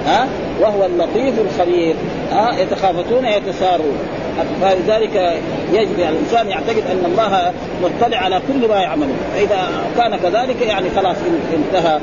ها؟ 0.05 0.27
وهو 0.61 0.85
اللطيف 0.85 1.33
الخبير. 1.39 1.95
ها؟ 2.31 2.59
يتخافتون 2.59 3.25
يتسارون 3.25 3.97
فلذلك 4.61 5.41
يجب 5.73 5.99
على 5.99 6.09
الإنسان 6.09 6.49
يعتقد 6.49 6.83
أن 6.91 7.03
الله 7.05 7.53
مطلع 7.83 8.17
على 8.17 8.41
كل 8.47 8.67
ما 8.67 8.81
يعمله. 8.81 9.13
فإذا 9.35 9.69
كان 9.97 10.15
كذلك 10.15 10.61
يعني 10.61 10.89
خلاص 10.95 11.15
انتهى. 11.53 11.99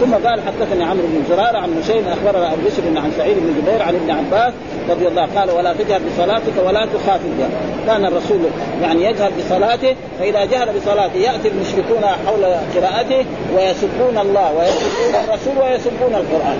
ثم 0.00 0.14
قال 0.14 0.40
حدثني 0.46 0.84
عمرو 0.84 1.06
بن 1.06 1.24
زرارة 1.28 1.58
عن 1.58 1.82
هشيم 1.82 2.04
أخبرنا 2.08 2.52
أبو 2.52 2.62
بشر 2.66 3.00
عن 3.00 3.12
سعيد 3.18 3.36
بن 3.36 3.54
جبير 3.60 3.82
عن 3.82 3.94
ابن 3.94 4.10
عباس 4.10 4.52
رضي 4.90 5.08
الله 5.08 5.28
قال 5.36 5.50
ولا 5.50 5.72
تجهر 5.72 6.00
بصلاتك 6.14 6.66
ولا 6.66 6.86
تخافت 6.86 7.30
بها. 7.38 7.48
كان 7.86 8.04
الرسول 8.06 8.38
يعني 8.82 9.04
يجهر 9.04 9.30
بصلاته 9.38 9.94
فإذا 10.20 10.44
جهر 10.44 10.68
بصلاته 10.76 11.16
يأتي 11.16 11.48
المشركون 11.48 12.04
حول 12.26 12.44
قراءته 12.74 13.24
ويسبون 13.56 14.18
الله 14.18 14.52
ويسبون 14.58 15.24
الرسول 15.24 15.58
ويسبون 15.62 16.14
القرآن. 16.14 16.58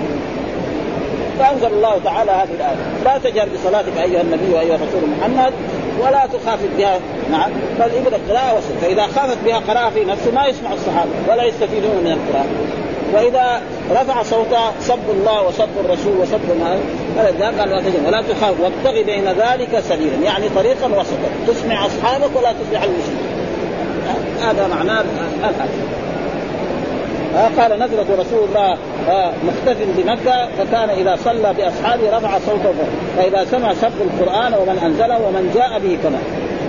فأنزل 1.39 1.67
الله 1.67 1.99
تعالى 2.03 2.31
هذه 2.31 2.53
الآية. 2.55 2.75
لا 3.05 3.17
تجهر 3.17 3.47
بصلاتك 3.53 3.97
أيها 3.97 4.21
النبي 4.21 4.53
وأيها 4.53 4.75
الرسول 4.75 5.01
محمد 5.19 5.53
ولا 6.01 6.25
تخافت 6.25 6.69
بها. 6.77 6.99
نعم. 7.31 7.51
بل 7.79 7.89
ابدا 7.95 8.17
قراءه 8.29 8.57
وسط. 8.57 8.71
فإذا 8.81 9.07
خافت 9.07 9.37
بها 9.45 9.59
قراءه 9.59 9.89
في 9.89 10.05
نفسه 10.05 10.31
ما 10.31 10.47
يسمع 10.47 10.73
الصحابة. 10.73 11.11
ولا 11.29 11.43
يستفيدون 11.43 11.95
من 12.03 12.11
القراءه 12.11 12.47
وإذا 13.13 13.61
رفع 13.91 14.23
صوته 14.23 14.79
سب 14.79 15.09
الله 15.09 15.47
وسب 15.47 15.69
الرسول 15.85 16.17
وسب 16.17 16.39
ما 16.59 16.79
فلذلك 17.17 17.59
قال 17.59 17.69
لا 17.69 17.81
ولا 18.07 18.21
تخاف. 18.21 18.53
وابتغي 18.59 19.03
بين 19.03 19.25
ذلك 19.25 19.79
سبيلا. 19.79 20.15
يعني 20.23 20.49
طريقا 20.49 20.87
وسطا. 20.87 21.29
تسمع 21.47 21.85
أصحابك 21.85 22.29
ولا 22.35 22.53
تسمع 22.53 22.83
المسلمين. 22.83 23.35
هذا 24.41 24.67
معناه. 24.67 25.03
الآن 27.35 27.59
قال 27.59 27.79
نزلت 27.79 28.11
رسول 28.11 28.47
الله 28.49 28.77
مختف 29.47 29.77
بمكة 29.97 30.47
فكان 30.57 30.89
إذا 30.89 31.17
صلى 31.25 31.53
بأصحابه 31.57 32.17
رفع 32.17 32.39
صوته 32.39 32.73
فإذا 33.17 33.45
سمع 33.45 33.73
سب 33.73 33.91
القرآن 34.01 34.53
ومن 34.53 34.79
أنزله 34.85 35.27
ومن 35.27 35.51
جاء 35.55 35.79
به 35.79 35.97
كما. 36.03 36.17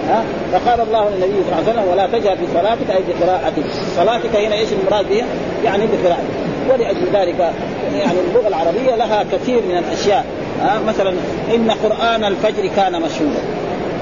ها 0.09 0.23
فقال 0.53 0.81
الله 0.81 1.11
للنبي 1.11 1.43
صلى 1.43 1.59
الله 1.59 1.71
عليه 1.71 1.73
وسلم 1.73 1.93
ولا 1.93 2.07
تجهر 2.07 2.35
بصلاتك 2.35 2.91
أي 2.91 3.03
بقراءتك 3.09 3.63
صلاتك 3.97 4.37
هنا 4.37 4.55
إيش 4.55 4.69
المراد 4.73 5.09
بها؟ 5.09 5.27
يعني 5.65 5.87
بقراءتك 5.87 6.25
ولأجل 6.71 7.07
ذلك 7.13 7.53
يعني 7.93 8.19
اللغة 8.29 8.49
العربية 8.49 8.97
لها 8.97 9.25
كثير 9.33 9.63
من 9.69 9.79
الأشياء. 9.79 10.25
ها 10.63 10.79
مثلا 10.89 11.11
إن 11.55 11.71
قرآن 11.71 12.25
الفجر 12.25 12.67
كان 12.77 12.93
مشهودا 12.93 13.41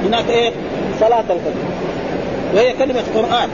هناك 0.05 0.31
إيه؟ 0.31 0.51
صلاة 1.01 1.21
الفجر. 1.21 1.65
وهي 2.55 2.73
كلمة 2.73 3.03
قرآن. 3.15 3.49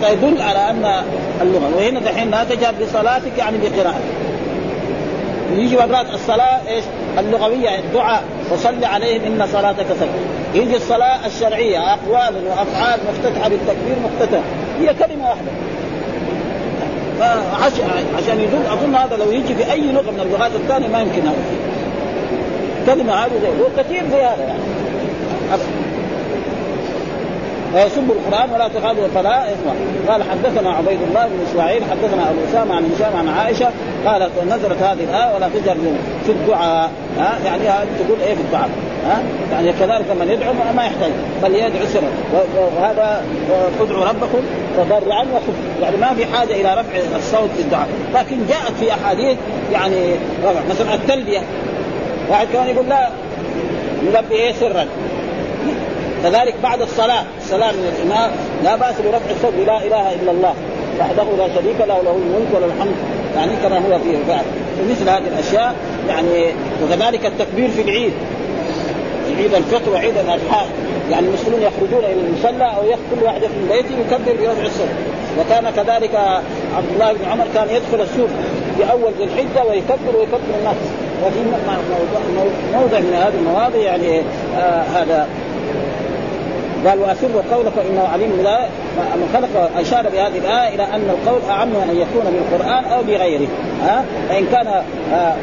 حتى 0.00 0.12
يدل 0.12 0.42
على 0.42 0.70
أن 0.70 1.02
اللغة. 1.42 1.70
وهنا 1.76 2.00
دحين 2.00 2.30
لا 2.30 2.44
تجهر 2.44 2.74
بصلاتك 2.82 3.38
يعني 3.38 3.58
بقراءتك. 3.58 4.00
يجي 5.56 5.76
مرات 5.76 6.06
الصلاة 6.14 6.60
إيش؟ 6.68 6.84
اللغوية 7.18 7.78
الدعاء. 7.78 8.22
وصل 8.52 8.84
عليهم 8.84 9.22
إن 9.24 9.46
صلاتك 9.52 9.86
سكن 10.00 10.60
يجي 10.60 10.76
الصلاة 10.76 11.26
الشرعية 11.26 11.78
أقوال 11.78 12.34
وأفعال 12.46 13.00
مفتتحه 13.08 13.48
بالتكبير 13.48 13.96
مفتتحه 14.04 14.42
هي 14.80 14.94
كلمة 14.94 15.28
واحدة. 15.28 15.50
عشان 18.18 18.40
يدل 18.40 18.66
أظن 18.72 18.94
هذا 18.94 19.16
لو 19.16 19.30
يجي 19.30 19.54
في 19.54 19.72
اي 19.72 19.92
لغة 19.92 20.10
من 20.10 20.20
اللغات 20.20 20.50
الثانية 20.54 20.88
ما 20.88 21.00
يمكن 21.00 21.20
هذا. 21.20 21.44
كلمة 22.86 23.14
هذه 23.14 23.30
وكثير 23.60 24.04
في 24.10 24.16
هذا 24.16 24.42
يعني. 24.42 24.60
ويسب 27.74 28.10
القرآن 28.10 28.50
ولا 28.50 28.68
تخالوا 28.68 29.08
فلا 29.14 29.52
اثم 29.52 29.68
قال 30.08 30.22
حدثنا 30.22 30.70
عبيد 30.70 30.98
الله 31.08 31.26
بن 31.26 31.46
إسماعيل 31.50 31.82
حدثنا 31.84 32.30
أبو 32.30 32.38
أسامة 32.50 32.74
عن 32.74 32.90
هشام 32.94 33.16
عن 33.16 33.28
عائشة 33.28 33.70
قالت 34.06 34.30
نزلت 34.46 34.82
هذه 34.82 35.04
الآية 35.04 35.34
ولا 35.34 35.48
تجر 35.48 35.76
في 36.26 36.32
الدعاء. 36.32 36.90
ها؟ 37.18 37.38
يعني 37.44 37.64
تقول 37.98 38.18
إيه 38.26 38.34
في 38.34 38.40
الدعاء؟ 38.40 38.68
ها؟ 39.06 39.22
يعني 39.52 39.72
كذلك 39.72 40.10
من 40.20 40.30
يدعو 40.30 40.52
ما 40.76 40.84
يحتاج 40.84 41.10
بل 41.42 41.54
يدعو 41.54 41.86
سرا 41.86 42.10
وهذا 42.76 43.24
ادعوا 43.80 44.04
ربكم 44.04 44.40
تضرعا 44.76 45.22
وخفيا 45.22 45.82
يعني 45.82 45.96
ما 45.96 46.14
في 46.14 46.26
حاجة 46.26 46.52
إلى 46.52 46.74
رفع 46.80 47.16
الصوت 47.16 47.50
في 47.56 47.62
الدعاء. 47.62 47.88
لكن 48.14 48.36
جاءت 48.48 48.72
في 48.80 48.92
أحاديث 48.92 49.36
يعني 49.72 49.96
مثلا 50.70 50.94
التلبية. 50.94 51.40
واحد 52.28 52.46
كمان 52.52 52.68
يقول 52.68 52.88
لا 52.88 53.08
نلبي 54.02 54.34
إيه 54.34 54.52
سرا؟ 54.52 54.86
كذلك 56.22 56.54
بعد 56.62 56.82
الصلاة 56.82 57.24
الصلاة 57.42 57.72
من 57.72 57.92
الإمام 57.96 58.30
لا 58.64 58.76
بأس 58.76 58.94
برفع 59.00 59.30
الصوت 59.36 59.54
لا 59.66 59.78
إله 59.78 60.14
إلا 60.14 60.30
الله 60.30 60.54
وحده 61.00 61.24
لا 61.38 61.54
شريك 61.54 61.80
له 61.80 62.02
له 62.02 62.16
الملك 62.16 62.48
وله 62.54 62.66
الحمد 62.66 62.94
يعني 63.36 63.52
كما 63.62 63.76
هو 63.76 63.98
فيه 63.98 64.16
فعل 64.28 64.44
ومثل 64.80 65.08
هذه 65.08 65.28
الأشياء 65.34 65.74
يعني 66.08 66.52
وكذلك 66.84 67.26
التكبير 67.26 67.68
في 67.68 67.82
العيد. 67.82 68.12
عيد 69.36 69.54
الفطر 69.54 69.92
وعيد 69.92 70.14
الأضحى. 70.16 70.66
يعني 71.10 71.26
المسلمون 71.26 71.62
يخرجون 71.62 72.04
إلى 72.04 72.20
المصلى 72.20 72.64
أو 72.64 72.82
كل 72.82 73.24
واحد 73.24 73.40
من 73.42 73.68
بيته 73.72 73.94
يكبر 74.00 74.46
برفع 74.46 74.66
الصوت. 74.66 74.88
وكان 75.38 75.70
كذلك 75.70 76.14
عبد 76.76 76.90
الله 76.94 77.12
بن 77.12 77.24
عمر 77.30 77.44
كان 77.54 77.68
يدخل 77.68 78.00
السوق 78.02 78.28
في 78.76 78.90
أول 78.92 79.12
ذي 79.18 79.24
الحجة 79.24 79.68
ويكبر 79.68 80.16
ويكبر 80.18 80.54
الناس. 80.60 80.76
وفي 81.24 81.38
موضع 82.74 82.98
من 82.98 83.14
هذه 83.14 83.34
المواضع 83.38 83.78
يعني 83.78 84.22
آه 84.58 84.82
هذا. 84.82 85.26
قال 86.86 86.98
واسر 86.98 87.28
قولك 87.52 87.72
إنه 87.90 88.08
عليم 88.12 88.40
لا 88.44 88.58
من 88.96 89.28
خلق 89.34 89.70
أشار 89.80 90.02
بهذه 90.02 90.38
الآية 90.38 90.74
إلى 90.74 90.82
أن 90.82 91.10
القول 91.10 91.40
أعم 91.50 91.68
أن 91.68 91.96
يكون 91.96 92.32
بالقرآن 92.32 92.84
أو 92.84 93.02
بغيره. 93.02 93.48
ها؟ 93.82 94.04
فإن 94.28 94.46
كان 94.46 94.82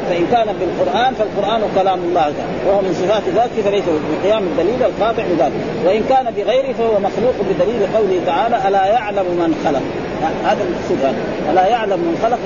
فإن 0.08 0.26
كان 0.32 0.46
بالقرآن 0.60 1.14
فالقرآن 1.14 1.60
كلام 1.74 1.98
الله 1.98 2.32
وهو 2.66 2.80
من 2.80 2.94
صفات 2.94 3.22
ذاته 3.34 3.70
فليس 3.70 3.84
بقيام 4.22 4.42
الدليل 4.42 4.82
القاطع 4.82 5.22
بذلك 5.22 5.52
وإن 5.86 6.02
كان 6.08 6.34
بغيره 6.36 6.72
فهو 6.72 7.00
مخلوق 7.00 7.34
بدليل 7.50 7.86
قوله 7.96 8.20
تعالى 8.26 8.68
ألا 8.68 8.86
يعلم 8.86 9.26
من 9.26 9.54
خلق؟ 9.64 9.82
هذا 10.44 10.62
المقصود 10.64 10.98
هذا 11.04 11.52
ألا 11.52 11.66
يعلم 11.66 11.98
من 11.98 12.18
خلق؟ 12.22 12.38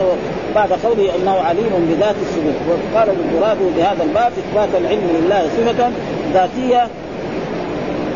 بعد 0.54 0.72
قوله 0.72 1.10
إنه 1.16 1.36
عليم 1.48 1.72
بذات 1.90 2.14
الصدور 2.22 2.54
وقال 2.68 3.08
المراد 3.08 3.58
بهذا 3.76 4.02
الباب 4.02 4.32
إثبات 4.42 4.68
العلم 4.80 5.08
لله 5.16 5.48
صفة 5.56 5.90
ذاتية 6.34 6.88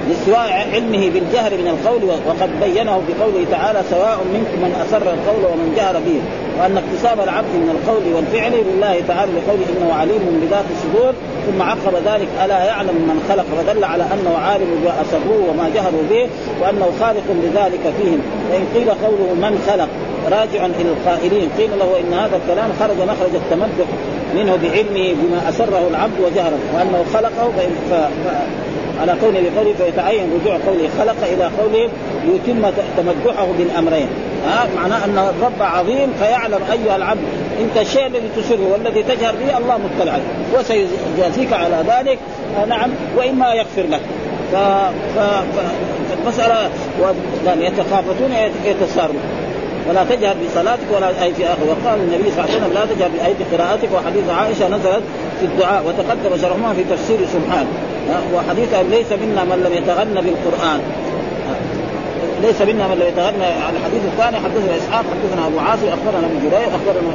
لاستواء 0.08 0.68
علمه 0.72 1.10
بالجهر 1.10 1.52
من 1.56 1.68
القول 1.68 2.04
وقد 2.04 2.50
بينه 2.60 3.02
بقوله 3.08 3.46
تعالى 3.50 3.82
سواء 3.90 4.18
منكم 4.34 4.58
من 4.64 4.84
أسر 4.86 5.02
القول 5.02 5.44
ومن 5.52 5.74
جهر 5.76 5.92
به 6.06 6.20
وأن 6.58 6.76
اكتساب 6.76 7.20
العبد 7.20 7.54
من 7.54 7.70
القول 7.76 8.14
والفعل 8.14 8.52
لله 8.52 9.02
تعالى 9.08 9.32
لقوله 9.32 9.64
إنه 9.76 9.94
عليم 9.94 10.40
بذات 10.42 10.64
الصدور 10.74 11.12
ثم 11.46 11.62
عقب 11.62 11.94
ذلك 12.06 12.28
ألا 12.44 12.64
يعلم 12.64 12.94
من 12.94 13.26
خلق 13.28 13.46
فدل 13.58 13.84
على 13.84 14.02
أنه 14.02 14.38
عالم 14.38 14.66
بما 14.82 14.94
أسروه 15.02 15.50
وما 15.50 15.68
جهروا 15.74 16.02
به 16.10 16.28
وأنه 16.60 16.88
خالق 17.00 17.26
لذلك 17.42 17.94
فيهم 17.98 18.20
فان 18.50 18.64
قيل 18.74 18.90
قوله 18.90 19.34
من 19.34 19.64
خلق 19.68 19.88
راجعا 20.30 20.66
إلى 20.66 20.88
القائلين 20.88 21.48
قيل 21.58 21.70
له 21.78 22.00
إن 22.00 22.14
هذا 22.14 22.36
الكلام 22.36 22.70
خرج 22.80 22.96
مخرج 22.96 23.34
التمدح 23.34 23.86
منه 24.34 24.56
بعلمه 24.62 25.14
بما 25.14 25.48
أسره 25.48 25.88
العبد 25.90 26.20
وجهره 26.20 26.58
وأنه 26.74 27.04
خلقه. 27.14 27.52
على 29.00 29.14
كونه 29.20 29.40
بقوله 29.40 29.74
فيتعين 29.78 30.40
رجوع 30.40 30.58
قوله 30.66 30.88
خلق 30.98 31.16
إلى 31.32 31.44
قوله 31.44 31.88
ليتم 32.24 32.70
تمدحه 32.96 33.46
بالأمرين. 33.58 34.08
ها 34.46 34.66
معناه 34.76 35.04
أن 35.04 35.18
الرب 35.18 35.62
عظيم 35.62 36.12
فيعلم 36.18 36.60
أيها 36.72 36.96
العبد 36.96 37.20
أنت 37.60 37.86
الشيء 37.86 38.06
الذي 38.06 38.28
تسره 38.36 38.72
والذي 38.72 39.02
تجهر 39.02 39.34
به 39.34 39.58
الله 39.58 39.78
مطلع 39.78 40.12
عليه. 40.12 40.58
وسيجازيك 40.58 41.52
على 41.52 41.84
ذلك. 41.88 42.18
نعم 42.68 42.90
وإما 43.16 43.54
يغفر 43.54 43.82
لك. 43.82 44.00
ف... 44.52 44.56
ف... 45.16 45.18
فالمساله 46.10 46.70
يعني 47.46 47.66
يتخافتون 47.66 48.32
يتسارون. 48.64 49.20
ولا 49.88 50.04
تجهر 50.04 50.36
بصلاتك 50.46 50.88
ولا 50.96 51.22
أي 51.22 51.34
في 51.34 51.46
آخر. 51.46 51.64
وقال 51.68 52.00
النبي 52.00 52.30
صلى 52.30 52.44
الله 52.44 52.50
عليه 52.52 52.56
وسلم 52.56 52.72
لا 52.74 52.84
تجهر 52.94 53.08
باي 53.08 53.34
قراءتك. 53.52 53.88
وحديث 53.94 54.24
عائشة 54.38 54.68
نزلت 54.68 55.02
في 55.40 55.46
الدعاء 55.46 55.82
وتقدم 55.86 56.42
شرحها 56.42 56.74
في 56.74 56.84
تفسير 56.84 57.18
سبحان. 57.32 57.66
وحديث 58.34 58.74
ليس 58.90 59.10
منا 59.22 59.44
من 59.44 59.58
لم 59.66 59.72
يتغنى 59.82 60.20
بالقرآن. 60.26 60.80
ليس 62.42 62.62
منا 62.62 62.86
من 62.88 62.96
لم 63.00 63.06
يتغنى. 63.12 63.44
على 63.66 63.76
الحديث 63.78 64.02
الثاني 64.04 64.36
حدثنا 64.36 64.76
إسحاق 64.76 65.04
حدثنا 65.12 65.46
أبو 65.46 65.58
عاصم 65.58 65.88
أخبرنا 65.96 66.26
ابن 66.26 66.38
جرير 66.44 66.68
أخبرنا 66.78 67.12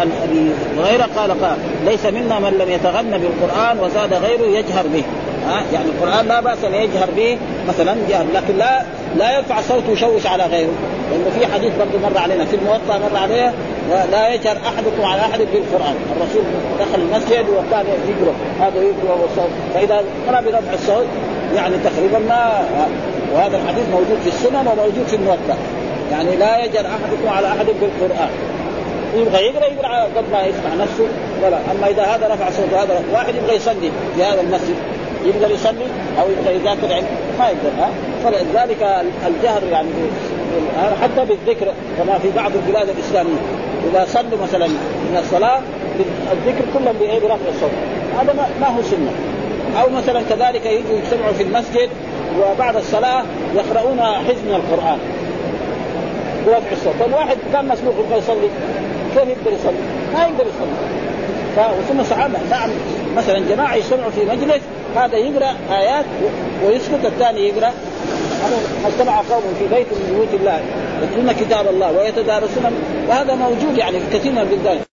عن 0.00 0.10
أبي 0.24 0.42
هريرة. 0.78 1.08
قال 1.16 1.30
قال 1.44 1.56
ليس 1.86 2.06
منا 2.06 2.38
من 2.38 2.58
لم 2.58 2.70
يتغنى 2.70 3.18
بالقرآن 3.18 3.78
وزاد 3.78 4.14
غيره 4.14 4.58
يجهر 4.58 4.86
به. 4.94 5.04
ها 5.48 5.62
يعني 5.72 5.84
القرآن 5.84 6.26
لا 6.26 6.40
بأس 6.40 6.64
أن 6.64 6.74
يجهر 6.74 7.08
به 7.16 7.38
مثلا 7.68 7.96
جهر 8.08 8.24
لكن 8.34 8.56
لا 8.58 8.82
لا 9.16 9.36
يرفع 9.36 9.60
صوته 9.60 9.92
يشوش 9.92 10.26
على 10.26 10.44
غيره. 10.44 10.72
لأنه 11.10 11.30
في 11.38 11.52
حديث 11.54 11.72
برضه 11.78 12.08
مر 12.08 12.18
علينا 12.18 12.44
في 12.44 12.56
الموطأ 12.56 12.98
مر 12.98 13.16
عليه 13.16 13.52
لا 14.12 14.34
يجهر 14.34 14.56
أحدكم 14.56 15.04
على 15.04 15.20
أحد 15.20 15.38
بالقران 15.38 15.94
الرسول 16.16 16.42
دخل 16.80 17.00
المسجد 17.00 17.44
وكان 17.48 17.86
يقرا 17.86 18.34
هذا 18.60 18.82
يقرا 18.82 19.14
والصوت 19.22 19.50
فإذا 19.74 20.04
قرأ 20.28 20.40
برفع 20.40 20.72
الصوت 20.74 21.06
يعني 21.54 21.74
تقريبا 21.84 22.18
ما 22.18 22.62
وهذا 23.34 23.56
الحديث 23.56 23.84
موجود 23.92 24.18
في 24.22 24.28
السنن 24.28 24.66
وموجود 24.66 25.06
في 25.06 25.16
الموطأ. 25.16 25.56
يعني 26.12 26.36
لا 26.36 26.64
يجهر 26.64 26.86
أحدكم 26.86 27.28
على 27.28 27.48
أحد 27.48 27.66
بالقران 27.66 28.28
يبغى 29.16 29.46
يقرأ 29.46 29.66
يقرا 29.66 30.04
قد 30.04 30.24
ما 30.32 30.42
يسمع 30.42 30.74
نفسه. 30.78 31.06
ولا 31.42 31.58
أما 31.72 31.86
إذا 31.86 32.02
هذا 32.02 32.34
رفع 32.34 32.50
صوته 32.50 32.82
هذا 32.82 33.02
واحد 33.12 33.34
يبغى 33.34 33.56
يصلي 33.56 33.90
في 34.16 34.24
هذا 34.24 34.40
المسجد. 34.40 34.76
يقدر 35.24 35.50
يصلي 35.54 35.86
أو 36.20 36.30
يبغى 36.30 36.54
يذاكر 36.54 36.94
علم 36.94 37.06
ما 37.38 37.48
يقدر 37.48 37.70
ها؟ 37.78 37.90
فلذلك 38.24 39.04
الجهر 39.26 39.62
يعني 39.72 39.88
حتى 41.02 41.24
بالذكر 41.24 41.66
كما 41.98 42.18
في 42.18 42.30
بعض 42.36 42.50
البلاد 42.54 42.88
الإسلامية. 42.88 43.40
إذا 43.90 44.04
صلوا 44.08 44.42
مثلا 44.42 44.66
من 44.66 45.18
الصلاة 45.18 45.60
الذكر 46.32 46.64
كلهم 46.74 46.94
برفع 47.22 47.48
الصوت. 47.54 47.70
هذا 48.20 48.48
ما 48.60 48.66
هو 48.66 48.82
سنة. 48.82 49.12
أو 49.82 49.90
مثلا 49.90 50.22
كذلك 50.22 50.66
يجوا 50.66 50.98
يجتمعوا 50.98 51.32
في 51.32 51.42
المسجد 51.42 51.88
وبعد 52.40 52.76
الصلاة 52.76 53.24
يقرؤون 53.54 54.00
حزب 54.00 54.44
من 54.48 54.54
القرآن. 54.54 54.98
برفع 56.46 56.72
الصوت. 56.72 56.94
فالواحد 57.00 57.36
كان 57.52 57.68
مسلوق 57.68 57.94
يبغى 58.06 58.18
يصلي. 58.18 58.48
كيف 59.14 59.28
يقدر 59.28 59.52
يصلي؟ 59.52 59.82
ما 60.14 60.22
يقدر 60.22 60.44
يصلي. 60.44 60.90
ثم 61.88 62.02
صحابة. 62.04 62.38
نعم 62.50 62.70
مثلا 63.16 63.38
جماعة 63.38 63.74
يجتمعوا 63.74 64.10
في 64.10 64.24
مجلس 64.24 64.62
هذا 64.96 65.16
يقرأ 65.16 65.54
آيات 65.72 66.04
ويسكت 66.66 67.04
الثاني 67.04 67.48
يقرأ 67.48 67.72
اجتمع 68.86 69.16
قوم 69.30 69.42
في 69.58 69.68
بيت 69.74 69.86
من 69.92 70.10
بيوت 70.10 70.40
الله 70.40 70.60
يتلون 71.02 71.32
كتاب 71.32 71.68
الله 71.68 71.92
ويتدارسون 71.92 72.72
وهذا 73.08 73.34
موجود 73.34 73.78
يعني 73.78 74.00
في 74.00 74.18
كثير 74.18 74.32
من 74.32 74.38
البلدان. 74.38 74.89